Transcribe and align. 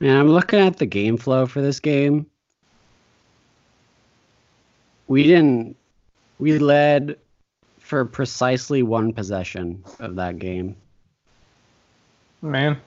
I'm 0.00 0.28
looking 0.28 0.60
at 0.60 0.76
the 0.76 0.86
game 0.86 1.16
flow 1.16 1.46
for 1.46 1.60
this 1.60 1.80
game. 1.80 2.26
We 5.08 5.24
didn't. 5.24 5.76
We 6.38 6.60
led 6.60 7.16
for 7.80 8.04
precisely 8.04 8.84
one 8.84 9.12
possession 9.12 9.82
of 9.98 10.14
that 10.14 10.38
game. 10.38 10.76
Man, 12.42 12.80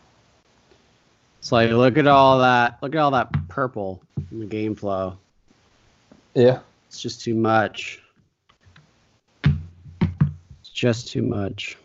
So 1.42 1.58
like, 1.58 1.72
look 1.72 1.98
at 1.98 2.08
all 2.08 2.40
that. 2.40 2.78
Look 2.82 2.96
at 2.96 3.00
all 3.00 3.12
that 3.12 3.30
purple 3.50 4.02
in 4.32 4.40
the 4.40 4.46
game 4.46 4.74
flow. 4.74 5.18
yeah. 6.34 6.60
It's 6.98 7.04
just 7.04 7.22
too 7.22 7.36
much. 7.36 8.02
It's 9.44 10.70
just 10.74 11.10
too 11.10 11.22
much. 11.22 11.78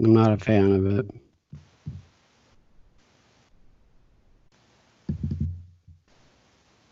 I'm 0.00 0.12
not 0.12 0.32
a 0.32 0.36
fan 0.36 0.72
of 0.72 0.98
it. 0.98 1.06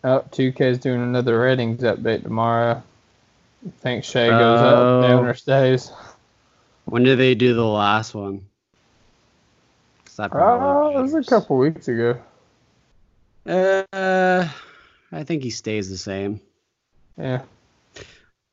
Oh, 0.05 0.25
2K's 0.31 0.79
doing 0.79 1.03
another 1.03 1.41
ratings 1.41 1.81
update 1.83 2.23
tomorrow. 2.23 2.81
I 3.67 3.71
Think 3.81 4.05
Shai 4.05 4.29
goes 4.29 4.61
Oh. 4.61 5.01
up, 5.01 5.03
Downer 5.03 5.35
stays. 5.35 5.91
When 6.85 7.03
did 7.03 7.19
they 7.19 7.35
do 7.35 7.53
the 7.55 7.67
last 7.67 8.15
one? 8.15 8.47
Oh, 10.31 10.97
it 10.97 11.03
was 11.03 11.15
a 11.15 11.25
couple 11.25 11.59
weeks 11.59 11.89
ago. 11.89 12.17
Uh, 13.45 14.49
I 15.13 15.25
think 15.25 15.43
he 15.43 15.51
stays 15.51 15.91
the 15.91 15.99
same. 15.99 16.41
Yeah. 17.17 17.43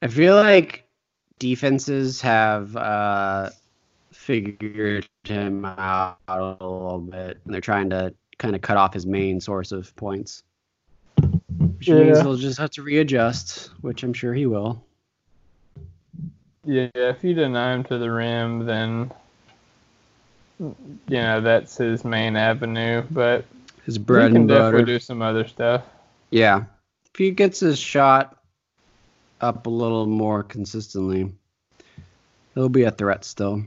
I 0.01 0.07
feel 0.07 0.35
like 0.35 0.85
defenses 1.39 2.21
have 2.21 2.75
uh, 2.75 3.49
figured 4.11 5.07
him 5.23 5.65
out 5.65 6.17
a 6.27 6.41
little 6.41 6.99
bit, 6.99 7.39
and 7.45 7.53
they're 7.53 7.61
trying 7.61 7.89
to 7.91 8.13
kind 8.37 8.55
of 8.55 8.61
cut 8.61 8.77
off 8.77 8.93
his 8.93 9.05
main 9.05 9.39
source 9.41 9.71
of 9.71 9.95
points. 9.95 10.43
Which 11.17 11.89
means 11.89 12.21
he'll 12.21 12.37
just 12.37 12.59
have 12.59 12.71
to 12.71 12.83
readjust, 12.83 13.71
which 13.81 14.03
I'm 14.03 14.13
sure 14.13 14.33
he 14.33 14.45
will. 14.45 14.83
Yeah, 16.65 16.89
if 16.93 17.23
you 17.23 17.33
deny 17.33 17.73
him 17.73 17.83
to 17.85 17.97
the 17.97 18.11
rim, 18.11 18.65
then 18.65 19.11
you 20.59 20.75
know 21.07 21.39
that's 21.39 21.77
his 21.77 22.03
main 22.03 22.35
avenue. 22.35 23.03
But 23.09 23.45
His 23.85 23.97
bread 23.97 24.31
can 24.31 24.41
and 24.41 24.49
definitely 24.49 24.85
do 24.85 24.99
some 24.99 25.21
other 25.21 25.47
stuff. 25.47 25.83
Yeah. 26.29 26.65
If 27.05 27.17
he 27.17 27.31
gets 27.31 27.59
his 27.59 27.79
shot 27.79 28.37
up 29.39 29.67
a 29.67 29.69
little 29.69 30.05
more 30.05 30.43
consistently, 30.43 31.33
he'll 32.53 32.69
be 32.69 32.83
a 32.83 32.91
threat 32.91 33.23
still. 33.23 33.63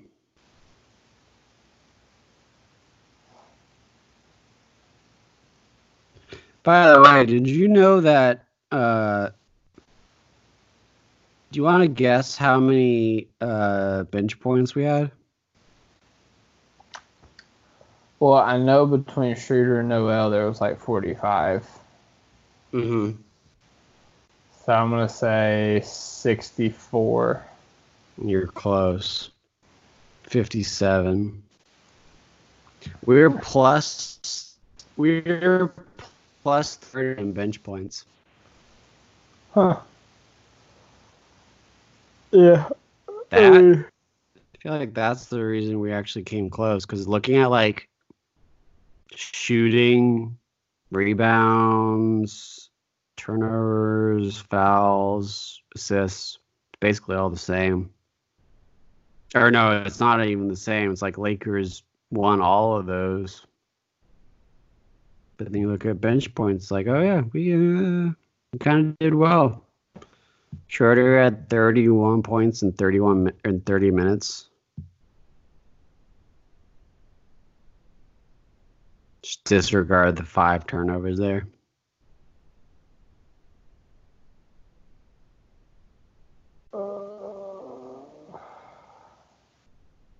By 6.62 6.93
the 6.93 7.00
way, 7.00 7.25
did 7.25 7.47
you 7.48 7.69
know 7.69 8.03
that? 8.03 8.44
Uh, 8.71 9.31
do 11.50 11.56
you 11.56 11.65
want 11.65 11.82
to 11.82 11.88
guess 11.88 12.37
how 12.37 12.60
many 12.60 13.28
uh, 13.41 14.04
bench 14.04 14.38
points 14.38 14.75
we 14.75 14.84
had? 14.84 15.10
Well, 18.21 18.34
I 18.34 18.59
know 18.59 18.87
between 18.87 19.34
Schroeder 19.34 19.81
and 19.81 19.88
Noel 19.88 20.31
there 20.31 20.47
was 20.47 20.60
like 20.60 20.78
45. 20.78 21.66
Mm-hmm. 22.72 23.20
So 24.64 24.72
I'm 24.72 24.91
gonna 24.91 25.08
say 25.08 25.82
64. 25.84 27.44
You're 28.22 28.47
close. 28.47 29.31
57. 30.25 31.42
We're 33.04 33.30
plus. 33.30 34.54
We're 34.97 35.72
plus 36.42 36.76
30 36.76 37.22
in 37.22 37.32
bench 37.32 37.62
points. 37.62 38.04
Huh. 39.53 39.80
Yeah. 42.30 42.69
That, 43.30 43.54
I 43.54 44.59
feel 44.60 44.72
like 44.72 44.94
that's 44.94 45.26
the 45.26 45.44
reason 45.44 45.80
we 45.80 45.92
actually 45.92 46.25
came 46.25 46.50
close. 46.50 46.84
Because 46.84 47.09
looking 47.09 47.38
at 47.38 47.50
like 47.50 47.88
shooting, 49.14 50.36
rebounds, 50.91 52.71
turnovers, 53.17 54.39
fouls, 54.39 55.62
assists, 55.75 56.39
basically 56.81 57.17
all 57.17 57.31
the 57.31 57.39
same. 57.39 57.91
Or 59.34 59.51
no, 59.51 59.83
it's 59.87 60.01
not 60.01 60.25
even 60.25 60.49
the 60.49 60.56
same. 60.56 60.91
It's 60.91 61.03
like 61.03 61.19
Lakers 61.19 61.83
won 62.11 62.41
all 62.41 62.77
of 62.77 62.87
those. 62.87 63.47
But 65.37 65.53
then 65.53 65.62
you 65.62 65.71
look 65.71 65.87
at 65.87 66.01
bench 66.01 66.34
points, 66.34 66.71
like, 66.71 66.87
oh 66.87 67.01
yeah, 67.01 67.22
we, 67.33 67.55
uh, 67.55 68.11
we 68.53 68.59
kind 68.59 68.89
of 68.89 68.99
did 68.99 69.15
well. 69.15 69.65
Schroeder 70.67 71.22
had 71.22 71.49
31 71.49 72.22
points 72.22 72.62
in 72.62 72.72
31 72.72 73.25
mi- 73.25 73.33
in 73.45 73.61
30 73.61 73.91
minutes. 73.91 74.50
Just 79.22 79.44
disregard 79.44 80.16
the 80.16 80.25
five 80.25 80.66
turnovers 80.66 81.19
there. 81.19 81.47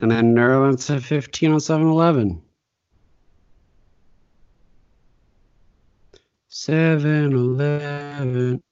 And 0.01 0.11
then 0.11 0.35
Nerlens 0.35 0.89
had 0.89 1.05
15 1.05 1.53
on 1.53 1.61
7 1.61 1.87
11. 1.87 2.41
7 6.49 7.33
11. 7.33 8.63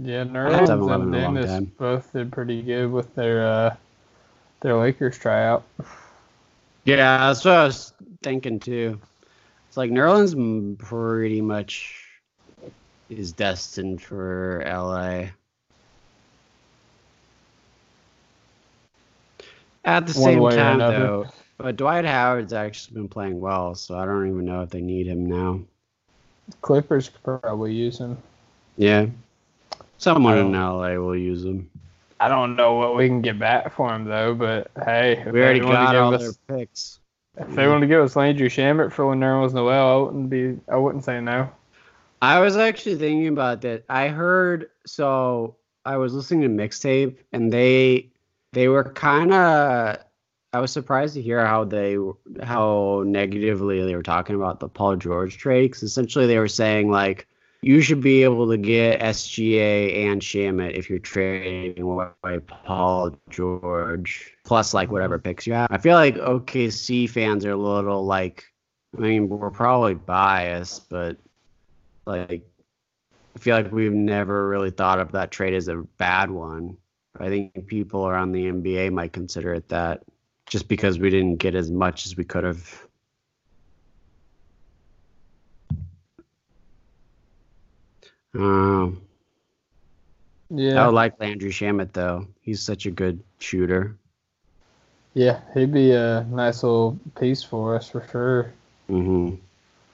Yeah, 0.00 0.18
haven't 0.18 0.32
Nerlens 0.32 0.94
and 0.94 1.14
in 1.14 1.34
Dennis 1.34 1.70
both 1.78 2.12
did 2.12 2.32
pretty 2.32 2.62
good 2.62 2.90
with 2.90 3.14
their 3.14 3.46
uh, 3.46 3.76
their 4.60 4.76
Lakers 4.76 5.18
tryout. 5.18 5.64
Yeah, 6.84 7.18
that's 7.18 7.44
what 7.44 7.54
I 7.54 7.64
was 7.64 7.92
thinking 8.22 8.60
too. 8.60 9.00
It's 9.68 9.76
like 9.76 9.90
Nerlens 9.90 10.78
pretty 10.78 11.40
much 11.40 12.04
is 13.10 13.32
destined 13.32 14.02
for 14.02 14.62
LA. 14.66 15.30
At 19.84 20.06
the 20.06 20.20
One 20.20 20.52
same 20.52 20.58
time, 20.58 20.78
though, 20.78 21.26
but 21.56 21.76
Dwight 21.76 22.04
Howard's 22.04 22.52
actually 22.52 22.94
been 22.94 23.08
playing 23.08 23.40
well, 23.40 23.74
so 23.74 23.96
I 23.96 24.04
don't 24.04 24.28
even 24.28 24.44
know 24.44 24.60
if 24.62 24.70
they 24.70 24.82
need 24.82 25.06
him 25.06 25.24
now. 25.26 25.60
Clippers 26.60 27.08
could 27.08 27.22
probably 27.22 27.72
use 27.72 27.98
him. 27.98 28.18
Yeah, 28.76 29.06
Someone 29.98 30.38
in. 30.38 30.52
LA 30.52 30.94
will 30.96 31.16
use 31.16 31.44
him. 31.44 31.70
I 32.20 32.28
don't 32.28 32.56
know 32.56 32.74
what 32.74 32.96
we 32.96 33.06
can 33.08 33.22
get 33.22 33.38
back 33.38 33.74
for 33.74 33.94
him 33.94 34.04
though, 34.04 34.34
but 34.34 34.70
hey, 34.84 35.24
We 35.30 35.40
already 35.40 35.60
got 35.60 35.96
all 35.96 36.14
us- 36.14 36.36
their 36.48 36.58
picks. 36.58 37.00
If 37.38 37.54
they 37.54 37.68
want 37.68 37.82
to 37.82 37.86
give 37.86 38.02
us 38.02 38.16
Landry 38.16 38.48
Shamet 38.48 38.92
for 38.92 39.06
when 39.06 39.20
Nerlens 39.20 39.54
Noel, 39.54 39.88
I 39.88 40.02
wouldn't 40.02 40.30
be. 40.30 40.58
I 40.68 40.76
wouldn't 40.76 41.04
say 41.04 41.20
no. 41.20 41.48
I 42.20 42.40
was 42.40 42.56
actually 42.56 42.96
thinking 42.96 43.28
about 43.28 43.60
that. 43.62 43.84
I 43.88 44.08
heard 44.08 44.70
so 44.86 45.56
I 45.84 45.96
was 45.98 46.12
listening 46.14 46.42
to 46.42 46.62
mixtape 46.62 47.16
and 47.32 47.52
they 47.52 48.08
they 48.52 48.66
were 48.68 48.84
kind 48.84 49.32
of 49.32 49.98
I 50.52 50.60
was 50.60 50.72
surprised 50.72 51.14
to 51.14 51.22
hear 51.22 51.46
how 51.46 51.64
they 51.64 51.96
how 52.42 53.04
negatively 53.06 53.82
they 53.84 53.94
were 53.94 54.02
talking 54.02 54.34
about 54.34 54.58
the 54.58 54.68
Paul 54.68 54.96
George 54.96 55.38
trade. 55.38 55.72
'cause 55.72 55.82
essentially, 55.84 56.26
they 56.26 56.38
were 56.38 56.48
saying 56.48 56.90
like 56.90 57.28
you 57.62 57.80
should 57.80 58.00
be 58.00 58.22
able 58.22 58.48
to 58.48 58.56
get 58.56 59.00
SGA 59.00 60.06
and 60.06 60.22
Shamet 60.22 60.74
if 60.74 60.88
you're 60.88 60.98
trading 60.98 61.82
away 61.82 62.38
Paul 62.46 63.16
George 63.30 64.34
plus 64.44 64.72
like 64.72 64.90
whatever 64.90 65.18
picks 65.18 65.46
you 65.46 65.54
have. 65.54 65.68
I 65.70 65.78
feel 65.78 65.94
like 65.94 66.16
OKC 66.16 67.10
fans 67.10 67.44
are 67.44 67.52
a 67.52 67.56
little 67.56 68.04
like 68.04 68.44
I 68.96 69.00
mean 69.00 69.28
we're 69.28 69.50
probably 69.50 69.94
biased, 69.94 70.88
but 70.88 71.16
like 72.06 72.42
I 73.34 73.38
feel 73.38 73.56
like 73.56 73.70
we've 73.70 73.92
never 73.92 74.48
really 74.48 74.70
thought 74.70 75.00
of 75.00 75.12
that 75.12 75.30
trade 75.30 75.54
as 75.54 75.68
a 75.68 75.76
bad 75.98 76.30
one. 76.30 76.76
I 77.20 77.28
think 77.28 77.66
people 77.66 78.06
around 78.06 78.32
the 78.32 78.46
NBA 78.46 78.92
might 78.92 79.12
consider 79.12 79.54
it 79.54 79.68
that 79.68 80.02
just 80.46 80.68
because 80.68 80.98
we 80.98 81.10
didn't 81.10 81.36
get 81.36 81.54
as 81.54 81.70
much 81.70 82.06
as 82.06 82.16
we 82.16 82.24
could 82.24 82.44
have. 82.44 82.87
Um, 88.34 89.02
I 90.74 90.82
Yeah, 90.82 90.86
would 90.86 90.94
like 90.94 91.20
Landry 91.20 91.50
Shamet 91.50 91.92
though. 91.92 92.26
He's 92.40 92.62
such 92.62 92.86
a 92.86 92.90
good 92.90 93.22
shooter. 93.38 93.98
yeah, 95.14 95.40
he'd 95.54 95.72
be 95.72 95.92
a 95.92 96.24
nice 96.30 96.62
little 96.62 96.98
piece 97.18 97.42
for 97.42 97.76
us 97.76 97.88
for 97.90 98.06
sure. 98.10 98.52
hmm 98.88 99.34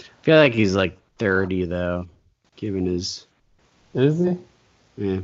I 0.00 0.22
feel 0.22 0.36
like 0.38 0.54
he's 0.54 0.74
like 0.76 0.98
30 1.18 1.64
though, 1.66 2.06
given 2.56 2.86
his 2.86 3.26
Is 3.94 4.18
he? 4.20 4.36
Yeah. 4.96 5.20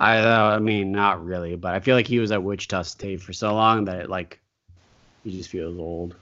I 0.00 0.18
uh, 0.18 0.56
I 0.56 0.58
mean 0.58 0.90
not 0.92 1.24
really, 1.24 1.54
but 1.56 1.74
I 1.74 1.80
feel 1.80 1.94
like 1.96 2.06
he 2.08 2.18
was 2.18 2.32
at 2.32 2.42
Wichita 2.42 2.82
State 2.82 3.22
for 3.22 3.32
so 3.32 3.54
long 3.54 3.84
that 3.84 4.00
it 4.00 4.10
like 4.10 4.40
he 5.24 5.32
just 5.32 5.50
feels 5.50 5.78
old. 5.78 6.16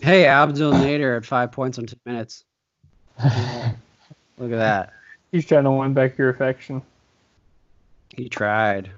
Hey, 0.00 0.26
Abdel 0.26 0.72
Nader 0.72 1.16
at 1.16 1.26
five 1.26 1.50
points 1.50 1.78
on 1.78 1.86
two 1.86 1.96
minutes. 2.06 2.44
Look 3.22 3.32
at 4.52 4.58
that. 4.58 4.92
He's 5.32 5.44
trying 5.44 5.64
to 5.64 5.72
win 5.72 5.92
back 5.92 6.16
your 6.16 6.30
affection. 6.30 6.82
He 8.16 8.28
tried. 8.28 8.90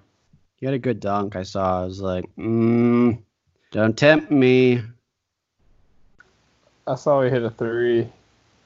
He 0.56 0.66
had 0.66 0.74
a 0.74 0.78
good 0.78 1.00
dunk. 1.00 1.36
I 1.36 1.42
saw. 1.42 1.82
I 1.82 1.84
was 1.86 2.00
like, 2.00 2.24
mm, 2.36 3.18
don't 3.70 3.96
tempt 3.96 4.30
me. 4.30 4.82
I 6.86 6.94
saw 6.96 7.22
he 7.22 7.30
hit 7.30 7.42
a 7.42 7.50
three 7.50 8.08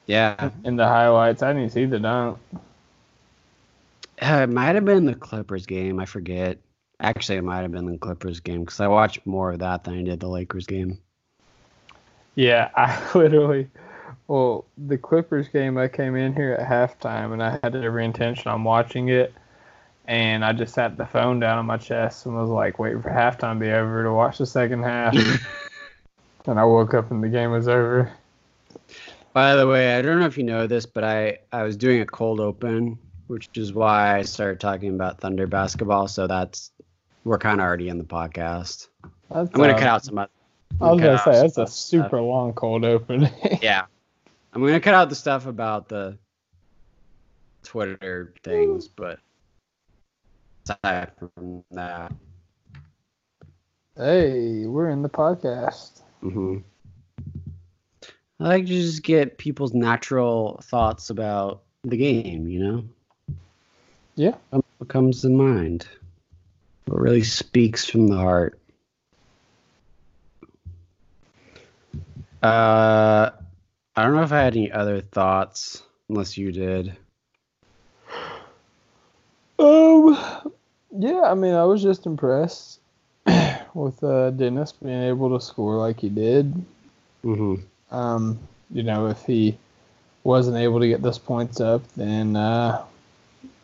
Yeah, 0.07 0.49
in 0.63 0.75
the 0.75 0.85
highlights. 0.85 1.41
I 1.41 1.53
didn't 1.53 1.71
see 1.71 1.85
the 1.85 1.99
dunk. 1.99 2.37
Uh, 4.21 4.41
it 4.43 4.49
might 4.49 4.75
have 4.75 4.85
been 4.85 5.05
the 5.05 5.15
Clippers 5.15 5.65
game. 5.65 5.99
I 5.99 6.05
forget. 6.05 6.57
Actually, 6.99 7.37
it 7.37 7.43
might 7.43 7.61
have 7.61 7.71
been 7.71 7.85
the 7.85 7.97
Clippers 7.97 8.39
game 8.39 8.61
because 8.61 8.79
I 8.79 8.87
watched 8.87 9.25
more 9.25 9.51
of 9.51 9.59
that 9.59 9.83
than 9.83 9.99
I 9.99 10.03
did 10.03 10.19
the 10.19 10.29
Lakers 10.29 10.65
game. 10.65 10.99
Yeah, 12.35 12.69
I 12.75 12.99
literally. 13.17 13.69
Well, 14.27 14.65
the 14.77 14.97
Clippers 14.97 15.47
game, 15.47 15.77
I 15.77 15.87
came 15.87 16.15
in 16.15 16.33
here 16.33 16.53
at 16.53 16.67
halftime 16.67 17.33
and 17.33 17.43
I 17.43 17.59
had 17.61 17.75
every 17.75 18.05
intention 18.05 18.49
on 18.49 18.63
watching 18.63 19.09
it. 19.09 19.33
And 20.07 20.45
I 20.45 20.53
just 20.53 20.73
sat 20.73 20.97
the 20.97 21.05
phone 21.05 21.39
down 21.39 21.57
on 21.57 21.65
my 21.65 21.77
chest 21.77 22.25
and 22.25 22.35
was 22.35 22.49
like 22.49 22.77
waiting 22.77 23.01
for 23.01 23.09
halftime 23.09 23.55
to 23.55 23.59
be 23.59 23.71
over 23.71 24.03
to 24.03 24.13
watch 24.13 24.37
the 24.37 24.45
second 24.45 24.83
half. 24.83 25.15
and 26.45 26.59
I 26.59 26.63
woke 26.63 26.93
up 26.93 27.11
and 27.11 27.23
the 27.23 27.29
game 27.29 27.51
was 27.51 27.67
over. 27.67 28.11
By 29.33 29.55
the 29.55 29.67
way, 29.67 29.97
I 29.97 30.01
don't 30.01 30.19
know 30.19 30.25
if 30.25 30.37
you 30.37 30.43
know 30.43 30.65
this, 30.65 30.85
but 30.85 31.03
I 31.03 31.39
I 31.51 31.63
was 31.63 31.75
doing 31.75 32.01
a 32.01 32.05
cold 32.05 32.39
open, 32.39 32.97
which 33.27 33.49
is 33.55 33.73
why 33.73 34.17
I 34.17 34.21
started 34.21 34.59
talking 34.59 34.93
about 34.93 35.19
Thunder 35.19 35.45
basketball. 35.45 36.07
So 36.07 36.25
that's 36.25 36.71
we're 37.25 37.37
kind 37.37 37.59
of 37.59 37.65
already 37.65 37.89
in 37.89 37.97
the 37.97 38.05
podcast. 38.05 38.87
That's, 39.29 39.49
I'm 39.53 39.59
gonna 39.59 39.73
uh, 39.73 39.77
cut 39.77 39.87
out 39.87 40.05
some. 40.05 40.25
I 40.81 40.91
was 40.91 41.01
gonna 41.01 41.17
say 41.19 41.31
that's 41.41 41.57
a 41.57 41.67
super 41.67 42.07
stuff. 42.07 42.11
long 42.13 42.53
cold 42.53 42.83
open. 42.85 43.29
Yeah, 43.61 43.85
I'm 44.53 44.61
gonna 44.61 44.79
cut 44.79 44.93
out 44.93 45.09
the 45.09 45.15
stuff 45.15 45.45
about 45.45 45.87
the 45.87 46.17
Twitter 47.63 48.33
things, 48.43 48.87
but 48.87 49.19
aside 50.67 51.11
from 51.17 51.63
that. 51.71 52.11
hey, 53.95 54.65
we're 54.65 54.89
in 54.89 55.01
the 55.01 55.09
podcast. 55.09 56.01
Mm-hmm. 56.23 56.57
I 58.39 58.43
like 58.43 58.65
to 58.65 58.71
just 58.71 59.03
get 59.03 59.37
people's 59.37 59.73
natural 59.73 60.59
thoughts 60.63 61.09
about 61.09 61.61
the 61.83 61.95
game, 61.95 62.47
you 62.47 62.59
know? 62.59 62.83
Yeah. 64.15 64.35
What 64.49 64.89
comes 64.89 65.21
to 65.21 65.29
mind? 65.29 65.87
What 66.85 66.99
really 66.99 67.23
speaks 67.23 67.85
from 67.85 68.07
the 68.07 68.17
heart? 68.17 68.59
Uh, 72.45 73.31
I 73.95 74.03
don't 74.03 74.15
know 74.15 74.21
if 74.21 74.31
I 74.31 74.43
had 74.43 74.55
any 74.55 74.71
other 74.71 75.01
thoughts, 75.01 75.81
unless 76.09 76.37
you 76.37 76.51
did. 76.51 76.95
Um, 79.57 80.15
yeah, 80.97 81.21
I 81.21 81.33
mean, 81.33 81.55
I 81.55 81.63
was 81.63 81.81
just 81.81 82.05
impressed 82.05 82.79
with 83.73 84.03
uh, 84.03 84.29
Dennis 84.31 84.73
being 84.73 85.03
able 85.03 85.37
to 85.37 85.43
score 85.43 85.77
like 85.77 85.99
he 85.99 86.09
did. 86.09 86.53
hmm 87.23 87.55
Um, 87.89 88.37
you 88.71 88.83
know, 88.83 89.07
if 89.07 89.23
he 89.25 89.57
wasn't 90.23 90.57
able 90.57 90.79
to 90.81 90.87
get 90.87 91.01
those 91.01 91.17
points 91.17 91.59
up, 91.59 91.81
then 91.93 92.35
uh, 92.35 92.83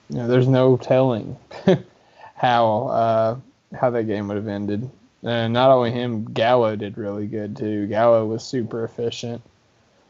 you 0.10 0.18
know, 0.18 0.28
there's 0.28 0.48
no 0.48 0.78
telling 0.78 1.38
how 2.36 2.88
uh, 2.88 3.38
how 3.78 3.92
that 3.92 4.06
game 4.06 4.28
would 4.28 4.38
have 4.38 4.48
ended. 4.48 4.90
And 5.24 5.54
not 5.54 5.70
only 5.70 5.92
him, 5.92 6.26
Gallo 6.34 6.76
did 6.76 6.98
really 6.98 7.28
good 7.28 7.56
too. 7.56 7.88
Gallo 7.88 8.26
was 8.26 8.44
super 8.44 8.84
efficient. 8.84 9.42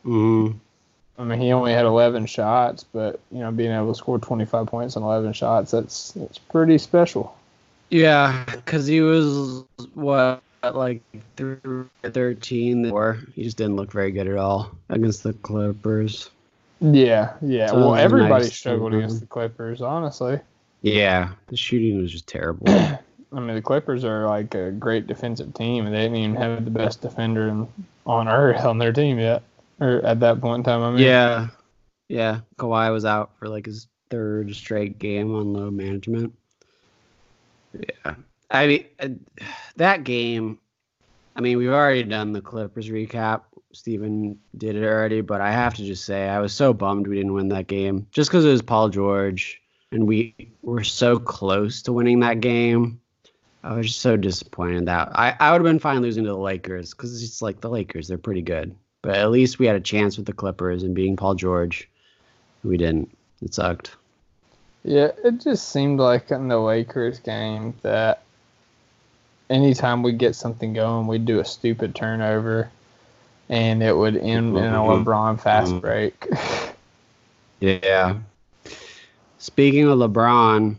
hmm 0.03 0.51
I 1.19 1.23
mean, 1.23 1.39
he 1.39 1.51
only 1.51 1.71
had 1.71 1.85
11 1.85 2.25
shots, 2.25 2.83
but 2.83 3.19
you 3.31 3.39
know, 3.39 3.51
being 3.51 3.71
able 3.71 3.93
to 3.93 3.97
score 3.97 4.17
25 4.17 4.65
points 4.65 4.97
on 4.97 5.03
11 5.03 5.33
shots, 5.33 5.69
that's 5.69 6.13
that's 6.13 6.39
pretty 6.39 6.77
special. 6.79 7.37
Yeah, 7.89 8.43
because 8.47 8.87
he 8.87 9.01
was, 9.01 9.65
what, 9.93 10.41
like 10.63 11.01
through 11.35 11.89
13 12.03 12.89
or 12.89 13.19
he 13.35 13.43
just 13.43 13.57
didn't 13.57 13.75
look 13.75 13.91
very 13.91 14.11
good 14.11 14.27
at 14.27 14.37
all 14.37 14.71
against 14.89 15.23
the 15.23 15.33
Clippers. 15.33 16.29
Yeah, 16.79 17.33
yeah. 17.41 17.67
So 17.67 17.75
well, 17.77 17.95
everybody 17.95 18.45
nice 18.45 18.55
struggled 18.55 18.93
to- 18.93 18.97
against 18.99 19.19
the 19.19 19.27
Clippers, 19.27 19.81
honestly. 19.81 20.39
Yeah, 20.81 21.33
the 21.47 21.57
shooting 21.57 22.01
was 22.01 22.11
just 22.11 22.27
terrible. 22.27 22.65
I 23.33 23.39
mean, 23.39 23.55
the 23.55 23.61
Clippers 23.61 24.03
are 24.03 24.27
like 24.27 24.53
a 24.55 24.71
great 24.71 25.07
defensive 25.07 25.53
team, 25.53 25.85
and 25.85 25.95
they 25.95 26.01
didn't 26.01 26.17
even 26.17 26.35
have 26.35 26.65
the 26.65 26.71
best 26.71 27.01
defender 27.01 27.65
on 28.05 28.27
earth 28.27 28.65
on 28.65 28.77
their 28.77 28.91
team 28.91 29.19
yet, 29.19 29.43
or 29.79 30.05
at 30.05 30.19
that 30.19 30.41
point 30.41 30.59
in 30.59 30.63
time. 30.63 30.81
I 30.81 30.91
mean, 30.91 30.99
yeah, 30.99 31.47
yeah. 32.09 32.41
Kawhi 32.57 32.91
was 32.91 33.05
out 33.05 33.31
for 33.37 33.47
like 33.47 33.65
his 33.65 33.87
third 34.09 34.53
straight 34.55 34.99
game 34.99 35.33
on 35.33 35.53
low 35.53 35.71
management. 35.71 36.33
Yeah, 37.73 38.15
I 38.49 38.67
mean 38.67 39.25
that 39.77 40.03
game. 40.03 40.59
I 41.35 41.39
mean, 41.39 41.57
we've 41.57 41.69
already 41.69 42.03
done 42.03 42.33
the 42.33 42.41
Clippers 42.41 42.89
recap. 42.89 43.43
Steven 43.73 44.37
did 44.57 44.75
it 44.75 44.83
already, 44.83 45.21
but 45.21 45.39
I 45.39 45.53
have 45.53 45.73
to 45.75 45.85
just 45.85 46.03
say 46.03 46.27
I 46.27 46.39
was 46.39 46.53
so 46.53 46.73
bummed 46.73 47.07
we 47.07 47.15
didn't 47.15 47.33
win 47.33 47.47
that 47.49 47.67
game 47.67 48.07
just 48.11 48.29
because 48.29 48.43
it 48.43 48.49
was 48.49 48.61
Paul 48.61 48.89
George 48.89 49.61
and 49.91 50.07
we 50.07 50.35
were 50.61 50.83
so 50.83 51.17
close 51.17 51.81
to 51.83 51.93
winning 51.93 52.19
that 52.21 52.41
game. 52.41 53.00
I 53.63 53.75
was 53.75 53.87
just 53.87 54.01
so 54.01 54.17
disappointed 54.17 54.87
that 54.87 55.09
I, 55.13 55.35
I 55.39 55.51
would 55.51 55.61
have 55.61 55.65
been 55.65 55.79
fine 55.79 56.01
losing 56.01 56.23
to 56.23 56.29
the 56.31 56.37
Lakers 56.37 56.91
because 56.93 57.23
it's 57.23 57.41
like 57.41 57.61
the 57.61 57.69
Lakers, 57.69 58.07
they're 58.07 58.17
pretty 58.17 58.41
good. 58.41 58.75
But 59.03 59.17
at 59.17 59.31
least 59.31 59.59
we 59.59 59.65
had 59.67 59.75
a 59.75 59.79
chance 59.81 60.17
with 60.17 60.25
the 60.25 60.33
Clippers 60.33 60.83
and 60.83 60.95
being 60.95 61.15
Paul 61.15 61.35
George. 61.35 61.87
We 62.63 62.77
didn't. 62.77 63.15
It 63.41 63.53
sucked. 63.53 63.95
yeah. 64.83 65.09
It 65.23 65.41
just 65.41 65.69
seemed 65.69 65.99
like 65.99 66.29
in 66.31 66.47
the 66.47 66.59
Lakers 66.59 67.19
game 67.19 67.73
that 67.81 68.21
anytime 69.49 70.03
we 70.03 70.11
get 70.11 70.35
something 70.35 70.73
going, 70.73 71.07
we'd 71.07 71.25
do 71.25 71.39
a 71.39 71.45
stupid 71.45 71.95
turnover, 71.95 72.69
and 73.49 73.81
it 73.83 73.95
would 73.97 74.15
end 74.17 74.55
in 74.57 74.63
a 74.63 74.77
Mhm. 74.77 75.03
LeBron 75.03 75.39
fast 75.39 75.73
Mhm. 75.73 75.81
break. 75.81 76.27
Yeah. 77.59 78.15
Speaking 79.37 79.87
of 79.87 79.99
LeBron, 79.99 80.75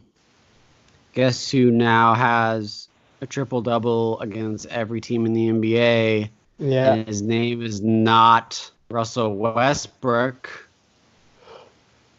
guess 1.12 1.50
who 1.50 1.71
now 1.71 2.14
has 2.14 2.88
a 3.21 3.26
triple 3.26 3.62
double 3.62 4.21
against 4.21 4.66
every 4.66 5.00
team 5.00 5.26
in 5.26 5.33
the 5.35 5.49
NBA 5.49 6.31
Yeah. 6.59 6.95
And 6.95 7.07
his 7.09 7.23
name 7.23 7.62
is 7.62 7.81
not 7.83 8.71
Russell 8.90 9.37
Westbrook. 9.37 10.69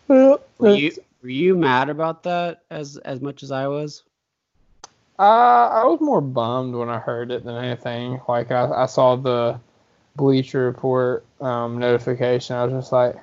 Well, 0.08 0.42
Were 0.58 0.68
you, 0.68 0.92
were 1.22 1.30
you 1.30 1.56
mad 1.56 1.90
about 1.90 2.24
that 2.24 2.64
as 2.70 2.98
as 2.98 3.22
much 3.22 3.44
as 3.44 3.52
I 3.52 3.68
was? 3.68 4.04
Uh, 5.20 5.22
I 5.24 5.84
was 5.86 6.00
more 6.02 6.22
bummed 6.22 6.76
when 6.76 6.90
I 6.90 7.00
heard 7.00 7.32
it 7.32 7.44
than 7.44 7.56
anything. 7.56 8.20
Like 8.28 8.52
I, 8.52 8.70
I 8.84 8.86
saw 8.88 9.16
the 9.16 9.60
Bleacher 10.16 10.66
Report 10.66 11.26
um, 11.42 11.78
notification. 11.80 12.56
I 12.56 12.66
was 12.66 12.74
just 12.74 12.92
like, 12.92 13.16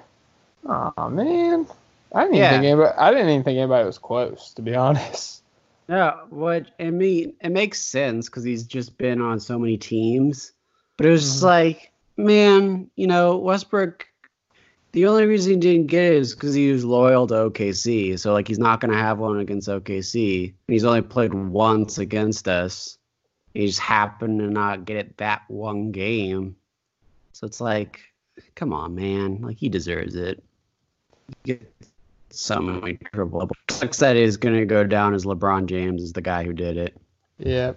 "Oh 0.67 1.09
man, 1.11 1.67
I 2.15 2.25
didn't 2.25 2.37
Yeah. 2.37 2.47
even 2.47 2.63
think 2.63 2.65
anybody, 2.65 2.95
I 2.99 3.11
didn't 3.11 3.29
even 3.31 3.45
think 3.45 3.59
anybody 3.59 3.85
was 3.87 3.99
close." 3.99 4.53
To 4.55 4.63
be 4.63 4.75
honest. 4.77 5.43
No, 5.91 6.21
what 6.31 6.71
I 6.79 6.91
mean, 6.91 7.35
it 7.41 7.51
makes 7.51 7.81
sense 7.81 8.29
because 8.29 8.45
he's 8.45 8.63
just 8.63 8.97
been 8.97 9.21
on 9.21 9.41
so 9.41 9.59
many 9.59 9.77
teams. 9.77 10.53
But 10.97 11.07
it 11.07 11.11
was 11.11 11.23
just 11.25 11.41
Mhm. 11.41 11.47
like, 11.47 11.93
man, 12.17 12.89
you 12.95 13.09
know, 13.09 13.37
Westbrook. 13.39 14.07
The 14.93 15.07
only 15.07 15.27
reason 15.27 15.55
he 15.55 15.59
didn't 15.59 15.89
get 15.89 16.05
it 16.05 16.15
is 16.15 16.33
because 16.33 16.55
he 16.55 16.71
was 16.71 16.85
loyal 16.85 17.27
to 17.27 17.35
OKC. 17.35 18.17
So 18.17 18.33
like, 18.33 18.47
he's 18.47 18.61
not 18.61 18.81
gonna 18.81 18.97
have 18.97 19.19
one 19.19 19.41
against 19.41 19.69
OKC. 19.69 20.55
And 20.69 20.73
he's 20.73 20.85
only 20.85 21.03
played 21.03 21.35
once 21.35 21.99
against 21.99 22.47
us. 22.47 22.97
He 23.55 23.67
just 23.67 23.81
happened 23.81 24.39
to 24.39 24.47
not 24.47 24.85
get 24.85 24.97
it 24.97 25.17
that 25.17 25.43
one 25.49 25.91
game. 25.91 26.55
So 27.33 27.49
it's 27.49 27.61
like, 27.61 28.01
come 28.55 28.73
on, 28.73 28.95
man. 28.95 29.41
Like 29.41 29.57
he 29.57 29.69
deserves 29.69 30.15
it. 30.15 30.41
Get 31.45 31.69
so 32.31 32.61
many 32.61 32.99
triple. 33.13 33.49
Sucks 33.71 33.99
that 33.99 34.17
is 34.17 34.37
gonna 34.37 34.65
go 34.67 34.85
down 34.85 35.15
as 35.15 35.25
LeBron 35.25 35.67
James 35.67 36.03
is 36.03 36.13
the 36.13 36.21
guy 36.23 36.45
who 36.45 36.53
did 36.53 36.77
it. 36.77 36.97
Yeah. 37.39 37.73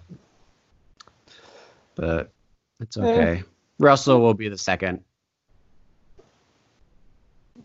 but 1.95 2.31
it's 2.79 2.97
Eh. 2.97 3.01
okay. 3.01 3.43
Russell 3.79 4.19
will 4.21 4.33
be 4.33 4.49
the 4.49 4.57
second. 4.57 5.03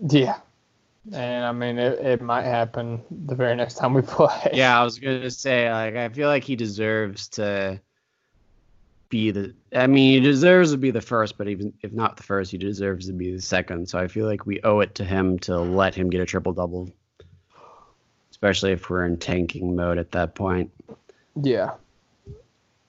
Yeah. 0.08 0.38
And 1.12 1.44
I 1.44 1.52
mean, 1.52 1.78
it, 1.78 1.98
it 2.00 2.22
might 2.22 2.44
happen 2.44 3.02
the 3.10 3.34
very 3.34 3.56
next 3.56 3.74
time 3.74 3.94
we 3.94 4.02
play. 4.02 4.50
Yeah, 4.52 4.78
I 4.78 4.84
was 4.84 4.98
gonna 4.98 5.30
say 5.30 5.70
like 5.72 5.96
I 5.96 6.08
feel 6.10 6.28
like 6.28 6.44
he 6.44 6.56
deserves 6.56 7.28
to 7.30 7.80
be 9.08 9.30
the. 9.30 9.54
I 9.74 9.86
mean, 9.86 10.14
he 10.14 10.20
deserves 10.20 10.72
to 10.72 10.78
be 10.78 10.90
the 10.90 11.00
first, 11.00 11.38
but 11.38 11.48
even 11.48 11.72
if 11.82 11.92
not 11.92 12.16
the 12.16 12.22
first, 12.22 12.50
he 12.50 12.58
deserves 12.58 13.06
to 13.06 13.12
be 13.12 13.34
the 13.34 13.42
second. 13.42 13.88
So 13.88 13.98
I 13.98 14.08
feel 14.08 14.26
like 14.26 14.46
we 14.46 14.60
owe 14.62 14.80
it 14.80 14.94
to 14.96 15.04
him 15.04 15.38
to 15.40 15.58
let 15.58 15.94
him 15.94 16.10
get 16.10 16.20
a 16.20 16.26
triple 16.26 16.52
double, 16.52 16.90
especially 18.30 18.72
if 18.72 18.90
we're 18.90 19.04
in 19.04 19.16
tanking 19.16 19.76
mode 19.76 19.98
at 19.98 20.12
that 20.12 20.34
point. 20.34 20.70
Yeah. 21.40 21.72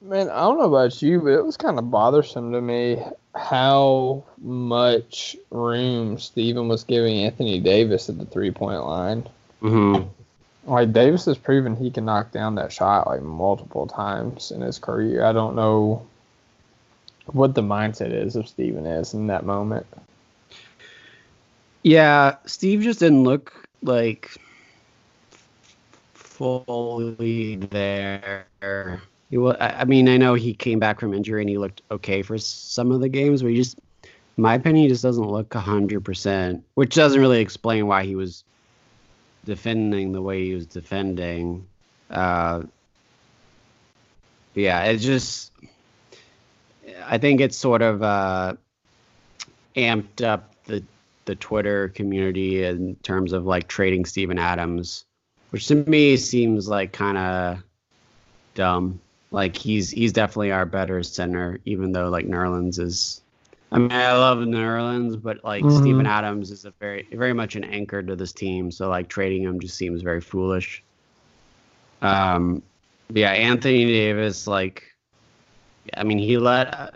Man, 0.02 0.30
I 0.30 0.42
don't 0.42 0.58
know 0.58 0.74
about 0.74 1.02
you, 1.02 1.20
but 1.20 1.34
it 1.34 1.46
was 1.46 1.58
kind 1.58 1.78
of 1.78 1.92
bothersome 1.92 2.54
to 2.54 2.62
me 2.62 3.04
how 3.36 4.24
much 4.38 5.36
room 5.52 6.18
Steven 6.18 6.68
was 6.70 6.86
giving 6.86 7.18
Anthony 7.20 7.60
Davis 7.60 8.10
at 8.10 8.18
the 8.18 8.26
three 8.26 8.52
point 8.52 8.86
line. 8.86 9.28
Mm-hmm. 9.62 10.08
Like 10.70 10.94
Davis 10.94 11.26
has 11.26 11.38
proven 11.38 11.76
he 11.76 11.90
can 11.90 12.06
knock 12.06 12.32
down 12.32 12.54
that 12.56 12.72
shot 12.72 13.08
like 13.08 13.24
multiple 13.24 13.88
times 13.88 14.52
in 14.52 14.62
his 14.62 14.78
career. 14.78 15.26
I 15.26 15.34
don't 15.34 15.56
know 15.56 16.06
what 17.26 17.56
the 17.56 17.62
mindset 17.62 18.12
is 18.12 18.36
of 18.36 18.48
Steven 18.48 18.86
is 18.86 19.16
in 19.16 19.26
that 19.28 19.46
moment. 19.46 19.88
Yeah, 21.82 22.36
Steve 22.46 22.82
just 22.82 23.00
didn't 23.00 23.24
look 23.24 23.68
like 23.82 24.30
fully 26.14 27.56
there. 27.56 28.46
He 29.32 29.38
was, 29.38 29.56
I 29.60 29.86
mean, 29.86 30.08
I 30.08 30.18
know 30.18 30.36
he 30.36 30.54
came 30.54 30.78
back 30.78 31.00
from 31.00 31.16
injury 31.16 31.42
and 31.42 31.50
he 31.50 31.58
looked 31.58 31.82
okay 31.90 32.22
for 32.22 32.38
some 32.38 32.92
of 32.92 33.02
the 33.02 33.10
games, 33.10 33.42
but 33.42 33.50
he 33.50 33.58
just, 33.58 33.80
in 34.04 34.44
my 34.44 34.54
opinion, 34.54 34.84
he 34.84 34.90
just 34.90 35.04
doesn't 35.04 35.28
look 35.28 35.50
100%, 35.50 36.62
which 36.76 36.94
doesn't 36.94 37.20
really 37.20 37.40
explain 37.40 37.88
why 37.88 38.04
he 38.04 38.16
was 38.16 38.44
defending 39.50 40.14
the 40.14 40.22
way 40.22 40.46
he 40.46 40.54
was 40.54 40.68
defending. 40.68 41.68
Uh, 42.10 42.64
yeah, 44.54 44.86
it's 44.86 45.04
just, 45.04 45.52
I 47.06 47.18
think 47.18 47.42
it's 47.42 47.58
sort 47.58 47.82
of 47.82 48.02
uh, 48.02 48.54
amped 49.76 50.24
up 50.24 50.54
the 50.66 50.84
the 51.26 51.36
Twitter 51.36 51.90
community 51.90 52.64
in 52.64 52.96
terms 53.04 53.34
of 53.34 53.46
like 53.46 53.68
trading 53.68 54.06
Steven 54.06 54.40
Adams, 54.40 55.06
which 55.50 55.68
to 55.68 55.76
me 55.76 56.18
seems 56.18 56.68
like 56.68 56.92
kind 56.92 57.18
of 57.18 57.64
dumb. 58.56 59.00
Like 59.32 59.56
he's 59.56 59.90
he's 59.90 60.14
definitely 60.14 60.52
our 60.52 60.66
better 60.66 61.04
center, 61.04 61.60
even 61.66 61.92
though 61.92 62.10
like 62.10 62.26
Nerlens 62.26 62.80
is. 62.80 63.22
I 63.72 63.78
mean, 63.78 63.92
I 63.92 64.14
love 64.14 64.40
Nerlens, 64.40 65.22
but 65.22 65.44
like 65.44 65.64
Mhm. 65.64 65.80
Steven 65.80 66.06
Adams 66.06 66.50
is 66.50 66.66
a 66.66 66.72
very 66.80 67.08
very 67.12 67.34
much 67.34 67.56
an 67.56 67.64
anchor 67.64 68.02
to 68.02 68.16
this 68.16 68.34
team. 68.34 68.72
So 68.72 68.90
like 68.90 69.08
trading 69.10 69.44
him 69.44 69.60
just 69.60 69.76
seems 69.78 70.02
very 70.02 70.22
foolish. 70.22 70.84
Um, 72.02 72.64
yeah, 73.14 73.32
Anthony 73.32 73.86
Davis, 73.86 74.48
like, 74.48 74.84
I 75.96 76.04
mean, 76.04 76.18
he 76.18 76.38
let. 76.38 76.74
Uh, 76.74 76.90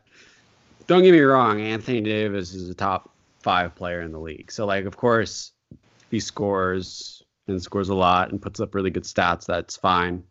don't 0.88 1.04
get 1.04 1.12
me 1.12 1.20
wrong, 1.22 1.62
Anthony 1.62 2.02
Davis 2.02 2.54
is 2.54 2.70
a 2.70 2.74
top 2.74 3.10
five 3.42 3.76
player 3.76 4.02
in 4.02 4.12
the 4.12 4.20
league. 4.20 4.52
So 4.52 4.66
like, 4.66 4.86
of 4.86 4.98
course, 4.98 5.52
he 6.10 6.20
scores 6.20 7.24
and 7.48 7.62
scores 7.62 7.90
a 7.90 7.96
lot 7.96 8.32
and 8.32 8.42
puts 8.42 8.60
up 8.60 8.74
really 8.74 8.90
good 8.90 9.04
stats, 9.04 9.46
that's 9.46 9.76
fine. 9.76 10.24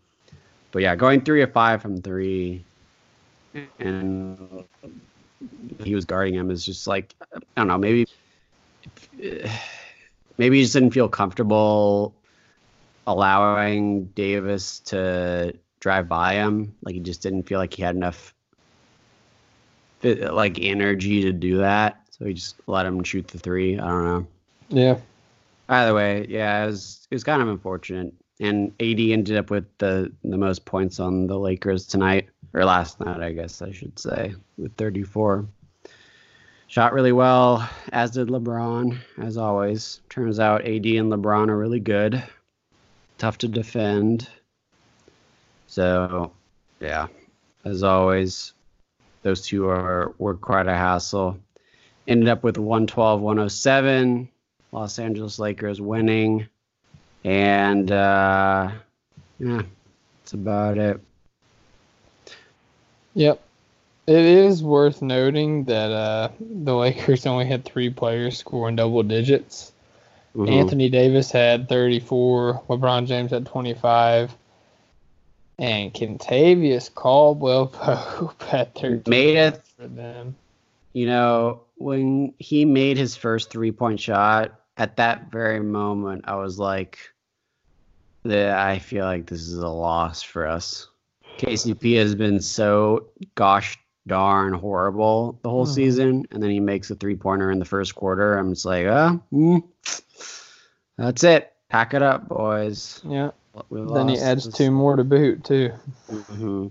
But 0.73 0.83
yeah, 0.83 0.97
going 0.97 1.21
three 1.21 1.43
or 1.43 1.47
five 1.47 1.83
from 1.83 2.01
three, 2.01 2.65
and 3.79 4.65
he 5.83 5.95
was 5.95 6.05
guarding 6.05 6.35
him 6.35 6.51
is 6.51 6.65
just 6.65 6.87
like 6.87 7.15
I 7.35 7.39
don't 7.57 7.69
know, 7.69 7.79
maybe 7.79 8.07
maybe 10.39 10.57
he 10.57 10.63
just 10.63 10.73
didn't 10.73 10.91
feel 10.93 11.09
comfortable 11.09 12.15
allowing 13.07 14.07
Davis 14.07 14.81
to 14.81 15.55
drive 15.81 16.09
by 16.09 16.35
him. 16.35 16.75
Like 16.83 16.95
he 16.95 17.01
just 17.01 17.23
didn't 17.23 17.45
feel 17.45 17.59
like 17.59 17.75
he 17.75 17.83
had 17.83 17.97
enough 17.97 18.35
like 20.03 20.59
energy 20.61 21.23
to 21.23 21.33
do 21.33 21.59
that. 21.59 22.01
So 22.11 22.25
he 22.27 22.35
just 22.35 22.57
let 22.67 22.87
him 22.87 23.03
shoot 23.05 23.29
the 23.29 23.39
three. 23.39 23.79
I 23.79 23.87
don't 23.87 24.05
know. 24.05 24.27
Yeah. 24.69 24.99
Either 25.69 25.95
way, 25.95 26.27
yeah, 26.29 26.65
it 26.65 26.67
was 26.67 27.07
it 27.11 27.15
was 27.15 27.25
kind 27.25 27.41
of 27.41 27.49
unfortunate. 27.49 28.13
And 28.43 28.73
AD 28.81 28.99
ended 28.99 29.37
up 29.37 29.51
with 29.51 29.67
the 29.79 30.13
the 30.25 30.37
most 30.37 30.65
points 30.65 30.99
on 30.99 31.29
the 31.29 31.39
Lakers 31.39 31.87
tonight 31.87 32.29
or 32.53 32.65
last 32.65 32.99
night, 32.99 33.21
I 33.21 33.31
guess 33.31 33.63
I 33.63 33.71
should 33.71 33.97
say, 33.99 34.35
with 34.59 34.75
34. 34.75 35.47
Shot 36.67 36.93
really 36.93 37.13
well, 37.13 37.69
as 37.93 38.11
did 38.11 38.29
LeBron, 38.29 38.99
as 39.19 39.37
always. 39.37 40.01
Turns 40.09 40.41
out 40.41 40.63
AD 40.63 40.87
and 40.87 41.13
LeBron 41.13 41.51
are 41.51 41.57
really 41.57 41.79
good. 41.79 42.21
Tough 43.19 43.39
to 43.39 43.49
defend. 43.49 44.29
So, 45.69 46.33
yeah, 46.81 47.07
as 47.65 47.85
always, 47.85 48.55
those 49.23 49.43
two 49.43 49.69
are 49.69 50.15
were 50.19 50.35
quite 50.35 50.67
a 50.67 50.75
hassle. 50.75 51.39
Ended 52.09 52.29
up 52.29 52.43
with 52.43 52.59
112 52.59 53.21
107. 53.21 54.29
Los 54.73 54.99
Angeles 54.99 55.39
Lakers 55.39 55.81
winning. 55.81 56.49
And 57.25 57.91
uh, 57.91 58.71
yeah, 59.39 59.63
that's 60.21 60.33
about 60.33 60.79
it. 60.79 61.01
Yep. 63.15 63.41
It 64.07 64.17
is 64.25 64.63
worth 64.63 65.01
noting 65.01 65.65
that 65.65 65.91
uh, 65.93 66.29
the 66.41 66.75
Lakers 66.75 67.25
only 67.27 67.47
had 67.47 67.65
three 67.65 67.91
players 67.91 68.39
scoring 68.39 68.77
double 68.77 69.03
digits. 69.03 69.73
Mhm. 70.35 70.49
Anthony 70.51 70.89
Davis 70.89 71.31
had 71.31 71.69
34, 71.69 72.63
LeBron 72.69 73.07
James 73.07 73.31
had 73.31 73.47
25, 73.47 74.35
and 75.59 75.93
Kentavious 75.93 76.93
Caldwell 76.93 77.67
Pope 77.67 78.43
had 78.49 78.75
13 78.75 79.03
Made 79.07 79.37
it, 79.37 79.63
for 79.77 79.87
them. 79.87 80.35
you 80.95 81.07
know, 81.07 81.61
when 81.77 82.33
he 82.39 82.65
made 82.65 82.97
his 82.97 83.15
first 83.15 83.51
three 83.51 83.73
point 83.73 84.01
shot, 84.01 84.59
at 84.79 84.97
that 84.97 85.31
very 85.31 85.61
moment, 85.61 86.25
I 86.27 86.37
was 86.37 86.59
like, 86.59 86.99
that 88.25 88.59
I 88.59 88.79
feel 88.79 89.05
like 89.05 89.27
this 89.27 89.41
is 89.43 89.59
a 89.59 89.69
loss 89.69 90.23
for 90.23 90.47
us. 90.47 90.89
KCP 91.39 91.95
has 91.97 92.15
been 92.15 92.41
so 92.41 93.09
gosh 93.35 93.79
darn 94.07 94.53
horrible 94.53 95.39
the 95.43 95.51
whole 95.51 95.67
Mhm. 95.67 95.75
season, 95.75 96.27
and 96.31 96.43
then 96.43 96.51
he 96.51 96.61
makes 96.61 96.91
a 96.91 96.95
three 96.95 97.17
pointer 97.17 97.51
in 97.51 97.59
the 97.59 97.65
first 97.65 97.95
quarter. 97.95 98.37
I'm 98.37 98.53
just 98.53 98.65
like, 98.65 98.87
oh, 98.87 99.21
mm, 99.33 99.63
that's 100.97 101.25
it. 101.25 101.53
Pack 101.69 101.95
it 101.95 102.03
up, 102.03 102.29
boys. 102.29 103.01
Yeah. 103.05 103.31
Then 103.71 104.09
he 104.09 104.19
adds 104.19 104.45
this- 104.45 104.55
two 104.55 104.71
more 104.71 104.97
to 104.97 105.05
boot, 105.05 105.45
too. 105.45 105.73
hmm 106.09 106.69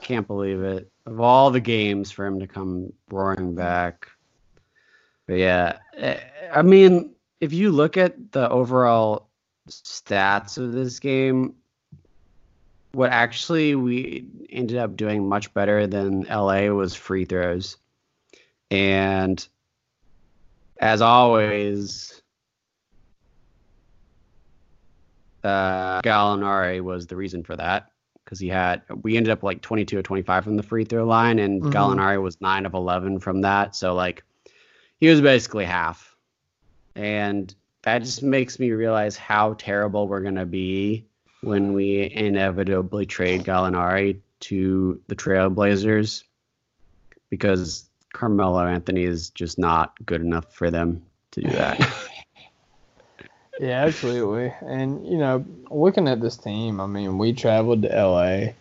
Can't 0.00 0.26
believe 0.26 0.62
it. 0.62 0.90
Of 1.06 1.20
all 1.20 1.50
the 1.50 1.60
games 1.60 2.10
for 2.10 2.26
him 2.26 2.40
to 2.40 2.46
come 2.46 2.92
roaring 3.10 3.54
back. 3.54 4.06
But 5.26 5.34
yeah, 5.38 5.78
eh, 5.96 6.20
I 6.52 6.62
mean, 6.62 7.14
if 7.40 7.52
you 7.54 7.70
look 7.72 7.96
at 7.96 8.32
the 8.32 8.48
overall 8.50 9.28
stats 9.68 10.58
of 10.58 10.72
this 10.72 10.98
game, 10.98 11.54
what 12.92 13.10
actually 13.10 13.74
we 13.74 14.26
ended 14.50 14.76
up 14.76 14.96
doing 14.96 15.28
much 15.28 15.52
better 15.54 15.86
than 15.86 16.26
LA 16.26 16.68
was 16.68 16.94
free 16.94 17.24
throws. 17.24 17.76
And 18.70 19.46
as 20.80 21.00
always, 21.00 22.22
uh, 25.42 26.00
Gallinari 26.02 26.80
was 26.80 27.06
the 27.06 27.16
reason 27.16 27.42
for 27.42 27.56
that 27.56 27.90
because 28.24 28.40
he 28.40 28.48
had 28.48 28.82
we 29.02 29.16
ended 29.16 29.30
up 29.30 29.42
like 29.42 29.60
22 29.60 29.98
or 29.98 30.02
25 30.02 30.44
from 30.44 30.56
the 30.56 30.62
free 30.62 30.84
throw 30.84 31.04
line, 31.04 31.38
and 31.38 31.62
Mhm. 31.62 31.72
Gallinari 31.72 32.22
was 32.22 32.40
nine 32.40 32.64
of 32.64 32.74
11 32.74 33.18
from 33.18 33.42
that. 33.42 33.76
So 33.76 33.94
like 33.94 34.24
he 34.98 35.08
was 35.08 35.20
basically 35.20 35.64
half, 35.64 36.16
and 36.94 37.54
that 37.84 38.02
just 38.02 38.22
makes 38.22 38.58
me 38.58 38.70
realize 38.72 39.16
how 39.16 39.54
terrible 39.54 40.08
we're 40.08 40.22
gonna 40.22 40.46
be 40.46 41.06
when 41.42 41.74
we 41.74 42.10
inevitably 42.14 43.06
trade 43.06 43.44
Gallinari 43.44 44.18
to 44.40 45.00
the 45.08 45.14
Trailblazers 45.14 46.24
because 47.30 47.88
Carmelo 48.12 48.64
Anthony 48.66 49.04
is 49.04 49.30
just 49.30 49.58
not 49.58 49.94
good 50.06 50.22
enough 50.22 50.52
for 50.54 50.70
them 50.70 51.02
to 51.32 51.42
do 51.42 51.50
that. 51.50 51.80
Yeah, 53.60 53.84
absolutely. 53.84 54.52
And 54.62 55.06
you 55.06 55.16
know, 55.16 55.44
looking 55.70 56.08
at 56.08 56.20
this 56.20 56.36
team, 56.36 56.80
I 56.80 56.86
mean, 56.86 57.18
we 57.18 57.32
traveled 57.32 57.82
to 57.82 57.88
LA 57.88 58.52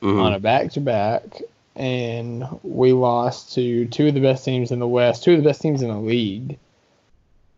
Mhm. 0.00 0.22
on 0.22 0.32
a 0.32 0.40
back 0.40 0.72
to 0.72 0.80
back, 0.80 1.42
and 1.76 2.46
we 2.62 2.94
lost 2.94 3.52
to 3.56 3.86
two 3.88 4.08
of 4.08 4.14
the 4.14 4.20
best 4.20 4.46
teams 4.46 4.70
in 4.70 4.78
the 4.78 4.88
West, 4.88 5.22
two 5.22 5.32
of 5.32 5.38
the 5.38 5.48
best 5.48 5.60
teams 5.60 5.82
in 5.82 5.88
the 5.88 6.00
league, 6.00 6.58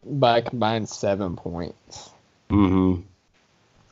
by 0.05 0.39
a 0.39 0.43
combined 0.43 0.89
seven 0.89 1.37
points. 1.37 2.11
Mhm. 2.51 3.05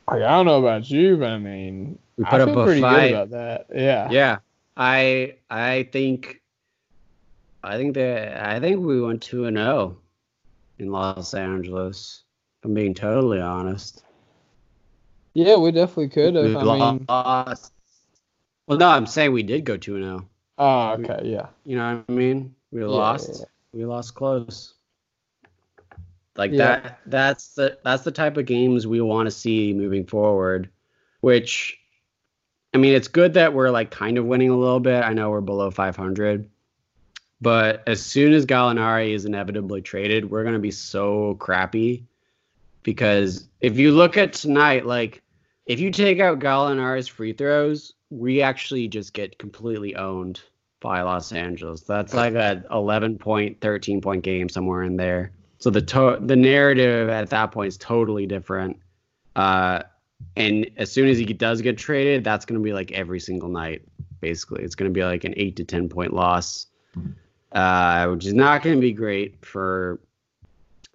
Like, 0.07 0.23
I 0.23 0.29
don't 0.29 0.45
know 0.45 0.59
about 0.59 0.89
you, 0.89 1.17
but 1.17 1.29
I 1.29 1.37
mean, 1.37 1.99
We 2.17 2.25
I 2.25 2.29
put 2.31 2.41
up 2.41 2.49
a 2.49 2.63
pretty 2.63 2.81
fight. 2.81 3.07
good 3.09 3.13
about 3.13 3.29
that. 3.31 3.67
Yeah. 3.73 4.09
Yeah, 4.11 4.37
I 4.75 5.35
I 5.49 5.83
think 5.91 6.41
I 7.63 7.77
think 7.77 7.93
that 7.95 8.43
I 8.43 8.59
think 8.59 8.79
we 8.85 9.01
went 9.01 9.21
two 9.21 9.45
and 9.45 9.57
zero 9.57 9.97
in 10.79 10.91
Los 10.91 11.33
Angeles. 11.33 12.23
If 12.59 12.65
I'm 12.65 12.73
being 12.73 12.93
totally 12.93 13.39
honest. 13.39 14.03
Yeah, 15.35 15.57
we 15.57 15.71
definitely 15.71 16.09
could 16.09 16.33
We 16.33 16.53
have. 16.53 16.67
I 16.67 16.79
mean, 16.91 17.05
lost. 17.07 17.71
Well, 18.67 18.77
no, 18.77 18.87
I'm 18.89 19.05
saying 19.05 19.31
we 19.31 19.43
did 19.43 19.63
go 19.63 19.77
two 19.77 19.95
and 19.95 20.03
zero. 20.03 20.25
oh, 20.57 20.89
okay, 20.93 21.21
yeah. 21.23 21.47
You 21.65 21.77
know 21.77 21.95
what 21.97 22.05
I 22.09 22.11
mean? 22.11 22.55
We 22.71 22.81
Yeah, 22.81 22.87
lost. 22.87 23.29
yeah, 23.39 23.45
We 23.73 23.85
lost 23.85 24.15
close. 24.15 24.73
Like 26.39 26.51
Yeah. 26.51 26.79
that. 26.79 26.99
That's 27.05 27.53
the 27.53 27.77
that's 27.83 28.03
the 28.03 28.11
type 28.11 28.37
of 28.37 28.45
games 28.45 28.87
we 28.87 29.01
want 29.01 29.27
to 29.27 29.31
see 29.31 29.73
moving 29.73 30.05
forward. 30.05 30.69
Which, 31.19 31.77
I 32.73 32.77
mean, 32.77 32.93
it's 32.95 33.09
good 33.09 33.33
that 33.33 33.53
we're 33.53 33.69
like 33.69 33.91
kind 33.91 34.17
of 34.17 34.25
winning 34.25 34.49
a 34.49 34.57
little 34.57 34.79
bit. 34.79 35.03
I 35.03 35.13
know 35.13 35.29
we're 35.29 35.41
below 35.41 35.69
500, 35.69 36.49
but 37.41 37.83
as 37.85 38.01
soon 38.01 38.31
as 38.31 38.45
Gallinari 38.45 39.11
is 39.13 39.25
inevitably 39.25 39.81
traded, 39.81 40.31
we're 40.31 40.45
gonna 40.45 40.59
be 40.59 40.71
so 40.71 41.35
crappy. 41.35 42.05
Because 42.83 43.49
if 43.59 43.77
you 43.77 43.91
look 43.91 44.15
at 44.15 44.31
tonight, 44.31 44.85
like 44.85 45.21
if 45.65 45.81
you 45.81 45.91
take 45.91 46.21
out 46.21 46.39
Gallinari's 46.39 47.09
free 47.09 47.33
throws, 47.33 47.93
we 48.09 48.41
actually 48.41 48.87
just 48.87 49.13
get 49.13 49.37
completely 49.37 49.95
owned 49.97 50.41
by 50.79 51.01
Los 51.01 51.33
Angeles. 51.33 51.81
That's 51.81 52.13
like 52.13 52.35
a 52.35 52.63
11 52.71 53.17
point, 53.17 53.59
13 53.59 53.99
point 53.99 54.23
game 54.23 54.47
somewhere 54.47 54.83
in 54.83 54.95
there. 54.95 55.33
So 55.59 55.69
the 55.69 55.81
to- 55.81 56.19
the 56.21 56.35
narrative 56.35 57.09
at 57.09 57.29
that 57.29 57.51
point 57.51 57.67
is 57.67 57.77
totally 57.77 58.25
different. 58.25 58.77
Uh, 59.35 59.83
and 60.35 60.69
as 60.77 60.91
soon 60.91 61.07
as 61.07 61.17
he 61.17 61.25
does 61.25 61.61
get 61.61 61.77
traded, 61.77 62.23
that's 62.23 62.45
going 62.45 62.59
to 62.59 62.63
be 62.63 62.73
like 62.73 62.91
every 62.93 63.19
single 63.19 63.49
night. 63.49 63.83
Basically, 64.21 64.63
it's 64.63 64.75
going 64.75 64.89
to 64.89 64.93
be 64.93 65.03
like 65.03 65.23
an 65.23 65.33
eight 65.37 65.55
to 65.57 65.63
10 65.63 65.89
point 65.89 66.13
loss, 66.13 66.67
uh, 67.51 68.07
which 68.07 68.25
is 68.25 68.33
not 68.33 68.63
going 68.63 68.75
to 68.75 68.81
be 68.81 68.91
great 68.91 69.45
for 69.45 69.99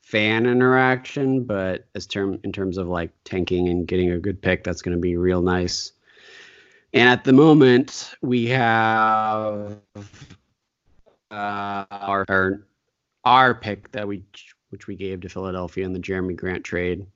fan 0.02 0.46
interaction. 0.46 1.44
But 1.44 1.86
as 1.94 2.06
term 2.06 2.38
in 2.42 2.52
terms 2.52 2.78
of 2.78 2.88
like 2.88 3.10
tanking 3.24 3.68
and 3.68 3.86
getting 3.86 4.10
a 4.10 4.18
good 4.18 4.40
pick, 4.40 4.64
that's 4.64 4.82
going 4.82 4.96
to 4.96 5.00
be 5.00 5.16
real 5.16 5.42
nice. 5.42 5.92
And 6.92 7.08
at 7.08 7.24
the 7.24 7.32
moment, 7.32 8.14
we 8.22 8.46
have 8.46 9.78
uh, 9.96 10.04
our, 11.90 12.24
our 12.28 12.62
our 13.24 13.54
pick 13.54 13.90
that 13.92 14.06
we 14.06 14.22
which 14.74 14.88
we 14.88 14.96
gave 14.96 15.20
to 15.20 15.28
Philadelphia 15.28 15.84
in 15.84 15.92
the 15.92 16.00
Jerami 16.00 16.34
Grant 16.34 16.64
trade. 16.64 17.06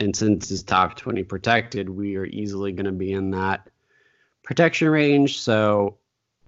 And 0.00 0.16
since 0.16 0.50
it's 0.50 0.64
top 0.64 0.96
20 0.96 1.22
protected, 1.22 1.88
we 1.88 2.16
are 2.16 2.24
easily 2.24 2.72
going 2.72 2.86
to 2.86 2.90
be 2.90 3.12
in 3.12 3.30
that 3.30 3.70
protection 4.42 4.88
range. 4.88 5.38
So, 5.38 5.98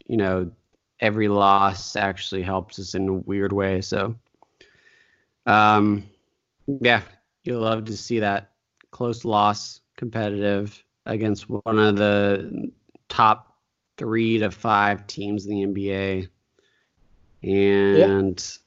you 0.08 0.16
know, 0.16 0.50
every 0.98 1.28
loss 1.28 1.94
actually 1.94 2.42
helps 2.42 2.80
us 2.80 2.96
in 2.96 3.08
a 3.08 3.12
weird 3.12 3.52
way. 3.52 3.82
So, 3.82 4.16
um, 5.46 6.02
yeah, 6.66 7.02
you'll 7.44 7.60
love 7.60 7.84
to 7.84 7.96
see 7.96 8.18
that 8.18 8.50
close 8.90 9.24
loss, 9.24 9.80
competitive 9.96 10.82
against 11.06 11.48
one 11.48 11.78
of 11.78 11.94
the 11.94 12.72
top 13.08 13.54
three 13.96 14.38
to 14.38 14.50
five 14.50 15.06
teams 15.06 15.46
in 15.46 15.72
the 15.72 15.80
NBA. 15.80 16.28
And, 17.44 18.58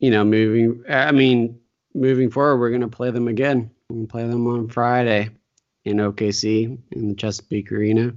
you 0.00 0.10
know, 0.10 0.24
moving, 0.24 0.82
I 0.88 1.12
mean, 1.12 1.60
moving 1.94 2.30
forward, 2.30 2.58
we're 2.58 2.70
going 2.70 2.80
to 2.80 2.88
play 2.88 3.10
them 3.10 3.28
again. 3.28 3.70
We're 3.88 4.06
play 4.06 4.26
them 4.26 4.46
on 4.46 4.68
Friday 4.68 5.30
in 5.84 5.98
OKC 5.98 6.78
in 6.90 7.08
the 7.08 7.14
Chesapeake 7.14 7.70
Arena. 7.70 8.14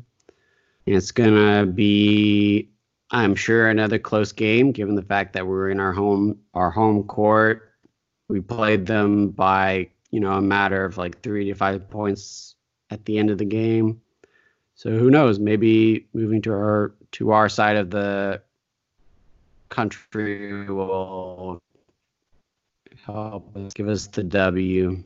And 0.85 0.95
it's 0.95 1.11
going 1.11 1.35
to 1.35 1.71
be, 1.71 2.69
I'm 3.11 3.35
sure, 3.35 3.69
another 3.69 3.99
close 3.99 4.31
game 4.31 4.71
given 4.71 4.95
the 4.95 5.01
fact 5.01 5.33
that 5.33 5.45
we're 5.45 5.69
in 5.69 5.79
our 5.79 5.93
home, 5.93 6.39
our 6.53 6.71
home 6.71 7.03
court. 7.03 7.69
We 8.29 8.39
played 8.39 8.85
them 8.85 9.29
by, 9.29 9.89
you 10.09 10.19
know, 10.19 10.33
a 10.33 10.41
matter 10.41 10.85
of 10.85 10.97
like 10.97 11.21
three 11.21 11.45
to 11.45 11.53
five 11.53 11.89
points 11.89 12.55
at 12.89 13.05
the 13.05 13.17
end 13.17 13.29
of 13.29 13.37
the 13.37 13.45
game. 13.45 14.01
So 14.75 14.91
who 14.91 15.11
knows? 15.11 15.37
Maybe 15.39 16.07
moving 16.13 16.41
to 16.43 16.51
our 16.51 16.95
to 17.11 17.31
our 17.31 17.47
side 17.47 17.75
of 17.75 17.91
the 17.91 18.41
country 19.69 20.69
will 20.69 21.62
help 23.05 23.55
us 23.55 23.73
give 23.73 23.87
us 23.87 24.07
the 24.07 24.23
W. 24.23 25.03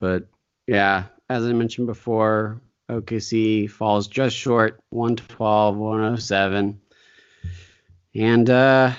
But 0.00 0.26
yeah, 0.66 1.04
as 1.28 1.44
I 1.44 1.52
mentioned 1.52 1.86
before, 1.86 2.60
OKC 2.88 3.70
falls 3.70 4.06
just 4.08 4.36
short 4.36 4.80
112, 4.90 5.76
107. 5.76 6.80
And 8.14 8.50
uh 8.50 8.92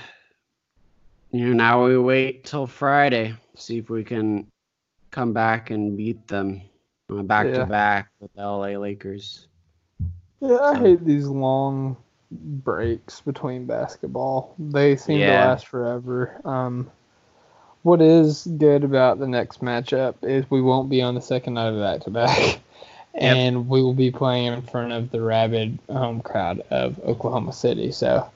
you 1.32 1.46
know, 1.48 1.54
now 1.54 1.86
we 1.86 1.98
wait 1.98 2.44
till 2.44 2.66
Friday, 2.66 3.36
see 3.56 3.78
if 3.78 3.90
we 3.90 4.04
can 4.04 4.48
come 5.12 5.32
back 5.34 5.70
and 5.70 5.96
beat 5.96 6.28
them 6.28 6.62
back 7.08 7.52
to 7.54 7.66
back 7.66 8.10
with 8.20 8.34
the 8.34 8.42
LA 8.42 8.78
Lakers. 8.78 9.48
Yeah, 10.40 10.56
I 10.58 10.74
So- 10.76 10.80
hate 10.82 11.06
these 11.06 11.28
long 11.28 11.98
breaks 12.32 13.22
between 13.22 13.66
basketball. 13.66 14.54
They 14.60 14.96
seem 14.96 15.20
Yeah. 15.20 15.44
to 15.44 15.50
last 15.50 15.68
forever. 15.68 16.40
Um, 16.46 16.90
what 17.84 18.02
is 18.02 18.48
good 18.58 18.84
about 18.84 19.20
the 19.20 19.28
next 19.28 19.62
matchup 19.62 20.16
is 20.22 20.50
we 20.50 20.62
won't 20.62 20.90
be 20.90 21.02
on 21.02 21.16
the 21.16 21.22
second 21.22 21.54
night 21.54 21.70
of 21.70 21.80
back 21.80 22.02
to 22.02 22.10
back, 22.12 22.60
and 23.14 23.68
we 23.68 23.82
will 23.82 23.94
be 23.94 24.12
playing 24.12 24.54
in 24.54 24.62
front 24.62 24.92
of 24.92 25.12
the 25.12 25.22
rabid 25.22 25.80
home 25.90 26.22
crowd 26.22 26.62
of 26.70 27.00
Oklahoma 27.04 27.54
City. 27.54 27.92
So 27.92 28.30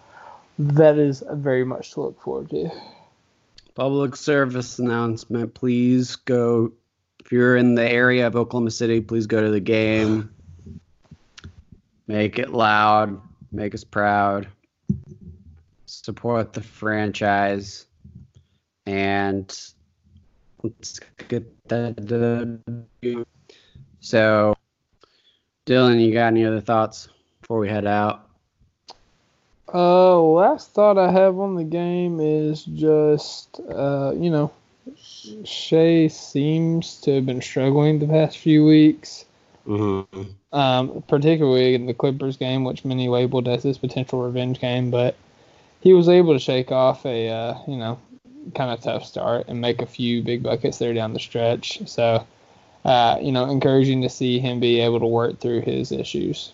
that 0.60 0.98
is 0.98 1.24
very 1.32 1.66
much 1.66 1.92
to 1.92 2.02
look 2.02 2.22
forward 2.22 2.50
to. 2.52 2.70
Public 3.76 4.16
service 4.16 4.78
announcement, 4.80 5.54
please 5.56 6.16
go 6.16 6.72
if 7.24 7.32
you're 7.32 7.56
in 7.56 7.76
the 7.76 7.90
area 7.90 8.28
of 8.28 8.36
Oklahoma 8.36 8.72
City, 8.72 9.00
please 9.00 9.28
go 9.28 9.42
to 9.42 9.50
the 9.50 9.62
game. 9.62 10.30
Make 12.06 12.38
it 12.38 12.50
loud, 12.50 13.22
make 13.50 13.74
us 13.74 13.86
proud. 13.86 14.50
Support 15.86 16.52
the 16.52 16.62
franchise. 16.62 17.86
And 18.86 19.48
let's 20.62 21.00
get 21.28 21.68
that. 21.70 22.60
So 24.00 24.56
Dylan, 25.66 26.06
you 26.06 26.14
got 26.14 26.28
any 26.28 26.46
other 26.46 26.62
thoughts 26.62 27.08
before 27.42 27.60
we 27.60 27.70
head 27.70 27.86
out? 27.86 28.28
Uh, 29.74 30.22
last 30.22 30.72
thought 30.74 30.98
I 30.98 31.10
have 31.12 31.40
on 31.40 31.56
the 31.56 31.64
game 31.64 32.20
is 32.20 32.64
just, 32.64 33.60
uh, 33.74 34.14
you 34.16 34.30
know, 34.30 34.52
Shai 35.46 36.08
seems 36.08 37.00
to 37.02 37.16
have 37.16 37.26
been 37.26 37.42
struggling 37.42 38.00
the 38.00 38.08
past 38.08 38.38
few 38.38 38.66
weeks, 38.66 39.26
Mm-hmm. 39.66 40.24
um, 40.52 41.04
particularly 41.08 41.74
in 41.74 41.86
the 41.86 41.94
Clippers 41.94 42.36
game, 42.36 42.66
which 42.66 42.84
many 42.84 43.08
labeled 43.08 43.48
as 43.48 43.64
his 43.64 43.78
potential 43.78 44.22
revenge 44.22 44.60
game. 44.60 44.92
But 44.92 45.16
he 45.80 45.94
was 45.94 46.10
able 46.10 46.34
to 46.34 46.40
shake 46.40 46.72
off 46.72 47.06
a, 47.06 47.30
uh, 47.30 47.58
you 47.66 47.78
know, 47.78 47.98
kind 48.56 48.72
of 48.72 48.82
tough 48.82 49.06
start 49.06 49.48
and 49.48 49.60
make 49.62 49.82
a 49.82 49.86
few 49.86 50.22
big 50.22 50.44
buckets 50.44 50.78
there 50.78 50.94
down 50.94 51.14
the 51.14 51.20
stretch. 51.20 51.88
So, 51.88 52.26
uh, 52.86 53.18
you 53.22 53.32
know, 53.32 53.50
encouraging 53.50 54.02
to 54.02 54.10
see 54.10 54.40
him 54.40 54.60
be 54.60 54.80
able 54.80 55.00
to 55.00 55.08
work 55.08 55.40
through 55.40 55.62
his 55.62 55.92
issues. 55.92 56.54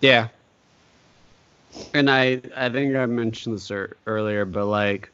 Yeah. 0.00 0.28
And 1.94 2.10
I, 2.10 2.40
I 2.56 2.68
think 2.68 2.96
I 2.96 3.06
mentioned 3.06 3.56
this 3.56 3.70
earlier, 4.06 4.44
but 4.44 4.66
like, 4.66 5.10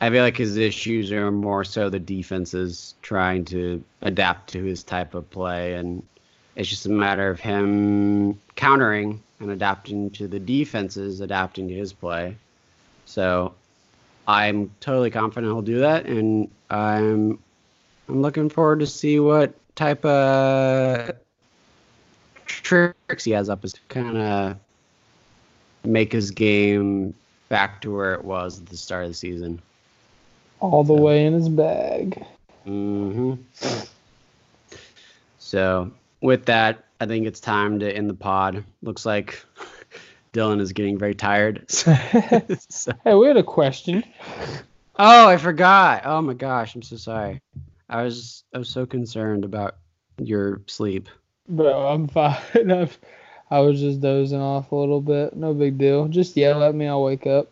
I 0.00 0.08
feel 0.08 0.22
like 0.22 0.36
his 0.36 0.56
issues 0.56 1.12
are 1.12 1.30
more 1.30 1.62
so 1.62 1.90
the 1.90 1.98
defense 1.98 2.54
is 2.54 2.94
trying 3.02 3.44
to 3.46 3.84
adapt 4.00 4.50
to 4.52 4.62
his 4.62 4.82
type 4.82 5.14
of 5.14 5.28
play, 5.30 5.74
and 5.74 6.02
it's 6.56 6.70
just 6.70 6.86
a 6.86 6.90
matter 6.90 7.28
of 7.28 7.38
him 7.38 8.40
countering 8.56 9.22
and 9.40 9.50
adapting 9.50 10.10
to 10.12 10.26
the 10.26 10.38
defenses, 10.38 11.20
adapting 11.20 11.68
to 11.68 11.74
his 11.74 11.92
play. 11.92 12.36
So, 13.04 13.54
I'm 14.30 14.70
totally 14.78 15.10
confident 15.10 15.52
he'll 15.52 15.60
do 15.60 15.80
that, 15.80 16.06
and 16.06 16.48
I'm, 16.70 17.38
I'm 18.08 18.22
looking 18.22 18.48
forward 18.48 18.78
to 18.78 18.86
see 18.86 19.18
what 19.18 19.54
type 19.74 20.04
of 20.04 21.10
tricks 22.46 23.24
he 23.24 23.32
has 23.32 23.48
up 23.48 23.62
his 23.62 23.72
to 23.72 23.80
kind 23.88 24.16
of 24.16 24.56
make 25.84 26.12
his 26.12 26.30
game 26.30 27.12
back 27.48 27.80
to 27.80 27.92
where 27.92 28.14
it 28.14 28.24
was 28.24 28.60
at 28.60 28.66
the 28.66 28.76
start 28.76 29.04
of 29.04 29.10
the 29.10 29.14
season. 29.14 29.60
All 30.60 30.84
the 30.84 30.94
way 30.94 31.26
in 31.26 31.32
his 31.32 31.48
bag. 31.48 32.24
Mm-hmm. 32.66 33.34
So, 35.38 35.90
with 36.20 36.44
that, 36.44 36.84
I 37.00 37.06
think 37.06 37.26
it's 37.26 37.40
time 37.40 37.80
to 37.80 37.90
end 37.90 38.08
the 38.08 38.14
pod. 38.14 38.62
Looks 38.82 39.04
like 39.04 39.44
Dylan 40.32 40.60
is 40.60 40.72
getting 40.72 40.98
very 40.98 41.14
tired. 41.14 41.64
So- 41.70 42.92
Hey, 43.04 43.14
we 43.14 43.26
had 43.26 43.36
a 43.36 43.42
question. 43.42 44.04
oh, 44.96 45.28
I 45.28 45.36
forgot. 45.36 46.02
Oh 46.04 46.20
my 46.22 46.34
gosh, 46.34 46.74
I'm 46.74 46.82
so 46.82 46.96
sorry. 46.96 47.40
I 47.88 48.02
was 48.04 48.44
I 48.54 48.58
was 48.58 48.68
so 48.68 48.86
concerned 48.86 49.44
about 49.44 49.76
your 50.18 50.60
sleep. 50.66 51.08
Bro, 51.48 51.88
I'm 51.88 52.06
fine. 52.06 52.36
I've, 52.70 52.96
I 53.50 53.58
was 53.60 53.80
just 53.80 54.00
dozing 54.00 54.40
off 54.40 54.70
a 54.70 54.76
little 54.76 55.00
bit. 55.00 55.34
No 55.34 55.52
big 55.54 55.76
deal. 55.78 56.06
Just 56.06 56.36
yell 56.36 56.62
at 56.62 56.74
me. 56.74 56.86
I'll 56.86 57.02
wake 57.02 57.26
up. 57.26 57.48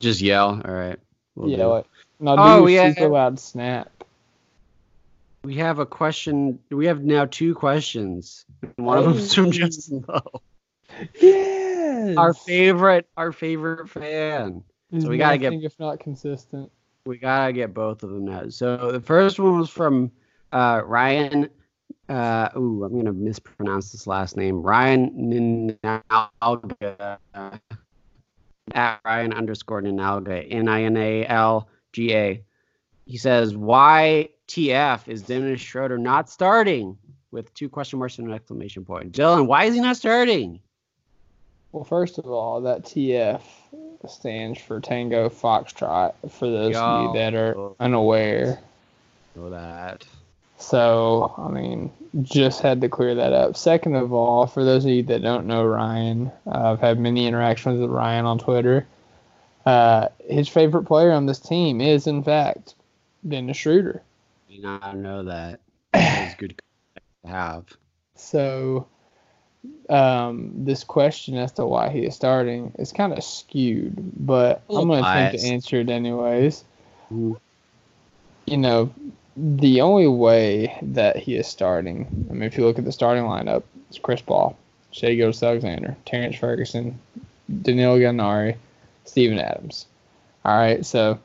Just 0.00 0.20
yell. 0.20 0.60
All 0.62 0.74
right. 0.74 0.98
We'll 1.34 1.48
yell 1.48 1.76
at. 1.78 1.86
No, 2.20 2.34
Oh, 2.38 2.66
yeah. 2.66 2.92
super 2.92 3.08
loud 3.08 3.38
snap. 3.40 3.90
We 5.44 5.54
have 5.56 5.78
a 5.78 5.86
question. 5.86 6.58
We 6.70 6.86
have 6.86 7.02
now 7.02 7.24
two 7.24 7.54
questions. 7.54 8.44
One 8.76 8.98
of 8.98 9.04
them's 9.04 9.32
from 9.32 9.52
Justin 9.52 10.04
Lowe, 10.08 10.40
Yes. 12.08 12.16
our 12.18 12.34
favorite, 12.34 13.08
our 13.16 13.32
favorite 13.32 13.88
fan. 13.88 14.62
He's 14.90 15.02
so 15.04 15.08
we 15.08 15.18
gotta 15.18 15.38
get- 15.38 15.52
if 15.52 15.78
not 15.78 15.98
consistent. 16.00 16.70
We 17.04 17.18
gotta 17.18 17.52
get 17.52 17.72
both 17.74 18.02
of 18.02 18.10
them 18.10 18.24
now. 18.24 18.48
So 18.48 18.90
the 18.92 19.00
first 19.00 19.38
one 19.38 19.58
was 19.58 19.70
from 19.70 20.10
uh, 20.52 20.82
Ryan. 20.84 21.48
Uh, 22.08 22.48
ooh, 22.56 22.84
I'm 22.84 22.96
gonna 22.96 23.12
mispronounce 23.12 23.92
this 23.92 24.06
last 24.06 24.36
name. 24.36 24.62
Ryan 24.62 25.78
Ninalga. 25.82 27.18
At 28.74 29.00
Ryan 29.04 29.32
underscore 29.32 29.82
Ninalga. 29.82 30.46
N 30.50 30.68
I 30.68 30.82
N 30.82 30.96
A 30.96 31.26
L 31.26 31.68
G 31.92 32.12
A. 32.14 32.42
He 33.04 33.16
says, 33.16 33.56
"Why 33.56 34.28
TF 34.48 35.06
is 35.08 35.22
Dennis 35.22 35.60
Schroeder 35.60 35.98
not 35.98 36.28
starting?" 36.28 36.96
With 37.30 37.52
two 37.54 37.68
question 37.68 37.98
marks 37.98 38.18
and 38.18 38.28
an 38.28 38.34
exclamation 38.34 38.84
point. 38.84 39.12
Dylan, 39.12 39.46
why 39.46 39.64
is 39.64 39.74
he 39.74 39.80
not 39.80 39.96
starting? 39.96 40.60
Well, 41.72 41.84
first 41.84 42.18
of 42.18 42.26
all, 42.26 42.62
that 42.62 42.84
TF 42.84 43.42
stands 44.08 44.60
for 44.60 44.80
Tango 44.80 45.28
Foxtrot. 45.28 46.14
For 46.30 46.48
those 46.48 46.76
of 46.76 47.02
you 47.02 47.18
that 47.18 47.34
are 47.34 47.72
unaware. 47.80 48.60
Know 49.34 49.50
that. 49.50 50.06
So, 50.58 51.34
I 51.36 51.48
mean, 51.48 51.92
just 52.22 52.62
had 52.62 52.80
to 52.80 52.88
clear 52.88 53.14
that 53.16 53.32
up. 53.32 53.56
Second 53.56 53.96
of 53.96 54.12
all, 54.12 54.46
for 54.46 54.64
those 54.64 54.84
of 54.84 54.90
you 54.90 55.02
that 55.04 55.22
don't 55.22 55.46
know 55.46 55.64
Ryan, 55.64 56.32
uh, 56.46 56.72
I've 56.72 56.80
had 56.80 56.98
many 56.98 57.26
interactions 57.26 57.78
with 57.78 57.90
Ryan 57.90 58.24
on 58.24 58.38
Twitter. 58.38 58.86
Uh, 59.66 60.08
his 60.28 60.48
favorite 60.48 60.84
player 60.84 61.12
on 61.12 61.26
this 61.26 61.40
team 61.40 61.80
is, 61.80 62.06
in 62.06 62.22
fact, 62.22 62.74
Dennis 63.26 63.58
Schroeder. 63.58 64.02
Not 64.58 64.96
know 64.96 65.24
that. 65.24 65.60
That 65.92 66.28
is 66.28 66.34
good 66.36 66.56
to 66.56 67.28
have. 67.28 67.64
So, 68.14 68.86
um, 69.88 70.52
this 70.54 70.84
question 70.84 71.36
as 71.36 71.52
to 71.52 71.66
why 71.66 71.88
he 71.88 72.00
is 72.00 72.14
starting 72.14 72.72
is 72.78 72.92
kind 72.92 73.12
of 73.12 73.22
skewed, 73.22 73.94
but 74.26 74.62
I'm 74.68 74.88
going 74.88 75.02
to 75.02 75.10
attempt 75.10 75.40
to 75.40 75.48
answer 75.48 75.80
it 75.80 75.88
anyways. 75.88 76.64
You 77.10 78.56
know, 78.56 78.92
the 79.36 79.80
only 79.80 80.08
way 80.08 80.78
that 80.82 81.16
he 81.16 81.36
is 81.36 81.46
starting, 81.46 82.26
I 82.30 82.32
mean, 82.32 82.42
if 82.42 82.56
you 82.56 82.64
look 82.64 82.78
at 82.78 82.84
the 82.84 82.92
starting 82.92 83.24
lineup, 83.24 83.64
it's 83.88 83.98
Chris 83.98 84.20
Paul, 84.20 84.56
Shai 84.92 85.14
Gilgeous-Alexander, 85.14 85.96
Terrence 86.04 86.36
Ferguson, 86.36 86.98
Danilo 87.62 87.98
Gallinari, 87.98 88.56
Steven 89.04 89.38
Adams. 89.38 89.86
All 90.44 90.56
right, 90.56 90.84
so 90.86 91.18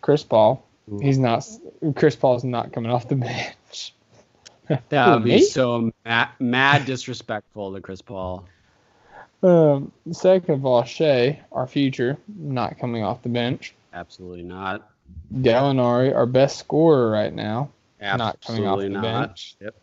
Chris 0.00 0.22
Paul, 0.22 0.64
he's 1.00 1.18
not, 1.18 1.46
Chris 1.94 2.16
Paul's 2.16 2.44
not 2.44 2.72
coming 2.72 2.90
off 2.90 3.08
the 3.08 3.16
bench. 3.16 3.54
That 4.88 5.14
would 5.14 5.24
be 5.24 5.36
me? 5.36 5.42
so 5.42 5.90
mad, 6.04 6.28
mad 6.38 6.84
disrespectful 6.84 7.74
to 7.74 7.80
Chris 7.80 8.02
Paul. 8.02 8.44
Um, 9.42 9.92
second 10.12 10.54
of 10.54 10.66
all, 10.66 10.84
Shai, 10.84 11.40
our 11.52 11.66
future, 11.66 12.18
not 12.36 12.78
coming 12.78 13.02
off 13.02 13.22
the 13.22 13.28
bench. 13.28 13.74
Absolutely 13.92 14.42
not. 14.42 14.90
Gallinari, 15.36 16.14
our 16.14 16.26
best 16.26 16.58
scorer 16.58 17.10
right 17.10 17.32
now, 17.32 17.70
Absolutely 18.00 18.24
not 18.26 18.40
coming 18.40 18.66
off 18.66 18.78
the 18.80 18.88
not. 18.88 19.02
bench. 19.28 19.56
Yep. 19.60 19.74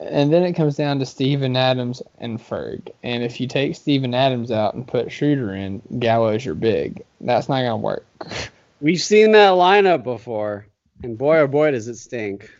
And 0.00 0.32
then 0.32 0.42
it 0.42 0.52
comes 0.52 0.76
down 0.76 0.98
to 0.98 1.06
Steven 1.06 1.56
Adams 1.56 2.02
and 2.18 2.38
Ferg. 2.38 2.90
And 3.02 3.22
if 3.22 3.40
you 3.40 3.46
take 3.46 3.76
Steven 3.76 4.14
Adams 4.14 4.50
out 4.50 4.74
and 4.74 4.86
put 4.86 5.10
Schroeder 5.10 5.54
in, 5.54 5.80
Gallo's 5.98 6.44
your 6.44 6.54
big. 6.54 7.02
That's 7.20 7.48
not 7.48 7.62
gonna 7.62 7.76
work. 7.76 8.06
We've 8.80 9.00
seen 9.00 9.32
that 9.32 9.52
lineup 9.52 10.04
before, 10.04 10.66
and 11.02 11.16
boy 11.16 11.38
oh 11.38 11.46
boy 11.46 11.70
does 11.70 11.88
it 11.88 11.96
stink. 11.96 12.50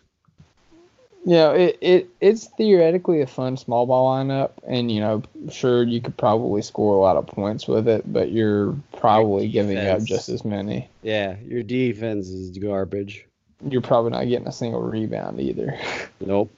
You 1.27 1.33
know, 1.33 1.51
it, 1.51 1.77
it 1.81 2.09
it's 2.21 2.47
theoretically 2.57 3.21
a 3.21 3.27
fun 3.27 3.57
small 3.57 3.85
ball 3.85 4.15
lineup, 4.15 4.53
and 4.65 4.93
you 4.93 5.01
know, 5.01 5.25
sure 5.51 5.83
you 5.83 6.01
could 6.01 6.17
probably 6.17 6.63
score 6.63 6.95
a 6.95 7.01
lot 7.01 7.17
of 7.17 7.27
points 7.27 7.67
with 7.67 7.89
it, 7.89 8.11
but 8.11 8.31
you're 8.31 8.77
probably 8.97 9.49
giving 9.49 9.77
up 9.77 10.05
just 10.05 10.29
as 10.29 10.45
many. 10.45 10.89
Yeah, 11.03 11.35
your 11.45 11.65
defense 11.65 12.29
is 12.29 12.57
garbage. 12.57 13.27
You're 13.69 13.81
probably 13.81 14.13
not 14.13 14.29
getting 14.29 14.47
a 14.47 14.53
single 14.53 14.81
rebound 14.81 15.41
either. 15.41 15.79
Nope. 16.21 16.51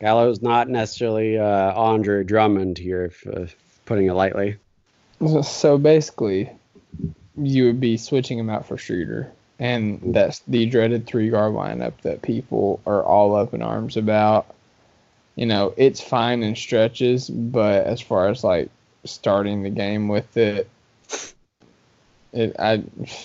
Gallo's 0.00 0.42
not 0.42 0.68
necessarily 0.68 1.38
uh, 1.38 1.72
Andre 1.74 2.24
Drummond 2.24 2.78
here, 2.78 3.06
if, 3.06 3.26
uh, 3.26 3.46
putting 3.86 4.06
it 4.06 4.12
lightly. 4.12 4.56
So 5.42 5.78
basically, 5.78 6.50
you 7.36 7.66
would 7.66 7.80
be 7.80 7.96
switching 7.96 8.38
him 8.38 8.50
out 8.50 8.66
for 8.66 8.76
Schroeder, 8.76 9.32
and 9.58 10.00
that's 10.14 10.40
the 10.40 10.66
dreaded 10.66 11.06
three 11.06 11.30
guard 11.30 11.52
lineup 11.54 12.00
that 12.02 12.22
people 12.22 12.80
are 12.86 13.02
all 13.04 13.34
up 13.34 13.54
in 13.54 13.62
arms 13.62 13.96
about. 13.96 14.46
You 15.36 15.46
know, 15.46 15.72
it's 15.76 16.00
fine 16.00 16.42
in 16.42 16.54
stretches, 16.56 17.28
but 17.30 17.86
as 17.86 18.00
far 18.00 18.28
as 18.28 18.44
like 18.44 18.70
starting 19.04 19.62
the 19.62 19.70
game 19.70 20.08
with 20.08 20.36
it, 20.36 20.68
it 22.32 22.56
I 22.58 22.82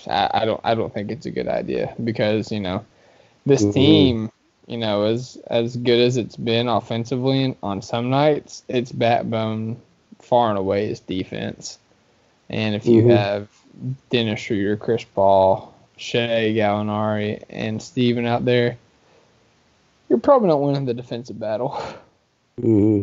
I 0.07 0.45
don't 0.45 0.61
I 0.63 0.75
don't 0.75 0.93
think 0.93 1.11
it's 1.11 1.25
a 1.25 1.31
good 1.31 1.47
idea 1.47 1.95
because 2.03 2.51
you 2.51 2.59
know 2.59 2.85
this 3.45 3.65
Mhm. 3.65 3.65
team. 3.65 4.31
You 4.67 4.77
know, 4.77 5.03
as 5.03 5.37
as 5.47 5.75
good 5.77 5.99
as 5.99 6.17
it's 6.17 6.35
been 6.35 6.67
offensively 6.67 7.55
on 7.63 7.81
some 7.81 8.09
nights, 8.09 8.63
its 8.67 8.91
backbone 8.91 9.77
far 10.19 10.49
and 10.49 10.57
away 10.57 10.89
is 10.89 10.99
defense. 10.99 11.79
And 12.49 12.75
if 12.75 12.89
you 12.89 13.03
Mhm. 13.03 13.07
have 13.07 13.47
Dennis 14.09 14.39
Schroeder, 14.39 14.75
Chris 14.77 15.03
Paul, 15.05 15.73
Shai 15.97 16.53
Gallinari, 16.53 17.43
and 17.49 17.81
Steven 17.81 18.25
out 18.25 18.45
there, 18.45 18.77
you're 20.09 20.19
probably 20.19 20.47
not 20.47 20.61
winning 20.61 20.85
the 20.85 20.93
defensive 20.93 21.39
battle. 21.39 21.81
hmm 22.59 23.01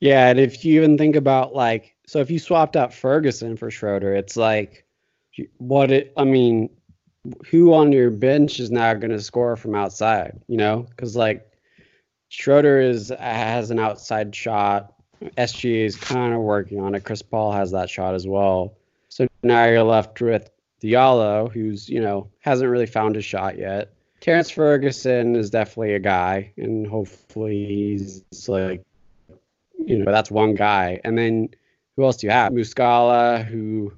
Yeah, 0.00 0.28
and 0.28 0.40
if 0.40 0.64
you 0.64 0.76
even 0.80 0.98
think 0.98 1.16
about 1.16 1.54
like, 1.54 1.94
so 2.06 2.20
if 2.20 2.30
you 2.30 2.38
swapped 2.38 2.76
out 2.76 2.92
Ferguson 2.92 3.56
for 3.56 3.70
Schroeder, 3.70 4.14
it's 4.14 4.36
like, 4.36 4.84
what 5.58 5.90
it? 5.90 6.12
I 6.16 6.24
mean, 6.24 6.70
who 7.46 7.72
on 7.72 7.92
your 7.92 8.10
bench 8.10 8.60
is 8.60 8.70
now 8.70 8.92
going 8.94 9.10
to 9.10 9.20
score 9.20 9.56
from 9.56 9.74
outside? 9.74 10.40
You 10.48 10.56
know, 10.56 10.86
because 10.90 11.16
like 11.16 11.50
Schroeder 12.28 12.80
is 12.80 13.12
has 13.18 13.70
an 13.70 13.78
outside 13.78 14.34
shot. 14.34 14.92
SGA 15.38 15.86
is 15.86 15.96
kind 15.96 16.34
of 16.34 16.40
working 16.40 16.80
on 16.80 16.94
it. 16.94 17.04
Chris 17.04 17.22
Paul 17.22 17.52
has 17.52 17.70
that 17.70 17.88
shot 17.88 18.14
as 18.14 18.26
well. 18.26 18.74
So 19.08 19.26
now 19.42 19.64
you're 19.64 19.82
left 19.82 20.20
with 20.20 20.50
Diallo, 20.82 21.50
who's 21.52 21.88
you 21.88 22.00
know 22.00 22.30
hasn't 22.40 22.70
really 22.70 22.86
found 22.86 23.14
his 23.14 23.24
shot 23.24 23.58
yet. 23.58 23.92
Terrence 24.20 24.50
Ferguson 24.50 25.36
is 25.36 25.50
definitely 25.50 25.94
a 25.94 25.98
guy, 25.98 26.52
and 26.56 26.86
hopefully 26.86 27.66
he's 27.66 28.24
like, 28.48 28.82
you 29.78 29.98
know, 29.98 30.10
that's 30.10 30.30
one 30.30 30.54
guy. 30.54 31.00
And 31.04 31.18
then 31.18 31.50
who 31.96 32.04
else 32.04 32.16
do 32.16 32.26
you 32.26 32.30
have? 32.30 32.52
Muscala, 32.52 33.44
who 33.44 33.92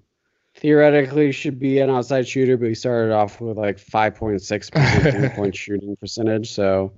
theoretically 0.57 1.33
should 1.33 1.59
be 1.59 1.79
an 1.79 1.91
outside 1.91 2.27
shooter, 2.27 2.57
but 2.57 2.69
he 2.69 2.75
started 2.75 3.13
off 3.13 3.41
with 3.41 3.57
like 3.57 3.79
5.6% 3.79 5.13
three 5.19 5.29
point 5.29 5.55
shooting 5.55 5.97
percentage. 5.97 6.51
So 6.53 6.93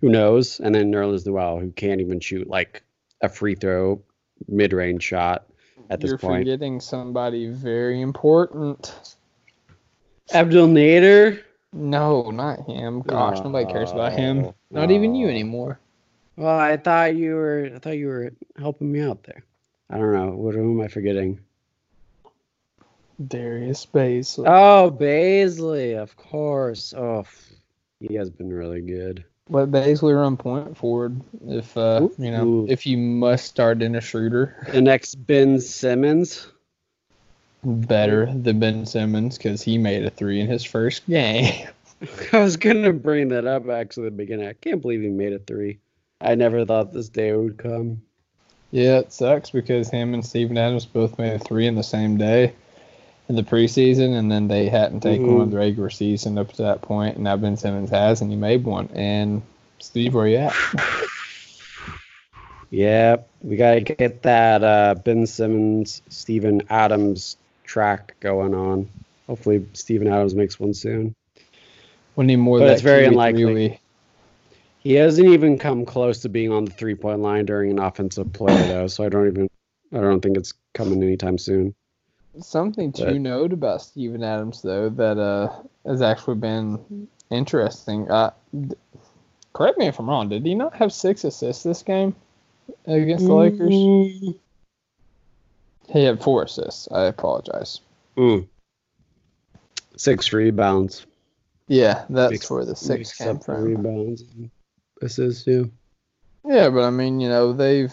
who 0.00 0.08
knows? 0.10 0.60
And 0.60 0.74
then 0.74 0.92
Nerlens 0.92 1.26
Noel, 1.26 1.58
who 1.60 1.70
can't 1.72 2.00
even 2.00 2.20
shoot 2.20 2.48
like 2.48 2.82
a 3.20 3.28
free 3.28 3.54
throw 3.54 4.02
mid 4.48 4.72
range 4.72 5.02
shot. 5.02 5.46
at 5.90 6.00
this 6.00 6.10
You're 6.10 6.18
point. 6.18 6.42
forgetting 6.42 6.80
somebody 6.80 7.48
very 7.48 8.00
important. 8.00 9.13
Abdel 10.32 10.68
Nader. 10.68 11.42
No, 11.72 12.30
not 12.30 12.66
him. 12.66 13.02
Gosh, 13.02 13.38
nobody 13.38 13.70
cares 13.70 13.90
about 13.90 14.12
him. 14.12 14.52
Not 14.70 14.90
even 14.90 15.14
you 15.14 15.28
anymore. 15.28 15.80
Well, 16.36 16.58
I 16.58 16.76
thought 16.76 17.14
you 17.16 17.34
were. 17.34 17.70
I 17.74 17.78
thought 17.78 17.96
you 17.96 18.08
were 18.08 18.32
helping 18.58 18.90
me 18.90 19.00
out 19.00 19.22
there. 19.24 19.44
I 19.90 19.98
don't 19.98 20.12
know. 20.12 20.30
What 20.30 20.54
who 20.54 20.72
am 20.72 20.80
I 20.80 20.88
forgetting? 20.88 21.40
Darius 23.24 23.86
Bazley. 23.86 24.44
Oh, 24.46 24.90
Bazley, 24.90 25.96
of 25.96 26.16
course. 26.16 26.94
Oh, 26.94 27.24
he 28.00 28.14
has 28.14 28.30
been 28.30 28.52
really 28.52 28.80
good. 28.80 29.24
Let 29.48 29.70
Bazley 29.70 30.16
run 30.16 30.36
point 30.36 30.76
forward 30.76 31.20
if 31.46 31.76
uh, 31.76 32.08
you 32.18 32.30
know 32.30 32.66
if 32.68 32.86
you 32.86 32.96
must 32.96 33.44
start 33.44 33.82
in 33.82 33.94
a 33.94 34.00
shooter. 34.00 34.66
The 34.72 34.80
next 34.80 35.14
Ben 35.14 35.60
Simmons. 35.60 36.48
Better 37.64 38.26
than 38.26 38.60
Ben 38.60 38.86
Simmons 38.86 39.38
because 39.38 39.62
he 39.62 39.78
made 39.78 40.04
a 40.04 40.10
three 40.10 40.40
in 40.40 40.48
his 40.48 40.64
first 40.64 41.06
game. 41.06 41.66
I 42.32 42.38
was 42.40 42.56
gonna 42.56 42.92
bring 42.92 43.28
that 43.28 43.46
up 43.46 43.68
actually 43.68 44.08
at 44.08 44.12
the 44.12 44.16
beginning. 44.18 44.46
I 44.48 44.52
can't 44.52 44.82
believe 44.82 45.00
he 45.00 45.08
made 45.08 45.32
a 45.32 45.38
three. 45.38 45.78
I 46.20 46.34
never 46.34 46.64
thought 46.64 46.92
this 46.92 47.08
day 47.08 47.32
would 47.32 47.56
come. 47.56 48.02
yeah, 48.70 48.98
it 48.98 49.12
sucks 49.12 49.50
because 49.50 49.88
him 49.90 50.12
and 50.14 50.24
Steven 50.24 50.58
Adams 50.58 50.84
both 50.84 51.18
made 51.18 51.32
a 51.34 51.38
three 51.38 51.66
in 51.66 51.74
the 51.74 51.82
same 51.82 52.16
day 52.18 52.52
in 53.28 53.36
the 53.36 53.42
preseason, 53.42 54.18
and 54.18 54.30
then 54.30 54.48
they 54.48 54.68
hadn't 54.68 55.00
taken 55.00 55.26
Mhm. 55.26 55.36
one 55.36 55.50
the 55.50 55.56
regular 55.56 55.88
season 55.90 56.36
up 56.36 56.52
to 56.52 56.62
that 56.62 56.82
point, 56.82 57.14
and 57.14 57.24
now 57.24 57.36
Ben 57.38 57.56
Simmons 57.56 57.88
has, 57.90 58.20
and 58.20 58.30
he 58.30 58.36
made 58.36 58.64
one. 58.64 58.88
And 58.94 59.40
Steve, 59.78 60.14
where 60.14 60.28
you 60.28 60.36
at? 60.36 60.54
Yep, 62.70 63.30
we 63.42 63.56
gotta 63.56 63.80
get 63.80 64.22
that 64.22 64.64
uh, 64.64 64.94
Ben 64.96 65.26
Simmons, 65.26 66.02
Steven 66.08 66.62
Adams 66.68 67.36
track 67.64 68.14
going 68.20 68.54
on. 68.54 68.88
Hopefully, 69.26 69.66
Steven 69.72 70.06
Adams 70.08 70.34
makes 70.34 70.60
one 70.60 70.74
soon. 70.74 71.14
We 72.16 72.26
need 72.26 72.36
more. 72.36 72.58
But 72.58 72.66
of 72.66 72.72
it's 72.72 72.82
very 72.82 73.04
unlikely. 73.06 73.44
we- 73.54 73.78
He 74.80 74.92
hasn't 74.94 75.28
even 75.28 75.58
come 75.58 75.84
close 75.86 76.20
to 76.22 76.28
being 76.28 76.52
on 76.52 76.66
the 76.66 76.70
three 76.70 76.94
point 76.94 77.20
line 77.20 77.46
during 77.46 77.70
an 77.70 77.78
offensive 77.78 78.32
play 78.32 78.54
though, 78.68 78.86
so 78.86 79.04
I 79.04 79.08
don't 79.08 79.26
even 79.26 79.48
I 79.92 80.00
don't 80.00 80.20
think 80.20 80.36
it's 80.36 80.52
coming 80.74 81.02
anytime 81.02 81.38
soon. 81.38 81.74
Something 82.40 82.92
to 82.94 83.04
But- 83.06 83.14
note 83.20 83.52
about 83.52 83.80
Steven 83.80 84.22
Adams, 84.24 84.60
though, 84.60 84.88
that 84.90 85.18
uh, 85.18 85.50
has 85.86 86.02
actually 86.02 86.36
been 86.36 87.06
interesting. 87.30 88.10
Uh, 88.10 88.30
d- 88.68 88.74
correct 89.52 89.78
me 89.78 89.86
if 89.86 89.98
I'm 90.00 90.08
wrong. 90.10 90.28
Did 90.28 90.44
he 90.44 90.54
not 90.54 90.74
have 90.74 90.92
six 90.92 91.22
assists 91.24 91.62
this 91.62 91.82
game 91.84 92.14
against 92.86 93.24
the 93.24 93.32
Lakers? 93.34 94.34
He 95.88 96.04
had 96.04 96.22
four 96.22 96.42
assists. 96.44 96.88
I 96.90 97.04
apologize. 97.04 97.80
Mm. 98.16 98.46
Six 99.96 100.32
rebounds. 100.32 101.06
Yeah, 101.68 102.04
that's 102.10 102.32
Mix- 102.32 102.50
where 102.50 102.64
the 102.64 102.76
six 102.76 103.16
came 103.16 103.38
from. 103.38 103.62
Rebounds. 103.62 104.22
and 104.22 104.50
Assists 105.02 105.44
too. 105.44 105.70
Yeah, 106.46 106.68
but 106.68 106.84
I 106.84 106.90
mean, 106.90 107.20
you 107.20 107.28
know, 107.28 107.52
they've. 107.52 107.92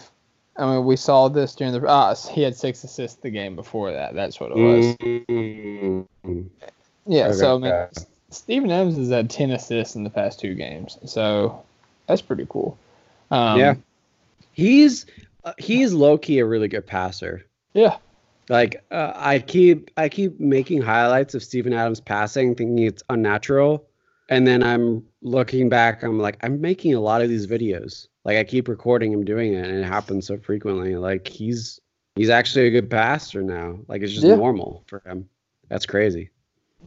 I 0.56 0.66
mean, 0.66 0.84
we 0.84 0.96
saw 0.96 1.28
this 1.28 1.54
during 1.54 1.72
the. 1.72 1.86
Ah, 1.88 2.14
he 2.14 2.42
had 2.42 2.54
six 2.54 2.84
assists 2.84 3.20
the 3.20 3.30
game 3.30 3.56
before 3.56 3.92
that. 3.92 4.14
That's 4.14 4.38
what 4.38 4.50
it 4.50 4.58
was. 4.58 4.96
Mm. 4.96 6.48
Yeah, 7.06 7.32
so 7.32 7.56
I 7.56 7.58
mean, 7.58 7.72
Okay. 7.72 7.90
Steven 8.30 8.70
Adams 8.70 8.96
has 8.96 9.10
had 9.10 9.28
10 9.28 9.50
assists 9.50 9.94
in 9.94 10.04
the 10.04 10.10
past 10.10 10.40
two 10.40 10.54
games. 10.54 10.98
So 11.04 11.62
that's 12.06 12.22
pretty 12.22 12.46
cool. 12.48 12.78
Um, 13.30 13.58
Yeah. 13.58 13.74
He's 14.52 15.06
uh, 15.44 15.54
he's 15.58 15.92
low 15.94 16.18
key 16.18 16.38
a 16.38 16.46
really 16.46 16.68
good 16.68 16.86
passer. 16.86 17.46
Yeah. 17.74 17.96
Like 18.48 18.84
uh, 18.90 19.12
I 19.14 19.38
keep 19.38 19.90
I 19.96 20.08
keep 20.08 20.38
making 20.40 20.82
highlights 20.82 21.34
of 21.34 21.42
Steven 21.42 21.72
Adams 21.72 22.00
passing, 22.00 22.54
thinking 22.54 22.78
it's 22.80 23.02
unnatural, 23.08 23.86
and 24.28 24.46
then 24.46 24.62
I'm 24.62 25.04
looking 25.22 25.68
back. 25.68 26.02
I'm 26.02 26.18
like, 26.18 26.38
I'm 26.42 26.60
making 26.60 26.94
a 26.94 27.00
lot 27.00 27.22
of 27.22 27.28
these 27.28 27.46
videos. 27.46 28.08
Like 28.24 28.36
I 28.36 28.44
keep 28.44 28.68
recording 28.68 29.12
him 29.12 29.24
doing 29.24 29.54
it, 29.54 29.66
and 29.66 29.78
it 29.78 29.84
happens 29.84 30.26
so 30.26 30.36
frequently. 30.38 30.96
Like 30.96 31.28
he's 31.28 31.80
he's 32.16 32.30
actually 32.30 32.66
a 32.66 32.70
good 32.70 32.90
passer 32.90 33.42
now. 33.42 33.78
Like 33.88 34.02
it's 34.02 34.12
just 34.12 34.26
Yeah. 34.26 34.34
normal 34.36 34.84
for 34.86 35.02
him. 35.06 35.28
That's 35.68 35.86
crazy. 35.86 36.30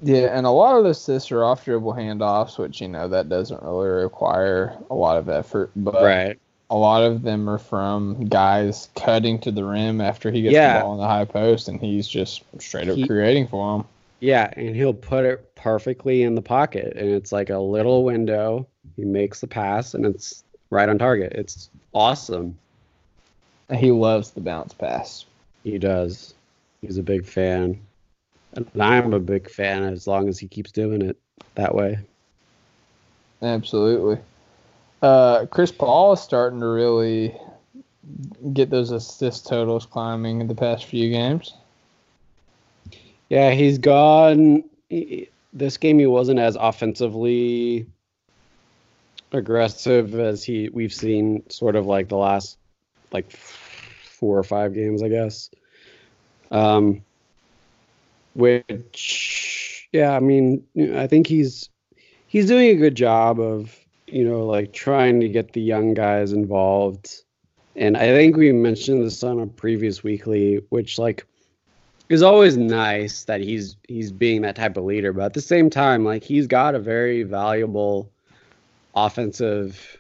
Yeah, 0.03 0.37
and 0.37 0.45
a 0.45 0.49
lot 0.51 0.77
of 0.77 0.83
the 0.83 0.89
assists 0.89 1.31
are 1.31 1.43
off 1.43 1.63
dribble 1.63 1.93
handoffs, 1.93 2.57
which, 2.57 2.81
you 2.81 2.89
know, 2.89 3.07
that 3.07 3.29
doesn't 3.29 3.63
really 3.63 3.87
require 3.87 4.77
a 4.89 4.93
lot 4.93 5.17
of 5.17 5.29
effort. 5.29 5.71
But 5.75 6.03
right. 6.03 6.39
A 6.69 6.75
lot 6.75 7.04
of 7.04 7.21
them 7.21 7.49
are 7.49 7.58
from 7.60 8.25
guys 8.25 8.89
cutting 8.95 9.39
to 9.41 9.51
the 9.51 9.63
rim 9.63 10.01
after 10.01 10.32
he 10.32 10.41
gets 10.41 10.54
Yeah. 10.54 10.80
the 10.80 10.84
ball 10.84 10.93
in 10.93 10.99
the 10.99 11.08
high 11.08 11.25
post, 11.25 11.67
and 11.67 11.80
he's 11.80 12.08
just 12.08 12.43
straight 12.60 12.89
up 12.89 12.95
He- 12.97 13.08
creating 13.08 13.47
for 13.47 13.75
him. 13.78 13.86
Yeah, 14.19 14.51
and 14.56 14.75
he'll 14.75 14.93
put 14.93 15.25
it 15.25 15.54
perfectly 15.56 16.23
in 16.23 16.34
the 16.36 16.41
pocket, 16.41 16.95
and 16.95 17.10
it's 17.10 17.32
like 17.32 17.49
a 17.49 17.60
little 17.60 18.04
window. 18.04 18.65
He 18.95 19.04
makes 19.06 19.41
the 19.41 19.47
pass, 19.47 19.93
and 19.93 20.06
it's 20.06 20.43
right 20.71 20.89
on 20.89 20.97
target. 20.97 21.34
It's 21.34 21.69
awesome. 21.93 22.58
He 23.73 23.91
loves 23.91 24.32
the 24.32 24.41
bounce 24.41 24.73
pass. 24.73 25.25
He 25.63 25.78
does. 25.78 26.34
He's 26.82 26.97
a 26.97 27.04
big 27.04 27.25
fan, 27.25 27.80
and 28.54 28.65
I'm 28.80 29.13
a 29.13 29.19
big 29.19 29.49
fan 29.49 29.84
as 29.84 30.08
long 30.08 30.30
as 30.30 30.39
he 30.39 30.47
keeps 30.47 30.71
doing 30.71 31.01
it 31.01 31.17
that 31.56 31.75
way. 31.75 31.99
Absolutely. 33.41 34.17
Uh, 35.05 35.45
Chris 35.45 35.71
Paul 35.71 36.13
is 36.13 36.19
starting 36.19 36.59
to 36.61 36.65
really 36.65 37.37
get 38.53 38.71
those 38.71 38.89
assist 38.89 39.45
totals 39.47 39.85
climbing 39.85 40.41
in 40.41 40.47
the 40.47 40.55
past 40.55 40.85
few 40.85 41.11
games. 41.11 41.53
Yeah, 43.29 43.51
he's 43.51 43.77
gone. 43.77 44.63
he- 44.89 45.29
This 45.53 45.77
game, 45.77 45.99
he 45.99 46.07
wasn't 46.07 46.39
as 46.39 46.55
offensively 46.55 47.85
aggressive 49.31 50.15
as 50.15 50.43
he 50.43 50.69
we've 50.69 50.93
seen 50.93 51.47
sort 51.51 51.75
of 51.75 51.85
like 51.85 52.09
the 52.09 52.17
last 52.17 52.57
like 53.11 53.29
four 53.29 54.39
or 54.39 54.43
five 54.43 54.73
games, 54.73 55.03
I 55.03 55.09
guess. 55.09 55.51
Um, 56.49 57.03
which 58.33 59.87
yeah, 59.91 60.15
I 60.15 60.19
mean, 60.19 60.65
I 60.95 61.05
think 61.05 61.27
he's 61.27 61.69
he's 62.25 62.47
doing 62.47 62.69
a 62.69 62.75
good 62.75 62.95
job 62.95 63.39
of 63.39 63.84
you 64.15 64.23
know 64.23 64.45
like 64.45 64.71
trying 64.71 65.19
to 65.19 65.28
get 65.28 65.51
the 65.51 65.62
young 65.62 65.93
guys 65.93 66.32
involved. 66.32 67.23
And 67.75 67.97
I 67.97 68.08
think 68.13 68.38
we 68.38 68.54
mentioned 68.54 69.04
this 69.04 69.21
on 69.25 69.41
a 69.41 69.45
previous 69.45 70.06
weekly, 70.06 70.62
which 70.69 70.97
like 70.97 71.25
is 72.08 72.21
always 72.21 72.56
nice 72.56 73.25
that 73.25 73.41
he's 73.41 73.75
he's 73.89 74.13
being 74.13 74.43
that 74.43 74.56
type 74.56 74.78
of 74.78 74.86
leader, 74.86 75.12
but 75.12 75.25
at 75.25 75.34
the 75.34 75.41
same 75.41 75.69
time, 75.69 76.06
like 76.06 76.23
he's 76.23 76.47
got 76.47 76.75
a 76.75 76.80
very 76.80 77.23
valuable 77.23 78.10
offensive 78.95 79.97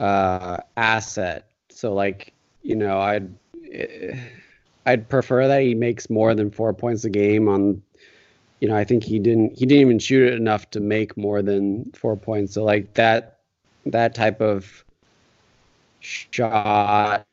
uh, 0.00 0.56
asset. 0.76 1.48
So 1.68 1.94
like 1.94 2.32
you 2.64 2.74
know, 2.74 2.98
I'd 2.98 3.32
eh, 3.72 4.18
I'd 4.84 5.08
prefer 5.08 5.46
that 5.46 5.62
he 5.62 5.76
makes 5.76 6.10
more 6.10 6.34
than 6.34 6.50
four 6.50 6.74
points 6.74 7.04
a 7.04 7.10
game 7.10 7.48
on. 7.48 7.80
You 8.58 8.68
know, 8.68 8.76
I 8.76 8.82
think 8.82 9.04
he 9.04 9.20
didn't 9.20 9.56
he 9.56 9.64
didn't 9.64 9.82
even 9.82 9.98
shoot 10.00 10.32
it 10.32 10.34
enough 10.34 10.70
to 10.70 10.80
make 10.80 11.16
more 11.16 11.40
than 11.40 11.92
four 11.92 12.16
points. 12.16 12.54
So 12.54 12.64
like 12.64 12.94
that 12.94 13.33
that 13.86 14.14
type 14.14 14.40
of 14.40 14.84
shot 16.00 17.26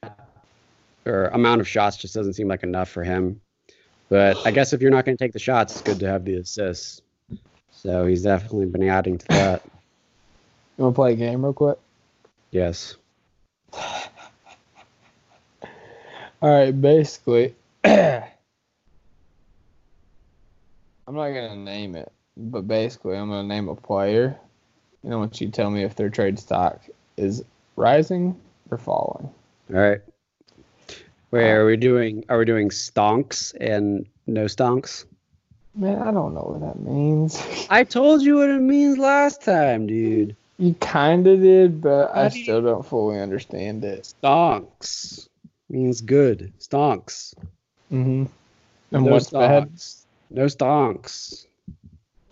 or 1.06 1.26
amount 1.28 1.62
of 1.62 1.68
shots 1.68 1.98
just 1.98 2.14
doesn't 2.14 2.34
seem 2.34 2.48
like 2.48 2.64
enough 2.64 2.90
for 2.90 3.04
him. 3.04 3.42
But 4.10 4.38
I 4.46 4.52
guess 4.52 4.74
if 4.74 4.82
you're 4.82 4.92
not 4.92 5.06
going 5.06 5.18
to 5.18 5.24
take 5.24 5.34
the 5.34 5.40
shots, 5.40 5.74
it's 5.74 5.82
good 5.82 6.00
to 6.00 6.08
have 6.08 6.26
the 6.26 6.36
assists. 6.36 7.02
So 7.72 8.06
he's 8.06 8.24
definitely 8.24 8.66
been 8.66 8.84
adding 8.88 9.18
to 9.18 9.26
that. 9.30 9.62
You 10.78 10.84
want 10.84 10.96
to 10.96 10.96
play 10.96 11.14
a 11.14 11.16
game 11.16 11.44
real 11.44 11.54
quick? 11.54 11.78
Yes. 12.52 12.96
All 16.42 16.50
right, 16.50 16.72
basically, 16.72 17.54
I'm 17.84 18.24
not 21.08 21.30
gonna 21.30 21.56
name 21.56 21.96
it, 21.96 22.12
but 22.36 22.68
basically, 22.68 23.16
I'm 23.16 23.30
gonna 23.30 23.48
name 23.48 23.70
a 23.70 23.76
player, 23.76 24.40
and 25.04 25.14
I 25.14 25.18
want 25.18 25.40
you 25.42 25.48
to 25.48 25.52
tell 25.54 25.70
me 25.70 25.84
if 25.84 25.96
their 25.96 26.10
trade 26.10 26.40
stock 26.40 26.82
is 27.18 27.44
rising 27.76 28.40
or 28.70 28.78
falling. 28.78 29.30
All 29.74 29.80
right. 29.80 30.02
Wait, 31.32 31.50
are 31.50 31.66
we 31.66 31.78
doing 31.78 32.26
are 32.30 32.38
we 32.40 32.46
doing 32.46 32.70
stonks 32.70 33.56
and 33.60 34.06
no 34.28 34.46
stonks? 34.46 35.06
Man, 35.74 36.02
I 36.02 36.12
don't 36.12 36.34
know 36.34 36.42
what 36.42 36.60
that 36.62 36.80
means. 36.82 37.42
I 37.70 37.86
told 37.86 38.22
you 38.22 38.36
what 38.38 38.50
it 38.50 38.60
means 38.60 38.98
last 38.98 39.42
time, 39.42 39.88
dude. 39.88 40.36
you 40.58 40.74
kind 40.76 41.26
of 41.28 41.40
did, 41.40 41.82
but 41.82 42.12
I 42.14 42.24
How 42.24 42.30
do 42.30 42.38
you- 42.38 42.44
still 42.44 42.62
don't 42.62 42.86
fully 42.86 43.20
understand 43.22 43.86
it. 43.86 44.14
Stonks 44.22 45.30
means 45.70 46.02
good. 46.02 46.52
Stonks. 46.60 47.34
Mm-hmm. 47.92 48.26
And 48.94 49.06
no 49.06 49.12
what's 49.12 49.30
bad? 49.30 49.72
stonks. 49.72 50.06
No 50.30 50.46
stonks. 50.48 51.46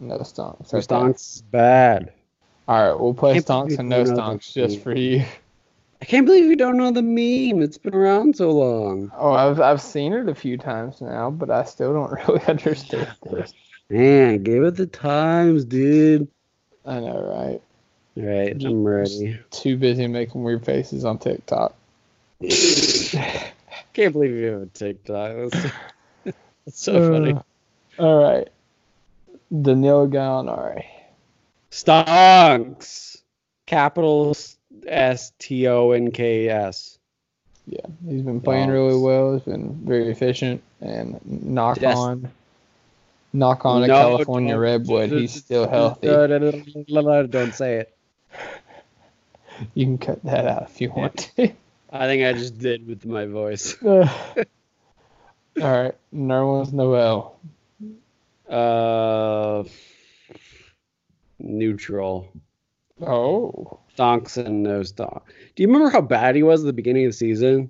No 0.01 0.17
stonks. 0.17 0.73
No 0.73 0.77
Okay. 0.79 0.85
stonks 0.87 1.35
is 1.37 1.41
bad. 1.43 2.11
All 2.69 2.91
right, 2.91 3.01
we'll 3.01 3.15
play 3.15 3.33
stonks 3.37 3.79
and 3.79 3.89
no 3.89 4.03
stonks 4.03 4.53
just 4.53 4.83
for 4.83 4.95
you. 4.95 5.25
I 6.03 6.05
can't 6.05 6.27
believe 6.27 6.45
you 6.45 6.55
don't 6.55 6.77
know 6.77 6.91
the 6.91 7.01
meme. 7.01 7.63
It's 7.63 7.79
been 7.79 7.95
around 7.95 8.35
so 8.37 8.51
long. 8.51 9.11
Oh, 9.17 9.31
I've 9.31 9.59
I've 9.59 9.81
seen 9.81 10.13
it 10.13 10.29
a 10.29 10.35
few 10.35 10.55
times 10.55 11.01
now, 11.01 11.31
but 11.31 11.49
I 11.49 11.63
still 11.63 11.93
don't 11.93 12.11
really 12.27 12.45
understand 12.45 13.09
this. 13.23 13.53
Man, 13.89 14.43
give 14.43 14.63
it 14.63 14.75
the 14.75 14.85
times, 14.85 15.65
dude. 15.65 16.27
I 16.85 16.99
know, 16.99 17.19
right? 17.19 17.61
Right, 18.15 18.63
I'm 18.63 18.83
ready. 18.83 19.39
Too 19.49 19.75
busy 19.75 20.05
making 20.05 20.43
weird 20.43 20.63
faces 20.63 21.05
on 21.05 21.17
TikTok. 21.17 21.73
Can't 22.39 24.13
believe 24.13 24.35
you 24.35 24.45
have 24.45 24.61
a 24.61 24.65
TikTok. 24.67 25.35
That's, 25.35 25.73
that's 26.65 26.79
so 26.83 27.09
funny. 27.09 27.33
Uh, 27.33 27.41
all 27.97 28.23
right. 28.23 28.47
Danilo 29.59 30.05
Gallinari. 30.05 30.85
Stonks. 31.71 33.21
Capital 33.65 34.35
S 34.87 35.31
T 35.37 35.67
O 35.67 35.91
N 35.91 36.11
K 36.11 36.49
S. 36.49 36.97
Yeah, 37.67 37.85
he's 38.07 38.23
been 38.23 38.41
playing 38.41 38.69
really 38.69 38.97
well. 38.99 39.33
He's 39.33 39.43
been 39.43 39.75
very 39.85 40.09
efficient, 40.09 40.63
and 40.81 41.19
knock 41.23 41.79
Yes. 41.79 41.95
on, 41.95 42.31
knock 43.31 43.63
on 43.63 43.83
a 43.83 43.87
No, 43.87 43.93
California 43.93 44.57
redwood. 44.57 45.11
He's 45.11 45.31
still 45.33 45.69
healthy. 45.69 46.07
Don't 46.07 47.53
say 47.53 47.75
it. 47.77 47.95
You 49.75 49.85
can 49.85 49.97
cut 49.99 50.23
that 50.23 50.47
out 50.47 50.63
if 50.71 50.81
you 50.81 50.89
want 50.89 51.31
to. 51.35 51.51
I 51.91 52.05
think 52.07 52.23
I 52.23 52.33
just 52.33 52.57
did 52.57 52.87
with 52.87 53.05
my 53.05 53.25
voice. 53.25 53.75
All 53.83 54.07
right, 55.57 55.95
Nerlens 56.13 56.73
Noel. 56.73 57.37
Uh, 58.49 59.63
neutral. 61.39 62.27
Oh, 63.01 63.79
Stonks 63.97 64.37
and 64.37 64.63
no 64.63 64.81
stonk. 64.81 65.21
Do 65.55 65.63
you 65.63 65.67
remember 65.67 65.89
how 65.89 66.01
bad 66.01 66.35
he 66.35 66.43
was 66.43 66.61
at 66.61 66.67
the 66.67 66.73
beginning 66.73 67.05
of 67.05 67.09
the 67.11 67.17
season? 67.17 67.69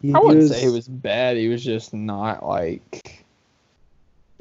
He 0.00 0.12
I 0.12 0.18
wouldn't 0.18 0.38
was- 0.42 0.50
say 0.52 0.60
he 0.62 0.68
was 0.68 0.88
bad. 0.88 1.36
He 1.36 1.48
was 1.48 1.64
just 1.64 1.94
not 1.94 2.46
like 2.46 3.24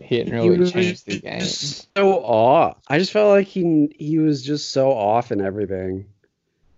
he 0.02 0.18
hadn't 0.18 0.34
really 0.34 0.58
was 0.58 0.72
changed 0.72 1.06
the 1.06 1.20
game. 1.20 1.42
So 1.42 2.14
off. 2.24 2.78
I 2.88 2.98
just 2.98 3.12
felt 3.12 3.30
like 3.30 3.48
he 3.48 3.94
he 3.98 4.18
was 4.18 4.42
just 4.42 4.72
so 4.72 4.92
off 4.92 5.32
in 5.32 5.40
everything. 5.42 6.06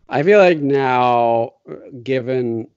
I 0.10 0.22
feel 0.24 0.38
like 0.40 0.60
now, 0.60 1.54
given 2.04 2.68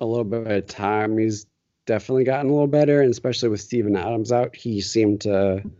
a 0.00 0.06
little 0.06 0.24
bit 0.24 0.46
of 0.46 0.66
time, 0.66 1.18
he's 1.18 1.46
definitely 1.86 2.24
gotten 2.24 2.50
a 2.50 2.52
little 2.52 2.66
better, 2.66 3.00
and 3.02 3.10
especially 3.10 3.50
with 3.50 3.60
Steven 3.60 3.94
Adams 3.96 4.32
out, 4.32 4.56
he 4.56 4.80
seemed 4.80 5.20
to 5.20 5.62
l- 5.64 5.70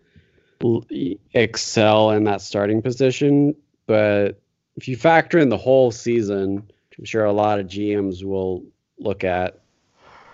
excel 1.32 2.10
in 2.10 2.24
that 2.24 2.40
starting 2.40 2.82
position. 2.82 3.54
But 3.86 4.40
if 4.76 4.88
you 4.88 4.96
factor 4.96 5.38
in 5.38 5.48
the 5.48 5.56
whole 5.56 5.90
season, 5.90 6.56
which 6.56 6.98
I'm 6.98 7.04
sure 7.04 7.24
a 7.24 7.32
lot 7.32 7.60
of 7.60 7.66
GMs 7.66 8.24
will 8.24 8.64
look 8.98 9.24
at, 9.24 9.60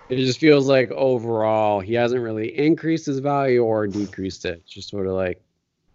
it 0.08 0.16
just 0.16 0.40
feels 0.40 0.66
like 0.66 0.90
overall 0.90 1.80
he 1.80 1.94
hasn't 1.94 2.22
really 2.22 2.56
increased 2.58 3.06
his 3.06 3.20
value 3.20 3.62
or 3.62 3.86
decreased 3.86 4.44
it. 4.44 4.60
It's 4.64 4.72
just 4.72 4.88
sort 4.88 5.06
of 5.06 5.12
like 5.12 5.40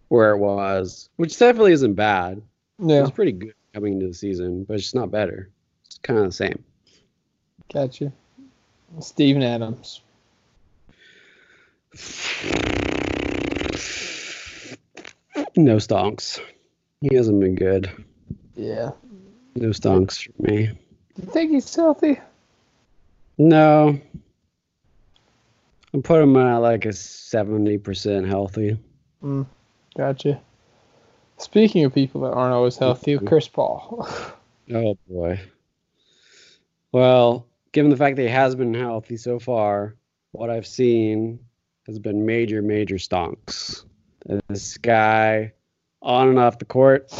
where 0.08 0.32
it 0.32 0.38
was, 0.38 1.08
which 1.16 1.38
definitely 1.38 1.72
isn't 1.72 1.94
bad. 1.94 2.40
Yeah, 2.78 3.02
was 3.02 3.10
pretty 3.10 3.32
good 3.32 3.54
coming 3.74 3.94
into 3.94 4.06
the 4.06 4.14
season, 4.14 4.64
but 4.64 4.74
it's 4.74 4.84
just 4.84 4.94
not 4.94 5.10
better. 5.10 5.50
It's 5.84 5.98
kind 5.98 6.18
of 6.18 6.24
the 6.26 6.32
same. 6.32 6.64
gotcha. 7.72 8.12
Steven 9.00 9.42
Adams. 9.42 10.00
No 15.56 15.76
stonks. 15.76 16.38
He 17.00 17.14
hasn't 17.16 17.40
been 17.40 17.54
good. 17.54 17.90
Yeah. 18.54 18.90
No 19.54 19.68
stonks 19.68 20.24
for 20.24 20.42
me. 20.42 20.66
Do 20.66 21.22
you 21.22 21.32
think 21.32 21.50
he's 21.50 21.74
healthy? 21.74 22.20
No. 23.38 23.98
I'm 25.94 26.02
putting 26.02 26.30
him 26.30 26.36
at 26.36 26.58
like 26.58 26.84
a 26.84 26.90
70% 26.90 28.28
healthy. 28.28 28.78
Mm, 29.22 29.46
gotcha. 29.96 30.40
Speaking 31.38 31.84
of 31.84 31.94
people 31.94 32.22
that 32.22 32.32
aren't 32.32 32.54
always 32.54 32.76
healthy, 32.76 33.18
Chris 33.18 33.48
Paul. 33.48 34.08
Oh 34.74 34.98
boy. 35.08 35.38
Well, 36.90 37.46
given 37.70 37.88
the 37.88 37.96
fact 37.96 38.16
that 38.16 38.22
he 38.22 38.28
has 38.28 38.56
been 38.56 38.74
healthy 38.74 39.16
so 39.16 39.38
far, 39.38 39.94
what 40.32 40.50
I've 40.50 40.66
seen 40.66 41.38
has 41.86 42.00
been 42.00 42.26
major, 42.26 42.62
major 42.62 42.96
stonks. 42.96 43.84
This 44.48 44.76
guy, 44.78 45.52
on 46.02 46.28
and 46.28 46.38
off 46.38 46.58
the 46.58 46.64
court, 46.64 47.12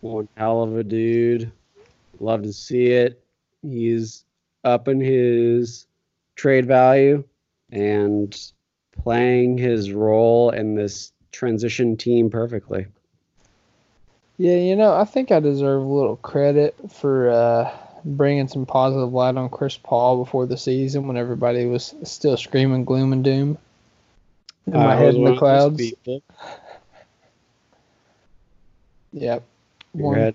one 0.00 0.28
hell 0.36 0.62
of 0.62 0.76
a 0.76 0.84
dude. 0.84 1.50
Love 2.20 2.42
to 2.42 2.52
see 2.52 2.86
it. 2.86 3.22
He's 3.62 4.24
up 4.62 4.86
in 4.86 5.00
his 5.00 5.86
trade 6.36 6.66
value 6.66 7.24
and 7.72 8.36
playing 9.02 9.58
his 9.58 9.92
role 9.92 10.50
in 10.50 10.74
this 10.74 11.12
transition 11.32 11.96
team 11.96 12.30
perfectly. 12.30 12.86
yeah, 14.36 14.56
you 14.56 14.76
know, 14.76 14.94
I 14.94 15.04
think 15.04 15.32
I 15.32 15.40
deserve 15.40 15.82
a 15.82 15.86
little 15.86 16.16
credit 16.16 16.76
for 16.90 17.30
uh, 17.30 17.70
bringing 18.04 18.48
some 18.48 18.66
positive 18.66 19.12
light 19.12 19.36
on 19.36 19.48
Chris 19.48 19.76
Paul 19.76 20.24
before 20.24 20.46
the 20.46 20.56
season 20.56 21.08
when 21.08 21.16
everybody 21.16 21.66
was 21.66 21.94
still 22.04 22.36
screaming 22.36 22.84
gloom 22.84 23.12
and 23.12 23.24
doom. 23.24 23.58
In 24.66 24.74
my 24.74 24.94
I 24.94 24.96
head 24.96 25.14
in 25.14 25.24
the 25.24 25.36
clouds. 25.36 25.76
people. 25.76 26.22
Yep. 29.12 29.42
One, 29.92 30.18
head 30.18 30.34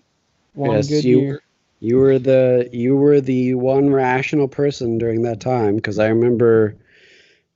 one 0.54 0.76
Yes, 0.76 0.88
good 0.90 1.04
you 1.04 1.20
year. 1.20 1.34
were 1.34 1.42
you 1.80 1.98
were 1.98 2.20
the 2.20 2.70
you 2.74 2.96
were 2.96 3.22
the 3.22 3.54
one 3.54 3.92
rational 3.92 4.48
person 4.48 4.98
during 4.98 5.22
that 5.24 5.40
time 5.40 5.76
because 5.76 6.00
I 6.00 6.08
remember 6.08 6.76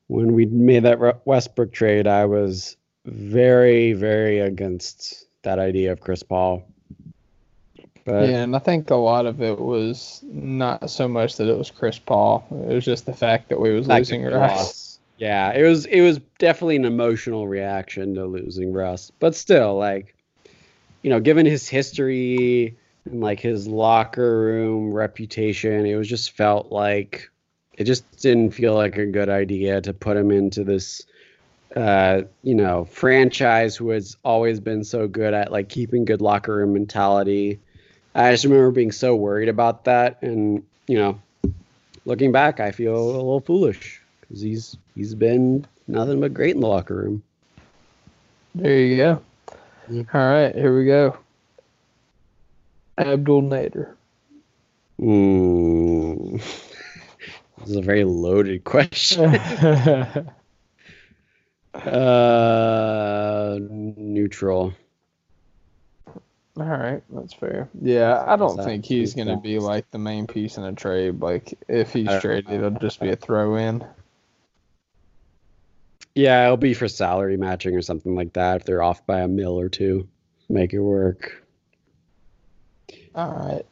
when 0.08 0.34
we 0.34 0.46
made 0.46 0.84
that 0.84 1.26
Westbrook 1.26 1.72
trade, 1.74 2.08
I 2.08 2.26
was 2.26 2.78
very 3.06 3.94
very 3.94 4.40
against 4.40 5.26
that 5.44 5.60
idea 5.60 5.92
of 5.92 6.00
Chris 6.02 6.24
Paul. 6.24 6.64
But 8.06 8.30
yeah, 8.30 8.44
and 8.44 8.56
I 8.56 8.60
think 8.60 8.90
a 8.90 8.96
lot 8.96 9.26
of 9.26 9.42
it 9.42 9.60
was 9.60 10.24
not 10.24 10.90
so 10.90 11.08
much 11.08 11.38
that 11.38 11.48
it 11.48 11.58
was 11.58 11.70
Chris 11.70 12.00
Paul. 12.00 12.46
It 12.68 12.74
was 12.74 12.86
just 12.86 13.06
the 13.06 13.14
fact 13.14 13.50
that 13.50 13.60
we 13.60 13.72
was 13.74 13.88
losing 13.88 14.24
Russ. 14.24 14.91
Yeah, 15.22 15.54
it 15.54 15.62
was 15.62 15.86
it 15.86 16.02
was 16.02 16.20
definitely 16.40 16.78
an 16.78 16.86
emotional 16.86 17.48
reaction 17.48 18.16
to 18.16 18.26
losing 18.26 18.74
Russ, 18.74 19.12
but 19.20 19.36
still, 19.36 19.78
like, 19.78 20.16
you 21.04 21.12
know, 21.12 21.20
given 21.20 21.46
his 21.46 21.70
history 21.70 22.76
and 23.06 23.22
like 23.22 23.40
his 23.40 23.68
locker 23.68 24.40
room 24.42 24.92
reputation, 24.92 25.86
it 25.86 25.96
was 25.96 26.10
just 26.10 26.32
felt 26.32 26.72
like 26.72 27.30
it 27.78 27.84
just 27.84 28.04
didn't 28.18 28.56
feel 28.56 28.74
like 28.74 28.98
a 28.98 29.06
good 29.06 29.30
idea 29.30 29.80
to 29.82 29.94
put 29.94 30.18
him 30.18 30.32
into 30.32 30.64
this, 30.64 31.04
uh, 31.76 32.24
you 32.42 32.56
know, 32.56 32.86
franchise 32.86 33.76
who 33.76 33.90
has 33.90 34.18
always 34.26 34.60
been 34.60 34.84
so 34.84 35.08
good 35.08 35.36
at 35.36 35.52
like 35.52 35.70
keeping 35.70 36.04
good 36.04 36.22
locker 36.22 36.56
room 36.56 36.74
mentality. 36.74 37.60
I 38.16 38.32
just 38.32 38.46
remember 38.46 38.72
being 38.72 38.92
so 38.92 39.16
worried 39.16 39.50
about 39.50 39.84
that, 39.84 40.24
and 40.24 40.64
you 40.88 40.98
know, 40.98 41.22
looking 42.06 42.32
back, 42.32 42.60
I 42.60 42.72
feel 42.72 42.98
a 42.98 43.06
little 43.06 43.40
foolish 43.40 44.02
because 44.22 44.42
he's 44.42 44.78
he's 44.96 45.16
been 45.16 45.66
nothing 45.88 46.20
but 46.20 46.34
great 46.34 46.56
in 46.56 46.62
the 46.62 46.68
locker 46.68 46.96
room. 46.96 47.24
There 48.56 48.80
you 48.80 48.98
go. 48.98 49.22
Yeah. 49.90 50.04
All 50.14 50.30
right, 50.30 50.54
here 50.54 50.78
we 50.78 50.86
go. 50.86 51.18
Abdel 52.98 53.42
Nader. 53.42 53.96
Mm. 55.00 56.34
this 57.60 57.70
is 57.70 57.76
a 57.76 57.82
very 57.82 58.04
loaded 58.04 58.64
question. 58.64 59.36
uh, 61.74 63.58
neutral. 63.60 64.74
All 66.58 66.66
right, 66.66 67.02
that's 67.10 67.34
fair. 67.34 67.70
Yeah, 67.82 68.24
I 68.28 68.36
don't 68.36 68.62
think 68.64 68.84
he's 68.86 69.14
gonna 69.14 69.40
be 69.40 69.58
like 69.60 69.90
the 69.92 69.98
main 69.98 70.28
piece 70.28 70.58
in 70.58 70.66
a 70.66 70.74
trade. 70.74 71.22
Like 71.22 71.58
if 71.68 71.94
he's 71.94 72.10
traded, 72.20 72.52
it'll 72.52 72.72
just 72.72 73.00
be 73.00 73.10
a 73.10 73.16
throw 73.16 73.56
in. 73.56 73.86
Yeah, 76.16 76.46
it'll 76.46 76.58
be 76.58 76.74
for 76.74 76.88
salary 76.88 77.38
matching 77.38 77.76
or 77.76 77.82
something 77.82 78.16
like 78.16 78.34
that. 78.34 78.58
If 78.58 78.66
they're 78.66 78.84
off 78.84 79.06
by 79.06 79.22
a 79.22 79.28
mil 79.28 79.60
or 79.60 79.70
two, 79.70 80.08
make 80.50 80.74
it 80.74 80.80
work. 80.80 81.46
All 83.16 83.32
right. 83.32 83.66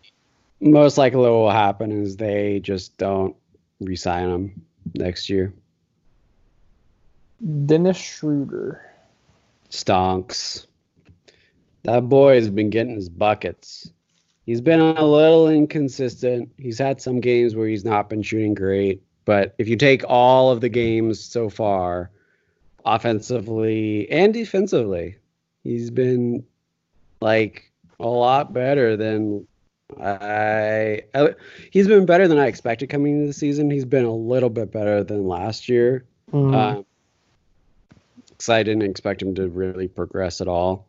Most 0.61 0.97
likely, 0.97 1.19
what 1.19 1.31
will 1.31 1.51
happen 1.51 1.91
is 1.91 2.17
they 2.17 2.59
just 2.59 2.97
don't 2.97 3.35
re-sign 3.79 4.29
him 4.29 4.61
next 4.95 5.29
year. 5.29 5.53
Dennis 7.65 7.97
Schroeder. 7.97 8.85
Stonks. 9.69 10.65
That 11.83 12.09
boy 12.09 12.35
has 12.35 12.49
been 12.49 12.69
getting 12.69 12.95
his 12.95 13.07
buckets. 13.07 13.91
He's 14.45 14.61
been 14.61 14.79
a 14.79 15.05
little 15.05 15.47
inconsistent. 15.47 16.51
He's 16.57 16.79
had 16.79 16.99
some 16.99 17.19
games 17.19 17.55
where 17.55 17.67
he's 17.67 17.85
not 17.85 18.09
been 18.09 18.23
shooting 18.23 18.53
great, 18.53 19.03
but 19.23 19.53
if 19.57 19.67
you 19.67 19.77
take 19.77 20.03
all 20.07 20.51
of 20.51 20.59
the 20.59 20.69
games 20.69 21.23
so 21.23 21.49
far, 21.49 22.11
offensively 22.85 24.09
and 24.09 24.33
defensively, 24.33 25.17
he's 25.63 25.89
been 25.89 26.43
like 27.21 27.71
a 27.99 28.07
lot 28.07 28.53
better 28.53 28.95
than 28.95 29.45
I, 29.99 31.01
I 31.15 31.35
he's 31.71 31.87
been 31.87 32.05
better 32.05 32.27
than 32.27 32.37
I 32.37 32.47
expected 32.47 32.89
coming 32.89 33.15
into 33.15 33.27
the 33.27 33.33
season. 33.33 33.71
He's 33.71 33.85
been 33.85 34.05
a 34.05 34.13
little 34.13 34.49
bit 34.49 34.71
better 34.71 35.03
than 35.03 35.27
last 35.27 35.67
year. 35.67 36.05
Um, 36.53 36.85
'cause 38.37 38.49
I 38.49 38.63
didn't 38.63 38.83
expect 38.83 39.21
him 39.21 39.35
to 39.35 39.47
really 39.49 39.87
progress 39.87 40.41
at 40.41 40.47
all. 40.47 40.85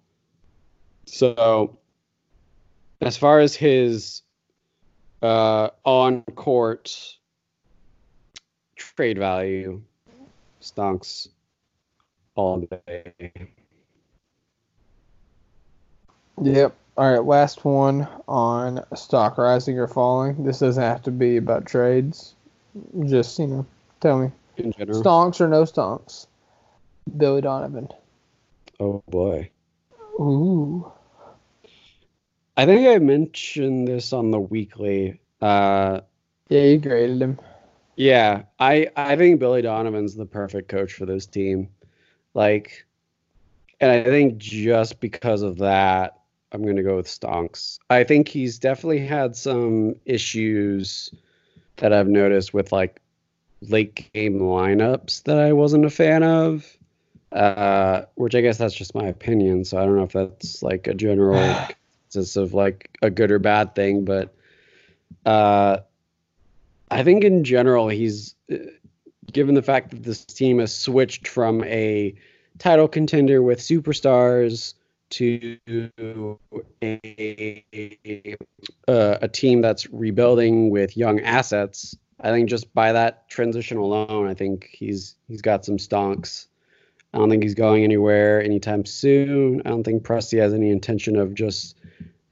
So, 1.07 1.79
as 3.01 3.17
far 3.17 3.41
as 3.41 3.57
his 3.57 4.23
uh, 5.23 5.71
on 5.85 6.23
court 6.35 6.95
trade 8.77 9.19
value, 9.19 9.83
stonks 10.63 11.29
all 12.35 12.61
day. 12.61 13.33
Yep. 16.43 16.75
All 16.97 17.11
right. 17.13 17.25
Last 17.25 17.65
one 17.65 18.09
on 18.29 18.85
stock 18.97 19.39
rising 19.39 19.79
or 19.79 19.87
falling. 19.89 20.45
This 20.45 20.59
doesn't 20.61 20.83
have 20.83 21.03
to 21.03 21.11
be 21.11 21.37
about 21.37 21.67
trades. 21.67 22.35
Just 23.07 23.39
you 23.39 23.47
know, 23.47 23.67
tell 24.01 24.19
me 24.19 24.31
In 24.57 24.73
general. 24.73 25.03
stonks 25.03 25.41
or 25.41 25.49
no 25.49 25.65
stonks. 25.65 26.27
Billy 27.17 27.41
Donovan. 27.41 27.89
Oh 28.79 29.03
boy. 29.09 29.51
Ooh. 30.19 30.91
I 32.57 32.67
think 32.67 32.87
I 32.89 32.99
mentioned 32.99 33.89
this 33.89 34.13
on 34.13 34.31
the 34.31 34.41
weekly. 34.41 35.21
Uh, 35.41 36.01
Yeah, 36.49 36.63
you 36.63 36.79
graded 36.79 37.21
him. 37.23 37.39
yeah, 37.97 38.43
I 38.59 38.89
I 38.97 39.17
think 39.17 39.41
Billy 39.41 39.63
Donovan's 39.63 40.15
the 40.15 40.27
perfect 40.27 40.69
coach 40.69 40.93
for 40.93 41.07
this 41.07 41.27
team. 41.27 41.69
Like, 42.35 42.85
and 43.81 43.91
I 43.91 44.05
think 44.05 44.39
just 44.39 45.01
because 45.01 45.43
of 45.43 45.59
that, 45.59 46.21
I'm 46.53 46.65
gonna 46.65 46.83
go 46.83 46.97
with 46.97 47.07
Stonks. 47.07 47.79
I 47.89 48.05
think 48.05 48.29
he's 48.29 48.59
definitely 48.59 49.07
had 49.07 49.37
some 49.37 49.97
issues 50.05 51.13
that 51.77 51.93
I've 51.93 52.09
noticed 52.09 52.53
with 52.53 52.73
like 52.73 53.01
late 53.63 54.11
game 54.13 54.39
lineups 54.41 55.25
that 55.25 55.39
I 55.39 55.53
wasn't 55.53 55.85
a 55.85 55.91
fan 55.91 56.23
of. 56.23 56.77
Uh, 57.33 58.07
which 58.17 58.35
I 58.35 58.41
guess 58.41 58.59
that's 58.59 58.75
just 58.75 58.95
my 58.95 59.07
opinion. 59.07 59.65
So 59.65 59.79
I 59.79 59.85
don't 59.85 59.97
know 59.97 60.03
if 60.03 60.13
that's 60.13 60.65
like 60.65 60.89
a 60.89 60.95
general 60.95 61.39
consensus 62.11 62.37
of 62.37 62.55
like 62.55 62.91
a 63.03 63.11
good 63.11 63.31
or 63.31 63.39
bad 63.39 63.77
thing, 63.77 64.05
but 64.05 64.35
uh, 65.25 65.79
I 66.91 67.05
think 67.05 67.23
in 67.23 67.45
general 67.45 67.89
he's 67.89 68.35
uh, 68.53 68.57
given 69.31 69.55
the 69.55 69.63
fact 69.63 69.91
that 69.91 70.03
this 70.03 70.25
team 70.25 70.59
has 70.59 70.75
switched 70.75 71.29
from 71.29 71.65
a 71.65 72.15
title 72.59 72.89
contender 72.89 73.43
with 73.43 73.59
superstars 73.59 74.75
to 75.11 75.59
a, 76.83 78.37
uh, 78.89 79.19
a 79.23 79.29
team 79.29 79.61
that's 79.61 79.91
rebuilding 79.91 80.71
with 80.71 80.97
young 80.97 81.21
assets. 81.21 81.97
I 82.21 82.31
think 82.31 82.49
just 82.49 82.73
by 82.75 82.93
that 82.93 83.29
transition 83.29 83.79
alone, 83.79 84.29
I 84.29 84.35
think 84.35 84.69
he's 84.73 85.17
he's 85.27 85.43
got 85.43 85.65
some 85.65 85.79
stonks. 85.79 86.47
I 87.13 87.19
don't 87.19 87.29
think 87.29 87.43
he's 87.43 87.55
going 87.55 87.83
anywhere 87.83 88.43
anytime 88.43 88.85
soon. 88.85 89.63
I 89.65 89.71
don't 89.71 89.83
think 89.83 90.05
Presti 90.05 90.39
has 90.41 90.55
any 90.55 90.71
intention 90.71 91.17
of 91.17 91.35
just 91.35 91.77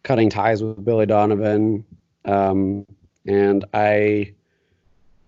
cutting 0.04 0.30
ties 0.30 0.62
with 0.62 0.84
Billy 0.84 1.06
Donovan. 1.06 1.84
Um, 2.24 2.86
and 3.26 3.64
I 3.74 4.34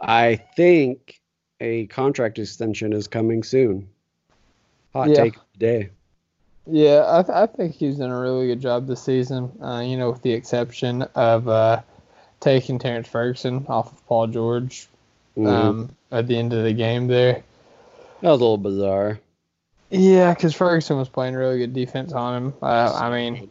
I 0.01 0.37
think 0.57 1.20
a 1.61 1.87
contract 1.87 2.39
extension 2.39 2.93
is 2.93 3.07
coming 3.07 3.43
soon. 3.43 3.89
Hot 4.93 5.09
Yeah. 5.11 5.15
take 5.25 5.35
day. 5.59 5.91
Yeah, 6.67 7.05
I, 7.09 7.23
th- 7.23 7.35
I 7.35 7.47
think 7.47 7.75
he's 7.75 7.97
done 7.99 8.11
a 8.11 8.21
really 8.21 8.47
good 8.47 8.61
job 8.61 8.87
this 8.87 9.03
season. 9.03 9.51
Uh, 9.63 9.81
you 9.81 9.97
know, 9.97 10.11
with 10.11 10.23
the 10.23 10.33
exception 10.33 11.03
of 11.15 11.49
uh, 11.49 11.81
taking 12.41 12.79
Terrence 12.79 13.09
Ferguson 13.09 13.67
off 13.69 13.93
of 13.93 14.07
Paul 14.07 14.27
George 14.29 14.89
Mhm. 15.37 15.47
um, 15.49 15.91
at 16.11 16.27
the 16.27 16.37
end 16.37 16.53
of 16.53 16.65
the 16.65 16.73
game 16.73 17.07
there. 17.07 17.43
that 18.21 18.31
was 18.31 18.41
a 18.41 18.45
little 18.45 18.59
bizarre. 18.59 19.19
Yeah, 19.91 20.35
because 20.35 20.55
Ferguson 20.55 20.97
was 20.99 21.09
playing 21.09 21.35
really 21.35 21.59
good 21.59 21.73
defense 21.75 22.13
on 22.13 22.37
him. 22.43 22.55
Uh, 22.63 22.93
I 22.95 23.11
mean, 23.11 23.51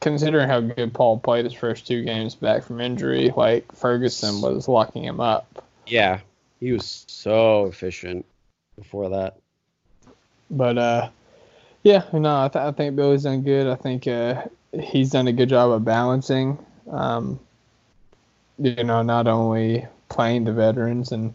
considering 0.00 0.48
how 0.48 0.60
good 0.60 0.94
Paul 0.94 1.18
played 1.18 1.44
his 1.44 1.54
first 1.54 1.86
two 1.86 2.04
games 2.04 2.34
back 2.34 2.62
from 2.64 2.80
injury, 2.80 3.32
like 3.36 3.70
Ferguson 3.72 4.40
was 4.40 4.68
locking 4.68 5.04
him 5.04 5.20
up. 5.20 5.64
Yeah, 5.86 6.20
he 6.60 6.72
was 6.72 7.04
so 7.08 7.66
efficient 7.66 8.24
before 8.76 9.08
that. 9.10 9.36
But 10.50 10.78
uh, 10.78 11.08
yeah, 11.82 12.04
no, 12.12 12.44
I, 12.44 12.48
th- 12.48 12.62
I 12.62 12.72
think 12.72 12.96
Billy's 12.96 13.24
done 13.24 13.42
good. 13.42 13.66
I 13.66 13.74
think 13.74 14.06
uh, 14.06 14.44
he's 14.72 15.10
done 15.10 15.28
a 15.28 15.32
good 15.32 15.48
job 15.48 15.70
of 15.70 15.84
balancing. 15.84 16.58
Um, 16.90 17.40
you 18.58 18.84
know, 18.84 19.02
not 19.02 19.26
only 19.26 19.86
playing 20.08 20.44
the 20.44 20.52
veterans 20.52 21.12
and 21.12 21.34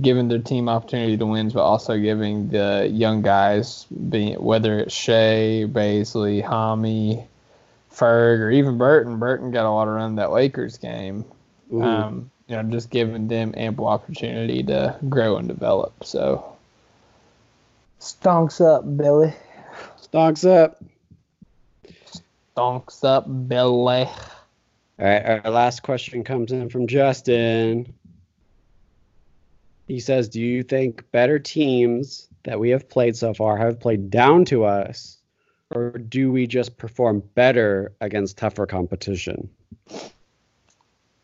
giving 0.00 0.28
their 0.28 0.38
team 0.38 0.68
opportunity 0.68 1.16
to 1.16 1.26
win, 1.26 1.48
but 1.48 1.62
also 1.62 1.98
giving 1.98 2.50
the 2.50 2.88
young 2.92 3.22
guys, 3.22 3.86
being 4.08 4.34
whether 4.34 4.78
it's 4.78 4.94
Shai, 4.94 5.64
Bazley, 5.66 6.44
Hami, 6.44 7.26
Ferg, 7.92 8.40
or 8.40 8.50
even 8.50 8.78
Burton. 8.78 9.18
Burton 9.18 9.50
got 9.50 9.66
a 9.66 9.70
lot 9.70 9.88
of 9.88 9.94
run 9.94 10.16
that 10.16 10.30
Lakers 10.30 10.78
game. 10.78 11.24
Um, 11.72 12.30
you 12.48 12.56
know, 12.56 12.62
just 12.64 12.90
giving 12.90 13.28
them 13.28 13.54
ample 13.56 13.86
opportunity 13.86 14.62
to 14.64 14.96
grow 15.08 15.36
and 15.36 15.48
develop. 15.48 16.02
So, 16.02 16.56
stonks 18.00 18.64
up, 18.64 18.96
Billy. 18.96 19.34
Stonks 20.00 20.48
up. 20.48 20.82
Stonks 22.56 23.04
up, 23.04 23.26
Billy. 23.48 24.08
All 25.00 25.06
right, 25.06 25.42
our 25.44 25.50
last 25.50 25.82
question 25.82 26.24
comes 26.24 26.50
in 26.50 26.70
from 26.70 26.86
Justin. 26.86 27.92
He 29.86 30.00
says, 30.00 30.28
"Do 30.28 30.40
you 30.40 30.62
think 30.62 31.10
better 31.12 31.38
teams 31.38 32.28
that 32.44 32.58
we 32.58 32.70
have 32.70 32.88
played 32.88 33.16
so 33.16 33.34
far 33.34 33.58
have 33.58 33.78
played 33.78 34.10
down 34.10 34.46
to 34.46 34.64
us, 34.64 35.18
or 35.70 35.90
do 35.90 36.32
we 36.32 36.46
just 36.46 36.76
perform 36.78 37.22
better 37.34 37.92
against 38.00 38.38
tougher 38.38 38.66
competition?" 38.66 39.50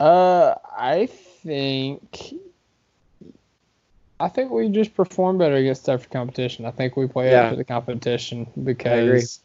Uh, 0.00 0.54
I 0.76 1.06
think. 1.06 2.34
I 4.20 4.28
think 4.28 4.50
we 4.52 4.68
just 4.68 4.94
perform 4.94 5.38
better 5.38 5.56
against 5.56 5.84
tougher 5.86 6.08
competition. 6.08 6.64
I 6.64 6.70
think 6.70 6.96
we 6.96 7.06
play 7.08 7.30
Yeah. 7.30 7.50
to 7.50 7.56
the 7.56 7.64
competition 7.64 8.46
because, 8.62 9.40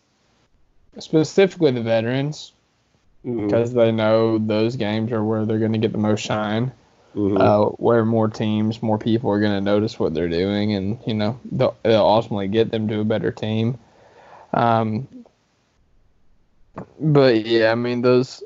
specifically 0.99 1.71
the 1.71 1.81
veterans, 1.81 2.53
Mhm, 3.25 3.47
because 3.47 3.73
they 3.73 3.91
know 3.91 4.37
those 4.37 4.75
games 4.75 5.11
are 5.11 5.23
where 5.23 5.45
they're 5.45 5.59
going 5.59 5.73
to 5.73 5.77
get 5.79 5.91
the 5.91 5.97
most 5.97 6.21
shine. 6.21 6.71
mhm. 7.15 7.37
uh, 7.41 7.65
where 7.77 8.05
more 8.05 8.27
teams, 8.27 8.81
more 8.83 8.97
people 8.99 9.31
are 9.31 9.39
going 9.39 9.53
to 9.53 9.61
notice 9.61 9.99
what 9.99 10.13
they're 10.13 10.29
doing, 10.29 10.73
and 10.73 10.99
you 11.07 11.13
know 11.13 11.39
they'll, 11.51 11.75
it'll 11.83 12.05
ultimately 12.07 12.47
get 12.47 12.71
them 12.71 12.87
to 12.87 12.99
a 12.99 13.05
better 13.05 13.31
team. 13.31 13.77
Um, 14.53 15.07
but 16.99 17.45
yeah, 17.45 17.71
I 17.71 17.75
mean 17.75 18.01
those 18.01 18.43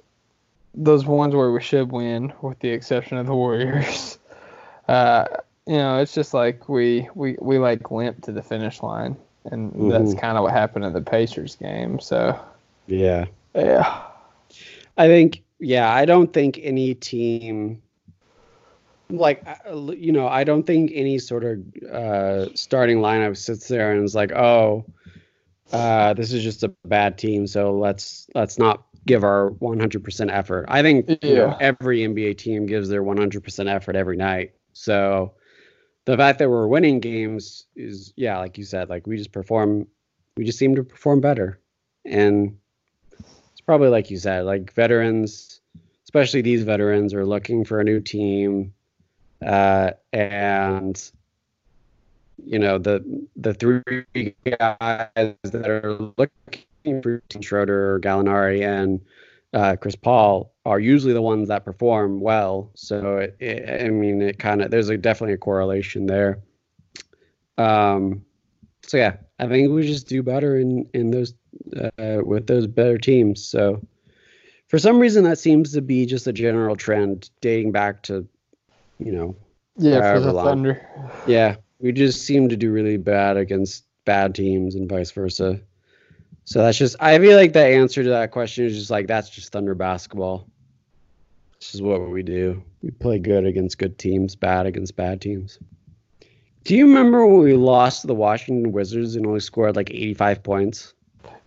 those 0.74 1.06
ones 1.06 1.36
where 1.36 1.52
we 1.52 1.62
should 1.62 1.92
win, 1.92 2.34
with 2.42 2.60
the 2.60 2.70
exception 2.70 3.18
of 3.18 3.28
the 3.28 3.36
Warriors. 3.36 4.18
Uh, 4.88 5.26
you 5.66 5.78
know, 5.78 6.00
it's 6.00 6.14
just 6.14 6.34
like 6.34 6.68
we 6.68 7.08
we 7.16 7.38
we 7.42 7.58
like 7.58 7.90
limp 7.92 8.22
to 8.24 8.32
the 8.32 8.42
finish 8.42 8.82
line, 8.82 9.16
and 9.46 9.90
that's 9.92 10.14
Mhm. 10.14 10.16
kind 10.16 10.38
of 10.38 10.44
what 10.44 10.52
happened 10.54 10.84
in 10.86 10.94
the 10.94 11.02
Pacers 11.02 11.56
game. 11.56 12.00
So 12.00 12.38
yeah. 12.88 13.26
yeah, 13.56 14.02
I 14.98 15.08
think, 15.08 15.44
yeah, 15.60 15.92
I 15.94 16.06
don't 16.06 16.32
think 16.34 16.60
any 16.62 16.96
team, 16.96 17.82
like, 19.10 19.44
you 19.96 20.12
know, 20.12 20.28
I 20.28 20.44
don't 20.44 20.64
think 20.66 20.92
any 20.94 21.20
sort 21.20 21.44
of 21.44 21.60
uh, 21.92 22.48
starting 22.56 22.98
lineup 23.00 23.38
sits 23.38 23.68
there 23.68 23.92
and 23.94 24.04
is 24.04 24.16
like, 24.16 24.32
oh, 24.34 24.86
uh, 25.72 26.14
this 26.14 26.34
is 26.34 26.44
just 26.44 26.64
a 26.64 26.70
bad 26.70 27.04
team, 27.04 27.48
so 27.48 27.60
let's 27.78 28.28
let's 28.36 28.60
not 28.60 28.84
give 29.06 29.24
our 29.24 29.52
100% 29.52 30.32
effort. 30.32 30.66
I 30.68 30.82
think 30.82 31.10
you 31.22 31.36
know, 31.36 31.58
every 31.60 32.00
NBA 32.00 32.38
team 32.38 32.66
gives 32.66 32.90
their 32.90 33.04
100% 33.04 33.74
effort 33.74 33.96
every 33.96 34.18
night. 34.18 34.54
So 34.74 35.34
the 36.06 36.18
fact 36.18 36.40
that 36.40 36.50
we're 36.50 36.68
winning 36.68 37.00
games 37.00 37.66
is, 37.76 38.14
yeah, 38.16 38.38
like 38.38 38.58
you 38.58 38.64
said, 38.64 38.90
like 38.90 39.08
we 39.08 39.18
just 39.18 39.32
perform, 39.32 39.88
we 40.38 40.46
just 40.46 40.58
seem 40.58 40.76
to 40.76 40.84
perform 40.84 41.22
better, 41.22 41.60
and 42.06 42.58
it's 43.52 43.62
probably 43.62 43.90
like 43.90 44.10
you 44.10 44.18
said, 44.18 44.46
like 44.46 44.74
veterans, 44.74 45.62
especially 46.06 46.42
these 46.42 46.64
veterans, 46.64 47.14
are 47.14 47.26
looking 47.26 47.64
for 47.64 47.80
a 47.80 47.84
new 47.84 48.00
team, 48.00 48.74
uh, 49.46 49.92
and 50.12 51.12
you 52.44 52.60
know 52.60 52.78
the 52.78 53.28
the 53.36 53.54
three 53.54 54.36
guys 54.46 55.38
that 55.44 55.68
are 55.68 56.12
looking 56.18 56.64
Schroeder, 57.42 58.00
Gallinari, 58.02 58.62
and 58.66 59.02
uh, 59.54 59.76
Chris 59.76 59.96
Paul 59.96 60.54
are 60.66 60.80
usually 60.80 61.14
the 61.14 61.22
ones 61.22 61.48
that 61.50 61.66
perform 61.66 62.20
well. 62.22 62.72
So 62.76 63.18
it, 63.18 63.36
it, 63.40 63.84
I 63.86 63.90
mean, 63.90 64.22
it 64.22 64.40
kind 64.40 64.62
of 64.62 64.72
there's 64.72 64.90
a 64.90 64.98
definitely 64.98 65.34
a 65.34 65.38
correlation 65.38 66.06
there. 66.08 66.40
Um, 67.58 68.26
so 68.86 68.98
yeah, 68.98 69.18
I 69.40 69.48
think 69.48 69.72
we 69.72 69.86
just 69.86 70.08
do 70.08 70.24
better 70.24 70.58
in 70.58 70.90
in 70.94 71.12
those 71.12 71.34
uh, 71.78 72.22
with 72.24 72.48
those 72.48 72.68
better 72.68 72.98
teams. 72.98 73.46
So 73.46 73.82
For 74.68 74.80
some 74.80 75.00
reason, 75.00 75.24
that 75.26 75.38
seems 75.38 75.72
to 75.74 75.82
be 75.82 76.06
just 76.06 76.26
a 76.28 76.34
general 76.34 76.76
trend 76.76 77.30
dating 77.42 77.72
back 77.72 78.02
to, 78.04 78.28
you 78.98 79.12
know, 79.12 79.36
Yeah, 79.78 80.14
for 80.14 80.20
the 80.20 80.34
long. 80.34 80.46
Thunder. 80.46 80.82
yeah, 81.28 81.58
we 81.80 81.92
just 81.92 82.24
seem 82.26 82.50
to 82.50 82.58
do 82.58 82.72
really 82.72 82.98
bad 82.98 83.38
against 83.38 83.86
bad 84.06 84.34
teams 84.34 84.74
and 84.76 84.90
vice 84.90 85.12
versa. 85.12 85.60
So 86.46 86.62
that's 86.62 86.78
just, 86.78 86.96
I 87.00 87.18
feel 87.20 87.38
like 87.38 87.54
the 87.54 87.66
answer 87.66 88.04
to 88.04 88.10
that 88.10 88.32
question 88.32 88.66
is 88.66 88.78
just 88.78 88.92
like, 88.92 89.08
that's 89.08 89.30
just 89.30 89.52
Thunder 89.52 89.76
basketball. 89.76 90.48
This 91.60 91.74
is 91.74 91.82
what 91.82 92.10
we 92.10 92.24
do. 92.24 92.62
We 92.82 92.92
play 92.92 93.20
good 93.20 93.46
against 93.46 93.78
good 93.78 93.98
teams, 93.98 94.36
bad 94.36 94.66
against 94.66 94.96
bad 94.98 95.22
teams. 95.22 95.60
Do 96.66 96.76
you 96.76 96.86
remember 96.88 97.26
when 97.26 97.40
we 97.40 97.54
lost 97.54 98.02
to 98.02 98.08
the 98.08 98.16
Washington 98.16 98.72
Wizards 98.72 99.16
and 99.16 99.26
only 99.26 99.40
scored 99.40 99.76
like 99.76 99.90
85 99.90 100.44
points? 100.44 100.94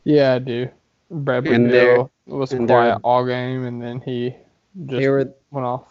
Yeah, 0.04 0.34
I 0.34 0.38
do. 0.38 0.68
Bradley 1.10 1.54
And 1.54 1.70
Beal 1.70 2.10
was 2.26 2.52
and 2.52 2.66
quiet 2.66 2.98
all 3.04 3.24
game, 3.24 3.64
and 3.64 3.80
then 3.80 4.00
he 4.00 4.34
just 4.86 5.00
They 5.00 5.08
were 5.08 5.32
went 5.50 5.66
off. 5.66 5.86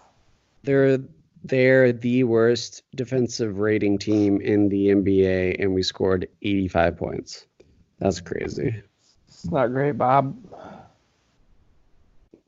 they're 0.64 1.00
they're 1.44 1.92
the 1.94 2.24
worst 2.24 2.84
defensive 2.96 3.60
rating 3.60 3.98
team 3.98 4.42
in 4.42 4.68
the 4.70 4.88
NBA, 4.88 5.62
and 5.62 5.74
we 5.74 5.84
scored 5.84 6.28
85 6.42 6.98
points. 6.98 7.46
That's 8.00 8.20
crazy. 8.20 8.82
It's 9.44 9.52
not 9.52 9.68
great, 9.68 9.98
Bob. 9.98 10.36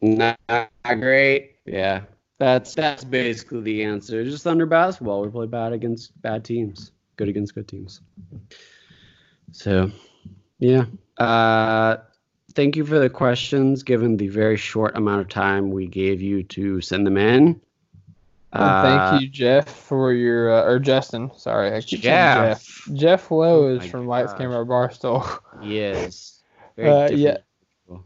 Not 0.01 0.39
great. 0.85 1.55
Yeah, 1.65 2.01
that's 2.37 2.73
that's 2.75 3.03
basically 3.03 3.61
the 3.61 3.83
answer. 3.83 4.23
Just 4.23 4.47
under 4.47 4.65
basketball, 4.65 5.21
we 5.21 5.29
play 5.29 5.47
bad 5.47 5.73
against 5.73 6.19
bad 6.21 6.45
teams, 6.45 6.91
good 7.17 7.27
against 7.29 7.55
good 7.55 7.67
teams. 7.67 8.01
So, 9.51 9.91
yeah. 10.59 10.85
Uh, 11.17 11.97
thank 12.53 12.75
you 12.75 12.85
for 12.85 12.99
the 12.99 13.09
questions. 13.09 13.83
Given 13.83 14.17
the 14.17 14.27
very 14.29 14.55
short 14.57 14.95
amount 14.95 15.21
of 15.21 15.29
time 15.29 15.71
we 15.71 15.87
gave 15.87 16.21
you 16.21 16.43
to 16.43 16.79
send 16.81 17.05
them 17.05 17.17
in. 17.17 17.59
And 18.53 18.63
Uh, 18.63 18.81
thank 18.81 19.21
you, 19.21 19.27
Jeff, 19.27 19.67
for 19.67 20.13
your 20.13 20.51
uh, 20.51 20.63
or 20.63 20.79
Justin. 20.79 21.31
Sorry, 21.37 21.73
I 21.75 21.81
keep 21.81 22.01
saying 22.01 22.03
Jeff. 22.03 22.63
Jeff. 22.63 22.95
Jeff 22.95 23.31
Lowe 23.31 23.65
Oh 23.65 23.67
is 23.67 23.79
my 23.79 23.87
from 23.89 24.07
Lights. 24.07 24.33
Camera 24.33 24.65
Barstool. 24.65 25.39
Yes. 25.61 26.36
Very 26.77 26.89
Uh, 26.89 27.09
yeah. 27.09 27.37
people. 27.87 28.03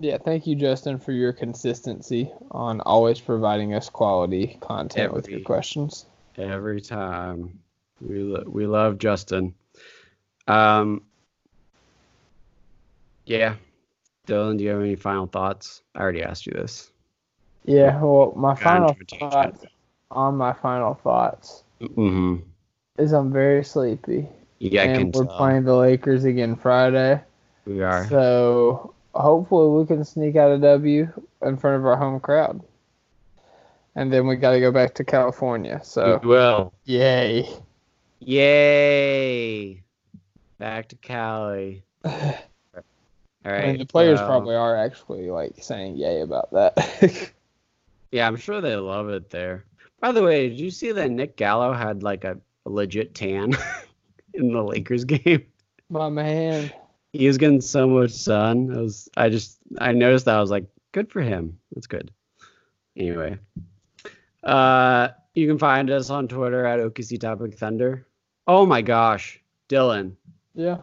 yeah, 0.00 0.18
thank 0.18 0.46
you, 0.46 0.54
Justin, 0.56 0.98
for 0.98 1.12
your 1.12 1.32
consistency 1.32 2.30
on 2.50 2.80
always 2.82 3.20
providing 3.20 3.72
us 3.74 3.88
quality 3.88 4.58
content 4.60 5.12
with 5.14 5.28
your 5.28 5.40
questions. 5.40 6.04
Every 6.36 6.80
time. 6.80 7.58
We 8.00 8.20
lo- 8.22 8.44
we 8.46 8.66
love 8.66 8.98
Justin. 8.98 9.54
Um 10.46 11.02
Yeah. 13.26 13.54
Dylan, 14.26 14.58
do 14.58 14.64
you 14.64 14.70
have 14.70 14.80
any 14.80 14.94
final 14.94 15.26
thoughts? 15.26 15.82
I 15.94 16.00
already 16.00 16.22
asked 16.22 16.46
you 16.46 16.52
this. 16.52 16.90
Yeah, 17.64 18.00
well, 18.00 18.32
my 18.36 18.54
final 18.54 18.90
into 18.90 19.02
a 19.02 19.04
tangent. 19.04 19.32
thoughts 19.32 19.64
on 20.10 20.36
my 20.36 20.52
final 20.52 20.94
thoughts 20.94 21.64
Mm-hmm. 21.80 22.36
is 22.98 23.12
I'm 23.12 23.32
very 23.32 23.64
sleepy. 23.64 24.28
Yeah, 24.58 24.82
I 24.82 24.86
can 24.86 24.96
and 25.02 25.14
we're 25.14 25.26
tell. 25.26 25.36
playing 25.36 25.64
the 25.64 25.74
Lakers 25.76 26.24
again 26.24 26.56
Friday. 26.56 27.20
We 27.68 27.82
are. 27.82 28.08
So 28.08 28.94
hopefully 29.14 29.78
we 29.78 29.86
can 29.86 30.02
sneak 30.02 30.36
out 30.36 30.50
a 30.50 30.58
W 30.58 31.12
in 31.42 31.56
front 31.58 31.76
of 31.76 31.84
our 31.84 31.96
home 31.96 32.18
crowd. 32.18 32.62
And 33.94 34.10
then 34.10 34.26
we 34.26 34.36
got 34.36 34.52
to 34.52 34.60
go 34.60 34.72
back 34.72 34.94
to 34.94 35.04
California. 35.04 35.80
So 35.84 36.18
we 36.22 36.28
will. 36.28 36.72
yay. 36.84 37.46
Yay! 38.20 39.82
Back 40.58 40.88
to 40.88 40.96
Cali. 40.96 41.84
All 42.04 42.12
right. 43.44 43.64
I 43.64 43.66
mean, 43.66 43.78
the 43.78 43.86
players 43.86 44.18
well, 44.18 44.28
probably 44.28 44.56
are 44.56 44.76
actually 44.76 45.30
like 45.30 45.52
saying 45.60 45.96
yay 45.96 46.22
about 46.22 46.50
that. 46.52 47.32
Yeah, 48.10 48.26
I'm 48.26 48.36
sure 48.36 48.62
they 48.62 48.74
love 48.76 49.10
it 49.10 49.28
there. 49.28 49.64
By 50.00 50.12
the 50.12 50.22
way, 50.22 50.48
did 50.48 50.58
you 50.58 50.70
see 50.70 50.92
that 50.92 51.10
Nick 51.10 51.36
Gallo 51.36 51.74
had 51.74 52.02
like 52.02 52.24
a, 52.24 52.38
a 52.64 52.70
legit 52.70 53.14
tan 53.14 53.54
in 54.32 54.52
the 54.52 54.62
Lakers 54.62 55.04
game? 55.04 55.44
My 55.90 56.08
man. 56.08 56.72
He 57.12 57.26
was 57.26 57.38
getting 57.38 57.60
so 57.60 57.88
much 57.88 58.10
sun. 58.10 58.74
I 58.74 58.80
was 58.80 59.08
I 59.16 59.28
just 59.28 59.58
I 59.78 59.92
noticed 59.92 60.26
that 60.26 60.36
I 60.36 60.40
was 60.40 60.50
like, 60.50 60.66
good 60.92 61.10
for 61.10 61.22
him. 61.22 61.58
That's 61.72 61.86
good. 61.86 62.10
Anyway. 62.96 63.38
Uh 64.42 65.08
you 65.34 65.46
can 65.46 65.58
find 65.58 65.90
us 65.90 66.10
on 66.10 66.28
Twitter 66.28 66.64
at 66.64 66.80
OKC 66.80 67.20
Topic 67.20 67.56
Thunder. 67.56 68.06
Oh 68.46 68.66
my 68.66 68.82
gosh, 68.82 69.40
Dylan. 69.68 70.16
Yeah. 70.54 70.78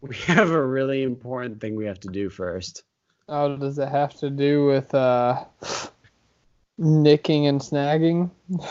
We 0.00 0.14
have 0.26 0.50
a 0.50 0.64
really 0.64 1.02
important 1.02 1.60
thing 1.60 1.74
we 1.74 1.86
have 1.86 2.00
to 2.00 2.08
do 2.08 2.30
first. 2.30 2.84
Oh, 3.28 3.56
does 3.56 3.78
it 3.78 3.88
have 3.88 4.14
to 4.20 4.30
do 4.30 4.64
with 4.66 4.94
uh, 4.94 5.44
nicking 6.78 7.46
and 7.46 7.60
snagging? 7.60 8.30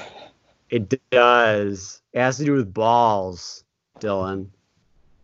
It 0.70 1.00
does. 1.12 2.02
It 2.12 2.20
has 2.20 2.38
to 2.40 2.46
do 2.46 2.52
with 2.52 2.74
balls, 2.74 3.64
Dylan. 4.00 4.48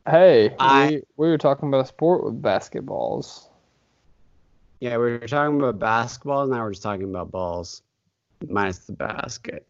Hey, 0.09 0.55
I- 0.59 0.87
we, 0.87 1.01
we 1.17 1.29
were 1.29 1.37
talking 1.37 1.69
about 1.69 1.85
a 1.85 1.87
sport 1.87 2.23
with 2.23 2.41
basketballs. 2.41 3.47
Yeah, 4.79 4.97
we 4.97 5.17
were 5.17 5.19
talking 5.19 5.61
about 5.61 5.79
basketballs. 5.79 6.49
now 6.49 6.61
we're 6.61 6.71
just 6.71 6.83
talking 6.83 7.09
about 7.09 7.31
balls. 7.31 7.81
Minus 8.47 8.79
the 8.79 8.93
basket. 8.93 9.65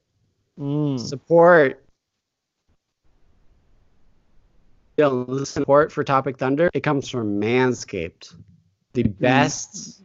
Mm. 0.59 0.99
Support. 0.99 1.83
The 4.95 5.45
support 5.45 5.91
for 5.91 6.03
Topic 6.03 6.37
Thunder, 6.37 6.69
it 6.73 6.81
comes 6.81 7.09
from 7.09 7.39
Manscaped. 7.39 8.35
The 8.93 9.03
best, 9.03 10.03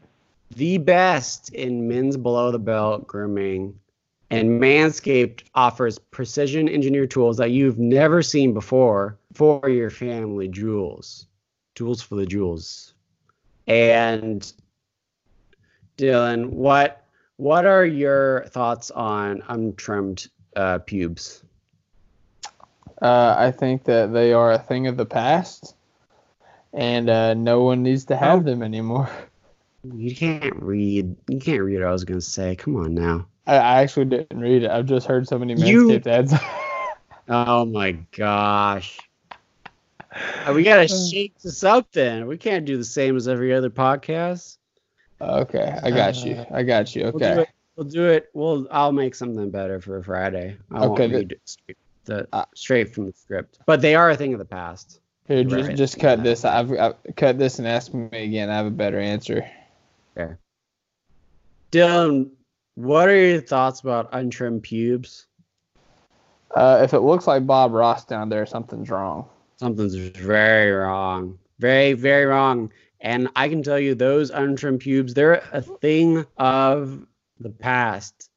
the 0.56 0.78
best 0.78 1.52
in 1.54 1.88
men's 1.88 2.16
below 2.16 2.50
the 2.50 2.58
belt 2.58 3.06
grooming. 3.06 3.78
And 4.30 4.60
Manscaped 4.60 5.44
offers 5.54 5.98
precision 5.98 6.68
engineered 6.68 7.10
tools 7.10 7.38
that 7.38 7.50
you've 7.50 7.78
never 7.78 8.22
seen 8.22 8.52
before 8.52 9.16
for 9.32 9.68
your 9.70 9.88
family 9.90 10.48
jewels. 10.48 11.26
Tools 11.74 12.02
for 12.02 12.16
the 12.16 12.26
jewels. 12.26 12.92
And 13.66 14.50
Dylan, 15.96 16.50
what 16.50 17.04
what 17.36 17.64
are 17.66 17.84
your 17.86 18.44
thoughts 18.48 18.90
on 18.90 19.42
untrimmed 19.48 20.26
uh, 20.56 20.78
pubes? 20.80 21.42
Uh, 23.00 23.34
I 23.38 23.50
think 23.52 23.84
that 23.84 24.12
they 24.12 24.32
are 24.32 24.52
a 24.52 24.58
thing 24.58 24.88
of 24.88 24.96
the 24.96 25.06
past, 25.06 25.76
and 26.72 27.08
uh, 27.08 27.34
no 27.34 27.62
one 27.62 27.82
needs 27.84 28.06
to 28.06 28.16
have 28.16 28.40
Oh. 28.40 28.42
them 28.42 28.62
anymore. 28.62 29.08
You 29.94 30.14
can't 30.14 30.56
read. 30.56 31.14
You 31.28 31.38
can't 31.38 31.62
read 31.62 31.78
what 31.80 31.88
I 31.88 31.92
was 31.92 32.04
gonna 32.04 32.20
say. 32.20 32.56
Come 32.56 32.74
on 32.76 32.94
now. 32.94 33.26
I, 33.48 33.56
I 33.56 33.82
actually 33.82 34.04
didn't 34.06 34.38
read 34.40 34.62
it. 34.62 34.70
I've 34.70 34.86
just 34.86 35.06
heard 35.08 35.26
so 35.26 35.38
many 35.38 35.54
You- 35.54 35.88
Manscaped 35.88 36.06
ads. 36.06 36.34
Oh 37.30 37.66
my 37.66 37.92
gosh. 38.16 38.98
Uh, 39.30 40.52
We 40.54 40.62
gotta 40.62 40.88
shake 40.88 41.38
this 41.40 41.62
up 41.62 41.92
then. 41.92 42.26
We 42.26 42.38
can't 42.38 42.64
do 42.64 42.78
the 42.78 42.84
same 42.84 43.16
as 43.16 43.28
every 43.28 43.52
other 43.52 43.68
podcast. 43.68 44.56
okay, 45.20 45.78
I 45.82 45.90
got 45.90 46.24
you. 46.24 46.46
I 46.50 46.62
got 46.62 46.96
you. 46.96 47.02
We'll 47.02 47.12
do 47.12 47.24
Okay. 47.26 47.40
it. 47.42 47.48
We'll 47.76 47.86
do 47.86 48.06
it. 48.06 48.30
We'll. 48.32 48.66
I'll 48.70 48.92
make 48.92 49.14
something 49.14 49.50
better 49.50 49.78
for 49.78 50.02
Friday. 50.02 50.56
I 50.72 50.84
Okay, 50.86 51.02
won't 51.08 51.12
read 51.12 51.38
straight, 51.44 51.76
the, 52.06 52.26
Uh, 52.32 52.44
straight 52.54 52.94
from 52.94 53.04
the 53.06 53.12
script. 53.12 53.58
But 53.66 53.82
they 53.82 53.94
are 53.94 54.08
a 54.08 54.16
thing 54.16 54.32
of 54.32 54.38
the 54.38 54.46
past. 54.46 55.00
Here, 55.26 55.44
just 55.44 55.68
Right. 55.68 55.76
just 55.76 56.00
cut 56.00 56.22
this. 56.22 56.46
I've, 56.46 56.72
I've 56.72 56.94
cut 57.16 57.36
this 57.38 57.58
and 57.58 57.68
ask 57.68 57.92
me 57.92 58.08
again. 58.12 58.48
I 58.48 58.56
have 58.56 58.64
a 58.66 58.70
better 58.70 58.98
answer. 58.98 59.46
Yeah. 60.16 60.32
Dylan, 61.70 62.30
what 62.78 63.08
are 63.08 63.16
your 63.16 63.40
thoughts 63.40 63.80
about 63.80 64.08
untrimmed 64.12 64.62
pubes? 64.62 65.26
Uh, 66.54 66.80
if 66.84 66.94
it 66.94 67.00
looks 67.00 67.26
like 67.26 67.44
Bob 67.44 67.72
Ross 67.72 68.04
down 68.04 68.28
there, 68.28 68.46
something's 68.46 68.88
wrong. 68.88 69.28
Something's 69.56 69.96
very 69.96 70.70
wrong. 70.70 71.40
Very, 71.58 71.94
very 71.94 72.26
wrong. 72.26 72.70
And 73.00 73.30
I 73.34 73.48
can 73.48 73.64
tell 73.64 73.80
you 73.80 73.96
those 73.96 74.30
untrimmed 74.30 74.78
pubes, 74.78 75.12
they're 75.12 75.42
a 75.52 75.60
thing 75.60 76.24
of 76.36 77.04
the 77.40 77.50
past. 77.50 78.30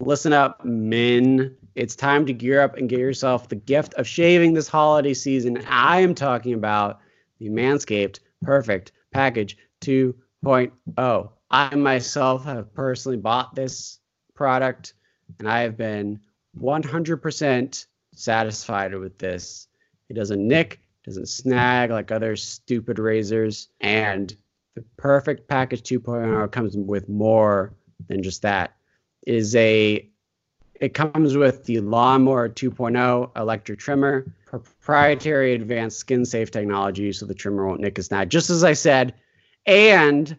Listen 0.00 0.34
up, 0.34 0.62
men. 0.66 1.56
It's 1.74 1.96
time 1.96 2.26
to 2.26 2.34
gear 2.34 2.60
up 2.60 2.76
and 2.76 2.90
get 2.90 2.98
yourself 2.98 3.48
the 3.48 3.56
gift 3.56 3.94
of 3.94 4.06
shaving 4.06 4.52
this 4.52 4.68
holiday 4.68 5.14
season. 5.14 5.64
I 5.66 6.00
am 6.00 6.14
talking 6.14 6.52
about 6.52 7.00
the 7.38 7.48
Manscaped 7.48 8.18
Perfect 8.42 8.92
Package 9.12 9.56
2.0. 9.80 11.30
I 11.50 11.74
myself 11.74 12.44
have 12.44 12.74
personally 12.74 13.16
bought 13.18 13.54
this 13.54 14.00
product 14.34 14.94
and 15.38 15.48
I 15.48 15.60
have 15.60 15.76
been 15.76 16.20
100% 16.60 17.86
satisfied 18.14 18.94
with 18.94 19.18
this. 19.18 19.68
It 20.08 20.14
doesn't 20.14 20.46
nick, 20.46 20.80
doesn't 21.04 21.28
snag 21.28 21.90
like 21.90 22.10
other 22.10 22.36
stupid 22.36 22.98
razors, 22.98 23.68
and 23.80 24.34
the 24.74 24.84
perfect 24.96 25.48
package 25.48 25.82
2.0 25.82 26.50
comes 26.50 26.76
with 26.76 27.08
more 27.08 27.74
than 28.08 28.22
just 28.22 28.42
that. 28.42 28.76
It 29.26 29.34
is 29.34 29.56
a 29.56 30.08
it 30.80 30.94
comes 30.94 31.36
with 31.36 31.64
the 31.64 31.80
Lawnmower 31.80 32.48
2.0 32.48 33.36
electric 33.36 33.80
trimmer, 33.80 34.32
proprietary 34.46 35.54
advanced 35.54 35.98
skin 35.98 36.24
safe 36.24 36.52
technology 36.52 37.12
so 37.12 37.26
the 37.26 37.34
trimmer 37.34 37.66
won't 37.66 37.80
nick 37.80 37.98
and 37.98 38.04
snag, 38.04 38.30
just 38.30 38.48
as 38.48 38.62
I 38.62 38.74
said, 38.74 39.14
and 39.66 40.38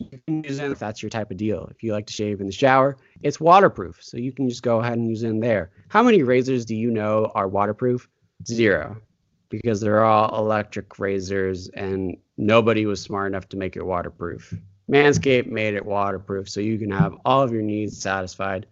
it 0.00 0.01
if 0.26 0.78
that's 0.78 1.02
your 1.02 1.10
type 1.10 1.30
of 1.30 1.36
deal. 1.36 1.68
If 1.70 1.82
you 1.82 1.92
like 1.92 2.06
to 2.06 2.12
shave 2.12 2.40
in 2.40 2.46
the 2.46 2.52
shower, 2.52 2.96
it's 3.22 3.40
waterproof, 3.40 3.98
so 4.02 4.16
you 4.16 4.32
can 4.32 4.48
just 4.48 4.62
go 4.62 4.80
ahead 4.80 4.98
and 4.98 5.08
use 5.08 5.22
it 5.22 5.28
in 5.28 5.40
there. 5.40 5.70
How 5.88 6.02
many 6.02 6.22
razors 6.22 6.64
do 6.64 6.74
you 6.74 6.90
know 6.90 7.30
are 7.34 7.48
waterproof? 7.48 8.08
Zero, 8.46 9.00
because 9.48 9.80
they're 9.80 10.04
all 10.04 10.36
electric 10.38 10.98
razors, 10.98 11.68
and 11.68 12.16
nobody 12.36 12.86
was 12.86 13.00
smart 13.00 13.28
enough 13.28 13.48
to 13.50 13.56
make 13.56 13.76
it 13.76 13.84
waterproof. 13.84 14.54
Manscaped 14.90 15.46
made 15.46 15.74
it 15.74 15.86
waterproof, 15.86 16.48
so 16.48 16.60
you 16.60 16.78
can 16.78 16.90
have 16.90 17.14
all 17.24 17.42
of 17.42 17.52
your 17.52 17.62
needs 17.62 18.00
satisfied. 18.00 18.66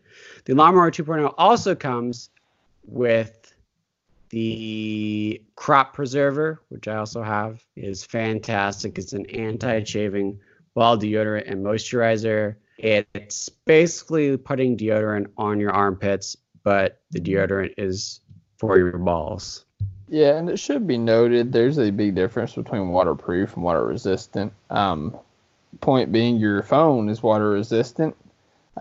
The 0.45 0.55
Lawnmower 0.55 0.91
2.0 0.91 1.35
also 1.39 1.75
comes 1.75 2.31
with 2.85 3.55
the 4.31 5.43
crop 5.57 5.95
preserver, 5.95 6.61
which 6.69 6.89
I 6.89 6.97
also 6.97 7.23
have, 7.23 7.65
is 7.77 8.05
fantastic. 8.05 8.99
It's 8.99 9.13
an 9.13 9.27
anti-shaving 9.27 10.41
ball 10.81 10.97
deodorant 10.97 11.45
and 11.51 11.63
moisturizer. 11.63 12.57
It's 12.79 13.51
basically 13.67 14.39
putting 14.39 14.79
deodorant 14.79 15.27
on 15.37 15.61
your 15.61 15.73
armpits, 15.73 16.39
but 16.65 17.03
the 17.11 17.21
deodorant 17.21 17.75
is 17.77 18.21
for 18.57 18.79
your 18.79 18.97
balls. 18.97 19.67
Yeah, 20.09 20.39
and 20.39 20.49
it 20.49 20.59
should 20.59 20.87
be 20.87 20.97
noted 20.97 21.53
there's 21.53 21.79
a 21.79 21.91
big 21.91 22.15
difference 22.15 22.55
between 22.55 22.89
waterproof 22.89 23.55
and 23.57 23.63
water 23.63 23.85
resistant. 23.85 24.55
Um, 24.71 25.15
point 25.83 26.11
being, 26.13 26.37
your 26.37 26.63
phone 26.63 27.11
is 27.11 27.23
water 27.23 27.51
resistant. 27.51 28.17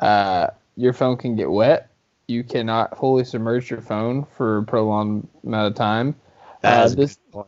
Uh, 0.02 0.48
your 0.78 0.94
phone 0.94 1.18
can 1.18 1.36
get 1.36 1.52
wet. 1.52 1.90
You 2.30 2.46
cannot 2.46 2.98
fully 2.98 3.26
submerge 3.26 3.70
your 3.70 3.82
phone 3.82 4.26
for 4.38 4.60
a 4.60 4.64
prolonged 4.64 5.28
amount 5.46 5.68
of 5.68 5.76
time. 5.76 6.16
That 6.62 6.86
Uh, 6.86 6.96
this- 6.96 7.20
point, 7.32 7.48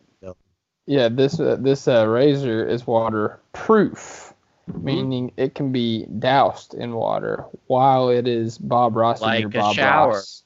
Yeah, 0.88 1.08
this 1.10 1.40
uh, 1.40 1.58
this 1.60 1.88
uh, 1.88 2.08
razor 2.08 2.68
is 2.68 2.86
waterproof, 2.86 4.31
Mm-hmm. 4.70 4.86
meaning 4.86 5.32
it 5.38 5.56
can 5.56 5.72
be 5.72 6.06
doused 6.06 6.76
in 6.76 6.94
water 6.94 7.46
while 7.66 8.10
it 8.10 8.28
is 8.28 8.58
Bob 8.60 8.96
Ross 8.96 9.20
in 9.22 9.28
Like 9.28 9.40
your 9.42 9.50
a 9.50 9.54
Bob 9.54 9.76
shower. 9.76 10.12
Ross. 10.12 10.44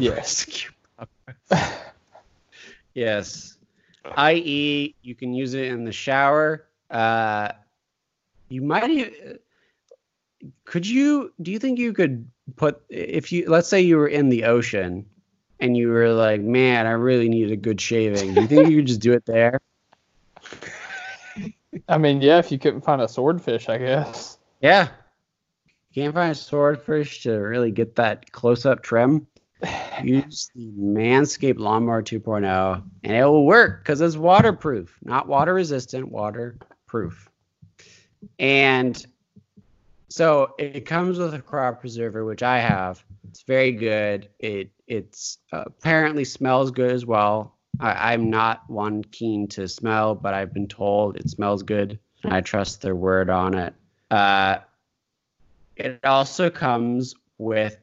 Yes. 0.00 0.68
yes. 2.94 3.58
I.e., 4.16 4.94
you 5.02 5.14
can 5.14 5.34
use 5.34 5.54
it 5.54 5.66
in 5.66 5.84
the 5.84 5.92
shower. 5.92 6.64
Uh, 6.88 7.48
you 8.48 8.62
might. 8.62 9.12
Could 10.64 10.86
you? 10.86 11.32
Do 11.42 11.50
you 11.50 11.58
think 11.58 11.78
you 11.78 11.92
could 11.92 12.30
put 12.56 12.82
if 12.88 13.32
you? 13.32 13.48
Let's 13.48 13.68
say 13.68 13.80
you 13.80 13.96
were 13.96 14.08
in 14.08 14.28
the 14.28 14.44
ocean, 14.44 15.06
and 15.58 15.76
you 15.76 15.88
were 15.88 16.12
like, 16.12 16.40
"Man, 16.40 16.86
I 16.86 16.92
really 16.92 17.28
need 17.28 17.50
a 17.50 17.56
good 17.56 17.80
shaving." 17.80 18.34
Do 18.34 18.40
you 18.42 18.46
think 18.46 18.70
you 18.70 18.76
could 18.76 18.86
just 18.86 19.00
do 19.00 19.12
it 19.12 19.24
there? 19.26 19.60
I 21.88 21.98
mean, 21.98 22.20
yeah, 22.20 22.38
if 22.38 22.52
you 22.52 22.58
couldn't 22.58 22.82
find 22.82 23.00
a 23.00 23.08
swordfish, 23.08 23.68
I 23.68 23.78
guess. 23.78 24.38
Yeah. 24.60 24.88
You 25.90 26.02
can't 26.02 26.14
find 26.14 26.32
a 26.32 26.34
swordfish 26.34 27.22
to 27.22 27.32
really 27.32 27.70
get 27.70 27.96
that 27.96 28.30
close-up 28.32 28.82
trim. 28.82 29.26
Use 30.02 30.50
the 30.54 30.70
Manscaped 30.78 31.58
Lawnmower 31.58 32.02
2.0, 32.02 32.82
and 33.04 33.12
it 33.16 33.24
will 33.24 33.46
work 33.46 33.82
because 33.82 34.00
it's 34.00 34.16
waterproof, 34.16 34.98
not 35.02 35.28
water 35.28 35.54
resistant, 35.54 36.10
waterproof. 36.10 37.30
And 38.38 39.04
so 40.08 40.54
it 40.58 40.84
comes 40.84 41.18
with 41.18 41.34
a 41.34 41.40
crop 41.40 41.80
preserver, 41.80 42.24
which 42.24 42.42
I 42.42 42.58
have. 42.58 43.02
It's 43.28 43.42
very 43.42 43.72
good. 43.72 44.28
It 44.38 44.70
it's 44.86 45.38
uh, 45.52 45.64
apparently 45.66 46.24
smells 46.24 46.70
good 46.70 46.90
as 46.90 47.06
well. 47.06 47.56
I, 47.80 48.12
I'm 48.12 48.30
not 48.30 48.68
one 48.68 49.02
keen 49.02 49.48
to 49.48 49.68
smell, 49.68 50.14
but 50.14 50.34
I've 50.34 50.54
been 50.54 50.68
told 50.68 51.16
it 51.16 51.28
smells 51.28 51.62
good. 51.62 51.98
And 52.22 52.32
I 52.32 52.40
trust 52.40 52.82
their 52.82 52.94
word 52.94 53.30
on 53.30 53.54
it. 53.54 53.74
Uh, 54.10 54.58
it 55.76 55.98
also 56.04 56.50
comes 56.50 57.16
with 57.38 57.76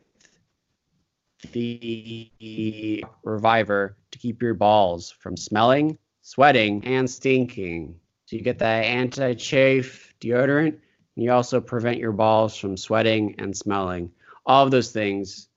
the 1.51 3.03
reviver 3.23 3.97
to 4.11 4.19
keep 4.19 4.41
your 4.41 4.53
balls 4.53 5.11
from 5.11 5.35
smelling, 5.35 5.97
sweating, 6.21 6.85
and 6.85 7.09
stinking. 7.09 7.99
So 8.25 8.37
you 8.37 8.41
get 8.41 8.59
that 8.59 8.85
anti-chafe 8.85 10.13
deodorant, 10.21 10.77
and 11.15 11.23
you 11.25 11.31
also 11.31 11.59
prevent 11.59 11.97
your 11.97 12.13
balls 12.13 12.55
from 12.55 12.77
sweating 12.77 13.35
and 13.39 13.57
smelling. 13.57 14.11
All 14.45 14.63
of 14.63 14.71
those 14.71 14.91
things 14.91 15.48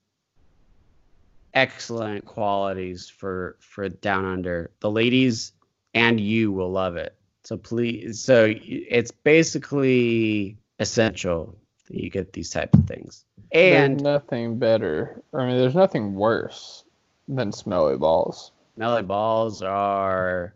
excellent 1.54 2.24
qualities 2.24 3.08
for 3.08 3.56
for 3.60 3.88
down 3.88 4.24
under. 4.24 4.70
The 4.80 4.90
ladies 4.90 5.52
and 5.94 6.20
you 6.20 6.52
will 6.52 6.70
love 6.70 6.96
it. 6.96 7.14
So 7.44 7.56
please 7.56 8.20
so 8.20 8.52
it's 8.56 9.10
basically 9.10 10.56
essential 10.78 11.56
that 11.88 12.02
you 12.02 12.10
get 12.10 12.32
these 12.32 12.50
types 12.50 12.78
of 12.78 12.86
things. 12.86 13.24
And 13.52 13.94
there's 13.94 14.02
nothing 14.02 14.58
better. 14.58 15.22
I 15.34 15.46
mean, 15.46 15.58
there's 15.58 15.74
nothing 15.74 16.14
worse 16.14 16.84
than 17.28 17.52
smelly 17.52 17.96
balls. 17.96 18.52
Smelly 18.76 19.02
balls 19.02 19.62
are 19.62 20.54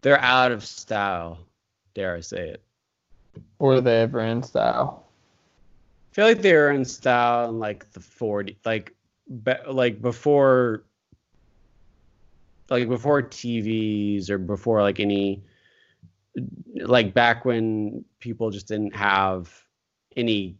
they're 0.00 0.20
out 0.20 0.52
of 0.52 0.64
style. 0.64 1.38
Dare 1.94 2.16
I 2.16 2.20
say 2.20 2.50
it? 2.50 2.62
Were 3.58 3.80
they 3.80 4.02
ever 4.02 4.20
in 4.20 4.42
style? 4.42 5.04
I 6.10 6.14
feel 6.14 6.26
like 6.26 6.42
they 6.42 6.54
were 6.54 6.70
in 6.70 6.84
style 6.84 7.50
in 7.50 7.58
like 7.58 7.90
the 7.92 8.00
40 8.00 8.58
like 8.64 8.94
be, 9.44 9.52
like 9.66 10.00
before 10.00 10.84
like 12.70 12.88
before 12.88 13.22
TVs 13.22 14.30
or 14.30 14.38
before 14.38 14.82
like 14.82 15.00
any 15.00 15.42
like 16.76 17.14
back 17.14 17.44
when 17.44 18.04
people 18.20 18.50
just 18.50 18.68
didn't 18.68 18.94
have 18.94 19.50
any 20.16 20.56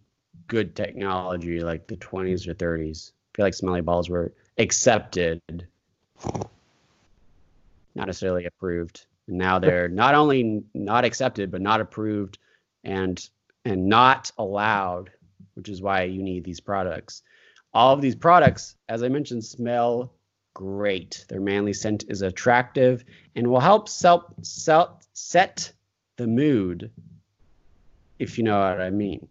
good 0.46 0.74
technology 0.74 1.60
like 1.60 1.86
the 1.86 1.96
20s 1.96 2.48
or 2.48 2.54
30s. 2.54 3.10
I 3.10 3.36
feel 3.36 3.46
like 3.46 3.54
smelly 3.54 3.82
balls 3.82 4.08
were 4.08 4.32
accepted 4.56 5.40
not 7.94 8.06
necessarily 8.06 8.46
approved. 8.46 9.06
And 9.26 9.36
now 9.36 9.58
they're 9.58 9.88
not 9.88 10.14
only 10.14 10.62
not 10.72 11.04
accepted 11.04 11.50
but 11.50 11.60
not 11.60 11.80
approved 11.80 12.38
and 12.84 13.28
and 13.64 13.86
not 13.86 14.30
allowed, 14.38 15.10
which 15.54 15.68
is 15.68 15.82
why 15.82 16.04
you 16.04 16.22
need 16.22 16.44
these 16.44 16.60
products. 16.60 17.22
All 17.74 17.92
of 17.94 18.00
these 18.00 18.14
products, 18.14 18.76
as 18.88 19.02
I 19.02 19.08
mentioned, 19.08 19.44
smell 19.44 20.12
great. 20.54 21.24
Their 21.28 21.40
manly 21.40 21.72
scent 21.72 22.04
is 22.08 22.22
attractive 22.22 23.04
and 23.36 23.46
will 23.46 23.60
help 23.60 23.88
set 23.88 25.72
the 26.16 26.26
mood, 26.26 26.90
if 28.18 28.38
you 28.38 28.44
know 28.44 28.58
what 28.58 28.80
I 28.80 28.90
mean. 28.90 29.28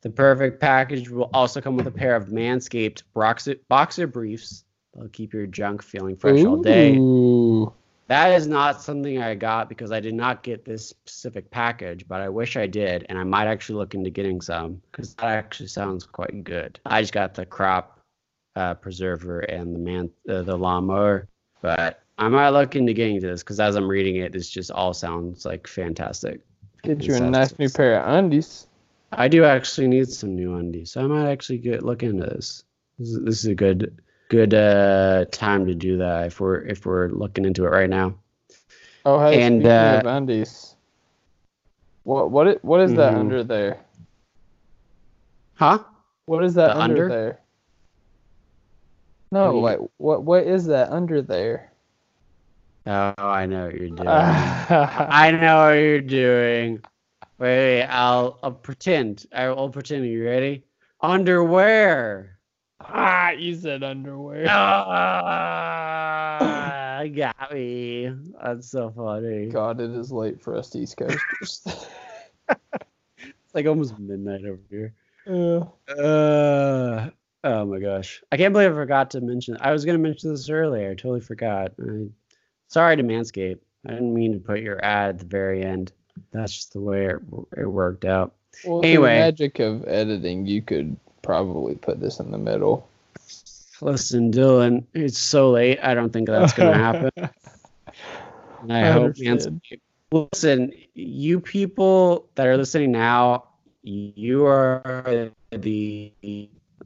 The 0.00 0.10
perfect 0.10 0.60
package 0.60 1.10
will 1.10 1.30
also 1.34 1.60
come 1.60 1.76
with 1.76 1.86
a 1.86 1.92
pair 1.92 2.16
of 2.16 2.28
Manscaped 2.28 3.02
boxer, 3.14 3.56
boxer 3.68 4.06
briefs. 4.06 4.64
They'll 4.94 5.08
keep 5.08 5.32
your 5.32 5.46
junk 5.46 5.82
feeling 5.82 6.16
fresh 6.16 6.44
all 6.44 6.62
day. 6.62 6.96
That 8.08 8.32
is 8.32 8.46
not 8.46 8.80
something 8.80 9.20
I 9.20 9.34
got 9.34 9.68
because 9.68 9.92
I 9.92 10.00
did 10.00 10.14
not 10.14 10.42
get 10.42 10.64
this 10.64 10.88
specific 10.88 11.50
package, 11.50 12.08
but 12.08 12.22
I 12.22 12.30
wish 12.30 12.56
I 12.56 12.66
did, 12.66 13.04
and 13.08 13.18
I 13.18 13.24
might 13.24 13.46
actually 13.46 13.76
look 13.76 13.94
into 13.94 14.08
getting 14.08 14.40
some 14.40 14.80
because 14.90 15.14
that 15.16 15.26
actually 15.26 15.68
sounds 15.68 16.04
quite 16.04 16.42
good. 16.42 16.80
I 16.86 17.02
just 17.02 17.12
got 17.12 17.34
the 17.34 17.44
crop 17.44 18.00
uh, 18.56 18.74
preserver 18.74 19.40
and 19.40 19.74
the 19.74 19.78
man 19.78 20.10
uh, 20.28 20.40
the 20.42 20.56
lawnmower, 20.56 21.28
but 21.60 22.02
I 22.16 22.28
might 22.28 22.48
look 22.48 22.74
into 22.76 22.94
getting 22.94 23.20
this 23.20 23.42
because 23.42 23.60
as 23.60 23.76
I'm 23.76 23.88
reading 23.88 24.16
it, 24.16 24.32
this 24.32 24.48
just 24.48 24.70
all 24.70 24.94
sounds 24.94 25.44
like 25.44 25.66
fantastic. 25.66 26.40
Get 26.82 27.04
you 27.04 27.14
a 27.14 27.20
nice 27.20 27.58
new 27.58 27.68
pair 27.68 28.00
of 28.00 28.08
undies. 28.10 28.68
I 29.12 29.28
do 29.28 29.44
actually 29.44 29.88
need 29.88 30.08
some 30.08 30.34
new 30.34 30.56
undies, 30.56 30.92
so 30.92 31.02
I 31.02 31.06
might 31.06 31.30
actually 31.30 31.58
get 31.58 31.84
look 31.84 32.02
into 32.02 32.24
this. 32.24 32.64
This 32.98 33.08
is, 33.10 33.20
this 33.22 33.38
is 33.40 33.46
a 33.46 33.54
good 33.54 34.00
good 34.28 34.54
uh, 34.54 35.24
time 35.32 35.66
to 35.66 35.74
do 35.74 35.98
that 35.98 36.26
if 36.26 36.40
we're 36.40 36.60
if 36.62 36.86
we're 36.86 37.08
looking 37.08 37.44
into 37.44 37.64
it 37.64 37.70
right 37.70 37.90
now. 37.90 38.14
Oh, 39.04 39.18
hey, 39.20 39.40
And, 39.40 39.62
speaking 39.62 39.70
uh, 39.70 40.00
of 40.00 40.06
undies, 40.06 40.74
what 42.04 42.30
what 42.30 42.48
i- 42.48 42.58
what 42.62 42.80
is 42.80 42.94
that 42.94 43.14
Mhm. 43.14 43.18
under 43.18 43.42
there? 43.44 43.80
Huh? 45.54 45.78
What 46.26 46.44
is 46.44 46.54
that 46.54 46.74
The 46.74 46.80
under, 46.80 47.04
under? 47.04 47.08
there? 47.08 47.40
No, 49.32 49.58
like 49.58 49.78
what 49.98 50.22
what 50.24 50.44
is 50.46 50.66
that 50.66 50.90
under 50.90 51.20
there? 51.22 51.72
Oh, 52.86 53.12
I 53.18 53.44
know 53.46 53.66
what 53.66 53.74
you're 53.74 53.88
doing. 53.90 54.08
I 54.08 55.30
know 55.32 55.66
what 55.66 55.72
you're 55.74 56.00
doing. 56.00 56.80
Wait, 57.38 57.84
I'll 57.84 58.38
I'll 58.42 58.52
pretend. 58.52 59.26
I 59.32 59.48
will 59.48 59.68
pretend. 59.70 60.06
You 60.06 60.24
ready? 60.24 60.64
Underwear. 61.00 62.37
Ah, 62.88 63.30
you 63.30 63.54
said 63.54 63.82
underwear. 63.82 64.46
Ah, 65.58 67.02
got 67.14 67.52
me. 67.52 68.12
That's 68.42 68.70
so 68.70 68.90
funny. 68.94 69.46
God, 69.46 69.80
it 69.80 69.90
is 69.90 70.10
late 70.12 70.40
for 70.42 70.56
us 70.56 70.74
East 70.76 70.96
Coasters. 70.96 71.64
It's 73.20 73.54
like 73.54 73.66
almost 73.66 73.98
midnight 73.98 74.44
over 74.44 74.60
here. 74.70 74.92
Uh, 75.26 75.64
Uh, 75.90 77.08
oh 77.44 77.64
my 77.64 77.78
gosh. 77.78 78.22
I 78.30 78.36
can't 78.36 78.52
believe 78.52 78.70
I 78.70 78.74
forgot 78.74 79.10
to 79.12 79.22
mention. 79.22 79.56
I 79.60 79.72
was 79.72 79.86
going 79.86 79.96
to 79.96 80.02
mention 80.02 80.30
this 80.30 80.50
earlier. 80.50 80.90
I 80.90 80.94
totally 80.94 81.20
forgot. 81.22 81.72
I, 81.80 82.08
sorry 82.68 82.96
to 82.96 83.02
Manscaped. 83.02 83.60
I 83.86 83.92
didn't 83.92 84.12
mean 84.12 84.32
to 84.34 84.38
put 84.38 84.60
your 84.60 84.84
ad 84.84 85.08
at 85.10 85.18
the 85.20 85.24
very 85.24 85.62
end. 85.64 85.92
that's 86.30 86.52
just 86.54 86.74
the 86.74 86.80
way 86.80 87.06
it, 87.06 87.16
it 87.56 87.66
worked 87.66 88.04
out. 88.04 88.34
Well, 88.66 88.80
Anyway. 88.84 89.14
the 89.14 89.20
magic 89.24 89.58
of 89.60 89.82
editing, 89.88 90.44
you 90.44 90.60
could 90.60 90.96
probably 91.28 91.74
put 91.74 92.00
this 92.00 92.20
in 92.20 92.30
the 92.30 92.38
middle. 92.38 92.88
Listen, 93.82 94.32
Dylan, 94.32 94.84
it's 94.94 95.18
so 95.18 95.50
late. 95.50 95.78
I 95.82 95.92
don't 95.92 96.10
think 96.10 96.26
that's 96.26 96.54
going 96.54 96.72
to 96.72 96.78
happen. 96.78 97.10
I, 98.70 98.88
I 98.88 98.90
hope. 98.92 99.14
Listen, 100.10 100.72
you 100.94 101.38
people 101.38 102.26
that 102.36 102.46
are 102.46 102.56
listening 102.56 102.92
now, 102.92 103.44
you 103.82 104.46
are 104.46 105.30
the 105.50 106.12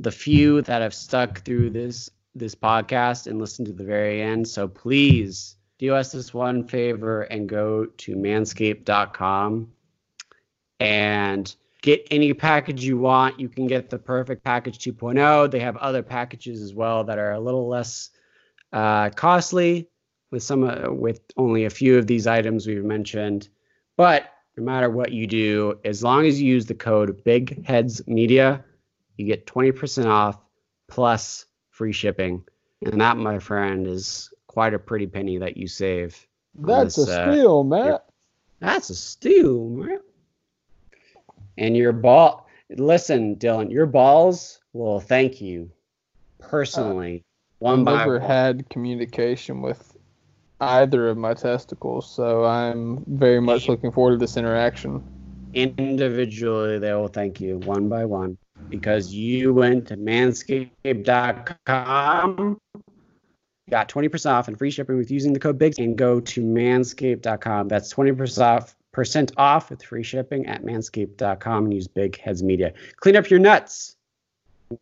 the 0.00 0.10
few 0.10 0.60
that 0.62 0.82
have 0.82 0.92
stuck 0.92 1.42
through 1.42 1.70
this 1.70 2.10
this 2.34 2.56
podcast 2.56 3.28
and 3.28 3.38
listened 3.38 3.66
to 3.66 3.72
the 3.72 3.84
very 3.84 4.20
end. 4.20 4.48
So 4.48 4.66
please 4.66 5.54
do 5.78 5.94
us 5.94 6.10
this 6.10 6.34
one 6.34 6.66
favor 6.66 7.22
and 7.22 7.48
go 7.48 7.86
to 7.86 8.16
manscaped.com 8.16 9.70
and 10.80 11.54
get 11.82 12.06
any 12.10 12.32
package 12.32 12.84
you 12.84 12.96
want. 12.96 13.38
You 13.38 13.48
can 13.48 13.66
get 13.66 13.90
the 13.90 13.98
perfect 13.98 14.42
package 14.42 14.78
2.0. 14.78 15.50
They 15.50 15.60
have 15.60 15.76
other 15.76 16.02
packages 16.02 16.62
as 16.62 16.72
well 16.72 17.04
that 17.04 17.18
are 17.18 17.32
a 17.32 17.40
little 17.40 17.68
less 17.68 18.10
uh, 18.72 19.10
costly 19.10 19.88
with 20.30 20.42
some 20.42 20.64
uh, 20.64 20.90
with 20.90 21.20
only 21.36 21.66
a 21.66 21.70
few 21.70 21.98
of 21.98 22.06
these 22.06 22.26
items 22.26 22.66
we've 22.66 22.84
mentioned. 22.84 23.48
But 23.96 24.30
no 24.56 24.64
matter 24.64 24.88
what 24.88 25.12
you 25.12 25.26
do, 25.26 25.78
as 25.84 26.02
long 26.02 26.24
as 26.26 26.40
you 26.40 26.48
use 26.48 26.66
the 26.66 26.74
code 26.74 27.22
Big 27.24 27.66
Heads 27.66 28.06
Media, 28.06 28.64
you 29.16 29.26
get 29.26 29.46
20% 29.46 30.06
off 30.06 30.38
plus 30.88 31.46
free 31.70 31.92
shipping. 31.92 32.44
And 32.84 33.00
that, 33.00 33.16
my 33.16 33.38
friend, 33.38 33.86
is 33.86 34.32
quite 34.46 34.74
a 34.74 34.78
pretty 34.78 35.06
penny 35.06 35.38
that 35.38 35.56
you 35.56 35.68
save. 35.68 36.26
That's 36.54 36.96
this, 36.96 37.08
a 37.08 37.22
uh, 37.22 37.32
steal, 37.32 37.64
Matt. 37.64 38.06
That's 38.60 38.90
a 38.90 38.94
steal, 38.94 39.68
man. 39.68 40.00
And 41.58 41.76
your 41.76 41.92
ball, 41.92 42.46
listen, 42.70 43.36
Dylan, 43.36 43.70
your 43.70 43.86
balls 43.86 44.60
will 44.72 45.00
thank 45.00 45.40
you 45.40 45.70
personally, 46.38 47.18
uh, 47.18 47.22
one 47.58 47.88
I've 47.88 47.98
never 47.98 48.18
had 48.18 48.68
communication 48.68 49.62
with 49.62 49.96
either 50.60 51.08
of 51.08 51.16
my 51.16 51.34
testicles, 51.34 52.10
so 52.10 52.44
I'm 52.44 53.04
very 53.06 53.40
much 53.40 53.68
looking 53.68 53.90
forward 53.90 54.12
to 54.12 54.18
this 54.18 54.36
interaction. 54.36 55.02
individually. 55.54 56.78
They 56.78 56.92
will 56.92 57.08
thank 57.08 57.40
you 57.40 57.58
one 57.58 57.88
by 57.88 58.04
one 58.04 58.38
because 58.68 59.12
you 59.12 59.52
went 59.52 59.88
to 59.88 59.96
manscaped.com, 59.96 62.58
got 63.70 63.88
20% 63.88 64.30
off 64.30 64.48
and 64.48 64.58
free 64.58 64.70
shipping 64.70 64.96
with 64.96 65.10
using 65.10 65.32
the 65.32 65.40
code 65.40 65.58
BIGS, 65.58 65.78
and 65.78 65.98
go 65.98 66.20
to 66.20 66.42
manscaped.com. 66.42 67.68
That's 67.68 67.92
20% 67.92 68.40
off. 68.40 68.76
Percent 68.92 69.32
off 69.38 69.70
with 69.70 69.82
free 69.82 70.02
shipping 70.02 70.46
at 70.46 70.62
manscaped.com 70.64 71.64
and 71.64 71.74
use 71.74 71.88
Big 71.88 72.18
Heads 72.18 72.42
Media. 72.42 72.74
Clean 72.96 73.16
up 73.16 73.30
your 73.30 73.40
nuts. 73.40 73.96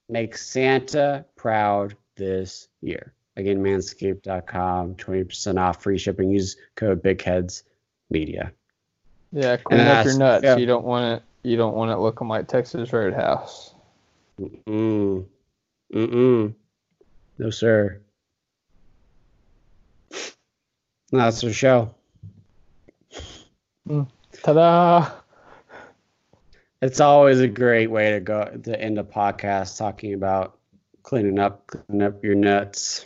Make 0.08 0.36
Santa 0.36 1.24
proud 1.36 1.96
this 2.16 2.68
year. 2.80 3.12
Again, 3.36 3.62
manscaped.com, 3.62 4.96
20% 4.96 5.58
off 5.60 5.82
free 5.82 5.96
shipping. 5.98 6.30
Use 6.30 6.56
code 6.74 7.02
Big 7.02 7.22
Heads 7.22 7.62
Media. 8.10 8.52
Yeah, 9.32 9.56
clean 9.58 9.80
And 9.80 9.88
up 9.88 10.04
your 10.04 10.18
nuts. 10.18 10.44
yeah. 10.44 10.56
You 10.56 10.66
don't 10.66 10.84
want 10.84 11.18
it. 11.18 11.48
You 11.48 11.56
don't 11.56 11.74
want 11.76 11.92
it 11.92 11.98
looking 11.98 12.26
like 12.28 12.48
Texas 12.48 12.92
Roadhouse. 12.92 13.74
Mm. 14.40 15.24
Mm-mm. 15.94 16.54
No, 17.38 17.50
sir. 17.50 18.00
That's 21.12 21.40
the 21.40 21.52
show. 21.52 21.94
Ta-da! 24.42 25.10
It's 26.80 27.00
always 27.00 27.40
a 27.40 27.48
great 27.48 27.90
way 27.90 28.12
to 28.12 28.20
go 28.20 28.44
to 28.62 28.80
end 28.80 28.98
a 28.98 29.02
podcast 29.02 29.76
talking 29.76 30.14
about 30.14 30.58
cleaning 31.02 31.38
up, 31.38 31.66
cleaning 31.66 32.06
up 32.06 32.22
your 32.24 32.36
nuts. 32.36 33.04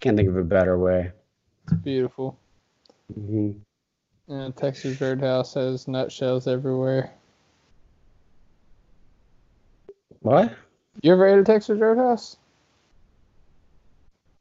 Can't 0.00 0.16
think 0.16 0.28
of 0.28 0.36
a 0.36 0.42
better 0.42 0.78
way. 0.78 1.12
It's 1.64 1.74
beautiful. 1.74 2.38
hmm 3.14 3.52
And 4.28 4.56
Texas 4.56 5.00
Roadhouse 5.00 5.54
has 5.54 5.86
nutshells 5.86 6.48
everywhere. 6.48 7.12
What? 10.20 10.54
You 11.02 11.12
ever 11.12 11.26
ate 11.26 11.38
a 11.38 11.44
Texas 11.44 11.78
Roadhouse? 11.78 12.36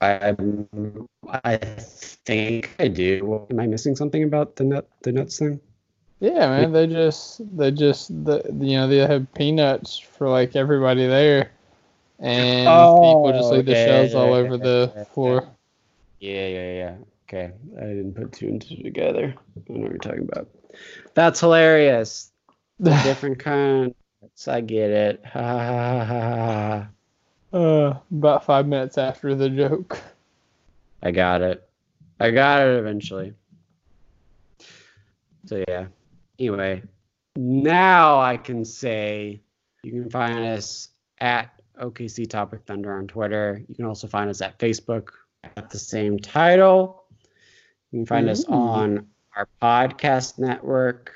I 0.01 0.35
I 1.43 1.57
think 1.57 2.75
I 2.79 2.87
do. 2.89 3.47
Am 3.49 3.59
I 3.59 3.67
missing 3.67 3.95
something 3.95 4.23
about 4.23 4.55
the 4.57 4.63
nut 4.65 4.89
the 5.03 5.11
nuts 5.11 5.39
thing? 5.39 5.61
Yeah, 6.19 6.47
man. 6.49 6.71
They 6.71 6.87
just 6.87 7.41
they 7.57 7.71
just 7.71 8.09
the 8.25 8.43
you 8.59 8.77
know 8.77 8.87
they 8.87 8.97
have 8.99 9.33
peanuts 9.33 9.97
for 9.97 10.29
like 10.29 10.55
everybody 10.55 11.07
there, 11.07 11.51
and 12.19 12.95
people 12.99 13.33
just 13.33 13.51
Oh, 13.51 13.51
leave 13.51 13.65
the 13.65 13.75
okay, 13.75 13.75
shells 13.75 14.15
all 14.15 14.33
okay, 14.33 14.39
over 14.39 14.57
okay, 14.57 14.63
the 14.63 14.93
okay. 14.93 15.09
floor. 15.13 15.47
Yeah, 16.19 16.47
yeah, 16.47 16.73
yeah. 16.73 16.97
Okay. 17.27 17.51
I 17.77 17.81
didn't 17.81 18.13
put 18.15 18.33
two 18.33 18.47
and 18.47 18.61
two 18.61 18.77
together. 18.83 19.35
I 19.55 19.73
know 19.73 19.81
what 19.81 19.89
you're 19.91 19.97
talking 19.99 20.27
about. 20.31 20.49
That's 21.13 21.39
hilarious. 21.39 22.31
Different 22.83 23.39
kind. 23.39 23.95
I 24.47 24.61
get 24.61 24.89
it. 24.91 25.25
Ha 25.25 25.41
ha 25.41 25.57
ha 25.57 26.05
ha 26.05 26.05
ha. 26.05 26.79
ha. 26.85 26.89
Uh, 27.53 27.95
about 28.11 28.45
five 28.45 28.67
minutes 28.67 28.97
after 28.97 29.35
the 29.35 29.49
joke. 29.49 29.99
I 31.03 31.11
got 31.11 31.41
it. 31.41 31.67
I 32.19 32.31
got 32.31 32.61
it 32.61 32.77
eventually. 32.77 33.33
So 35.45 35.63
yeah. 35.67 35.87
Anyway, 36.39 36.83
now 37.35 38.19
I 38.19 38.37
can 38.37 38.63
say 38.63 39.41
you 39.83 39.91
can 39.91 40.09
find 40.09 40.39
us 40.39 40.89
at 41.19 41.61
OKC 41.79 42.29
Topic 42.29 42.61
Thunder 42.65 42.93
on 42.93 43.07
Twitter. 43.07 43.61
You 43.67 43.75
can 43.75 43.85
also 43.85 44.07
find 44.07 44.29
us 44.29 44.41
at 44.41 44.57
Facebook 44.59 45.09
at 45.43 45.69
the 45.69 45.79
same 45.79 46.19
title. 46.19 47.03
You 47.91 47.99
can 47.99 48.05
find 48.05 48.29
us 48.29 48.45
on 48.45 49.07
our 49.35 49.49
podcast 49.61 50.39
network, 50.39 51.11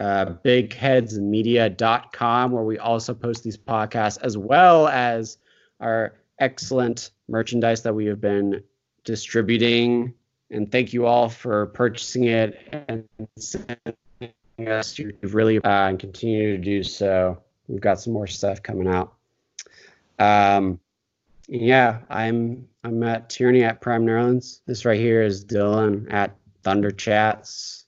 uh, 0.00 0.26
bigheadsmedia.com, 0.44 2.52
where 2.52 2.64
we 2.64 2.78
also 2.78 3.14
post 3.14 3.44
these 3.44 3.56
podcasts 3.56 4.18
as 4.22 4.36
well 4.36 4.88
as 4.88 5.38
our 5.80 6.14
excellent 6.38 7.10
merchandise 7.28 7.82
that 7.82 7.94
we 7.94 8.06
have 8.06 8.20
been 8.20 8.62
distributing. 9.04 10.14
And 10.50 10.70
thank 10.70 10.92
you 10.92 11.06
all 11.06 11.28
for 11.28 11.66
purchasing 11.66 12.24
it 12.24 12.58
and 12.88 13.04
sending 13.38 13.94
us. 14.66 14.98
You've 14.98 15.34
really 15.34 15.58
uh, 15.58 15.88
and 15.88 15.98
continue 15.98 16.56
to 16.56 16.62
do 16.62 16.82
so. 16.82 17.42
We've 17.68 17.80
got 17.80 18.00
some 18.00 18.12
more 18.12 18.26
stuff 18.26 18.62
coming 18.62 18.86
out. 18.86 19.14
Um, 20.18 20.78
yeah, 21.48 22.00
I'm 22.08 22.68
I'm 22.84 23.02
at 23.02 23.28
Tierney 23.28 23.64
at 23.64 23.80
Prime 23.80 24.06
Nerlens. 24.06 24.60
This 24.66 24.84
right 24.84 24.98
here 24.98 25.22
is 25.22 25.44
Dylan 25.44 26.12
at 26.12 26.36
Thunder 26.62 26.90
Chats. 26.90 27.84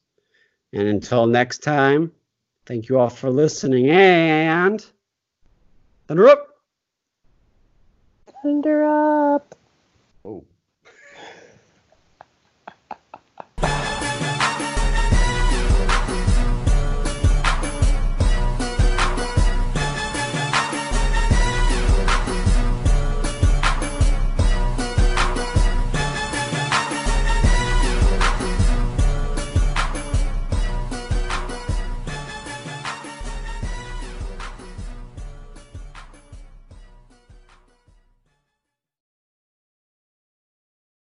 And 0.73 0.87
until 0.87 1.27
next 1.27 1.63
time, 1.63 2.13
thank 2.67 2.89
you 2.89 2.99
all 2.99 3.09
for 3.09 3.31
listening 3.31 3.89
and 3.91 4.85
Thunder 6.07 6.29
up. 6.29 6.48
Thunder 8.49 8.83
up. 8.83 9.58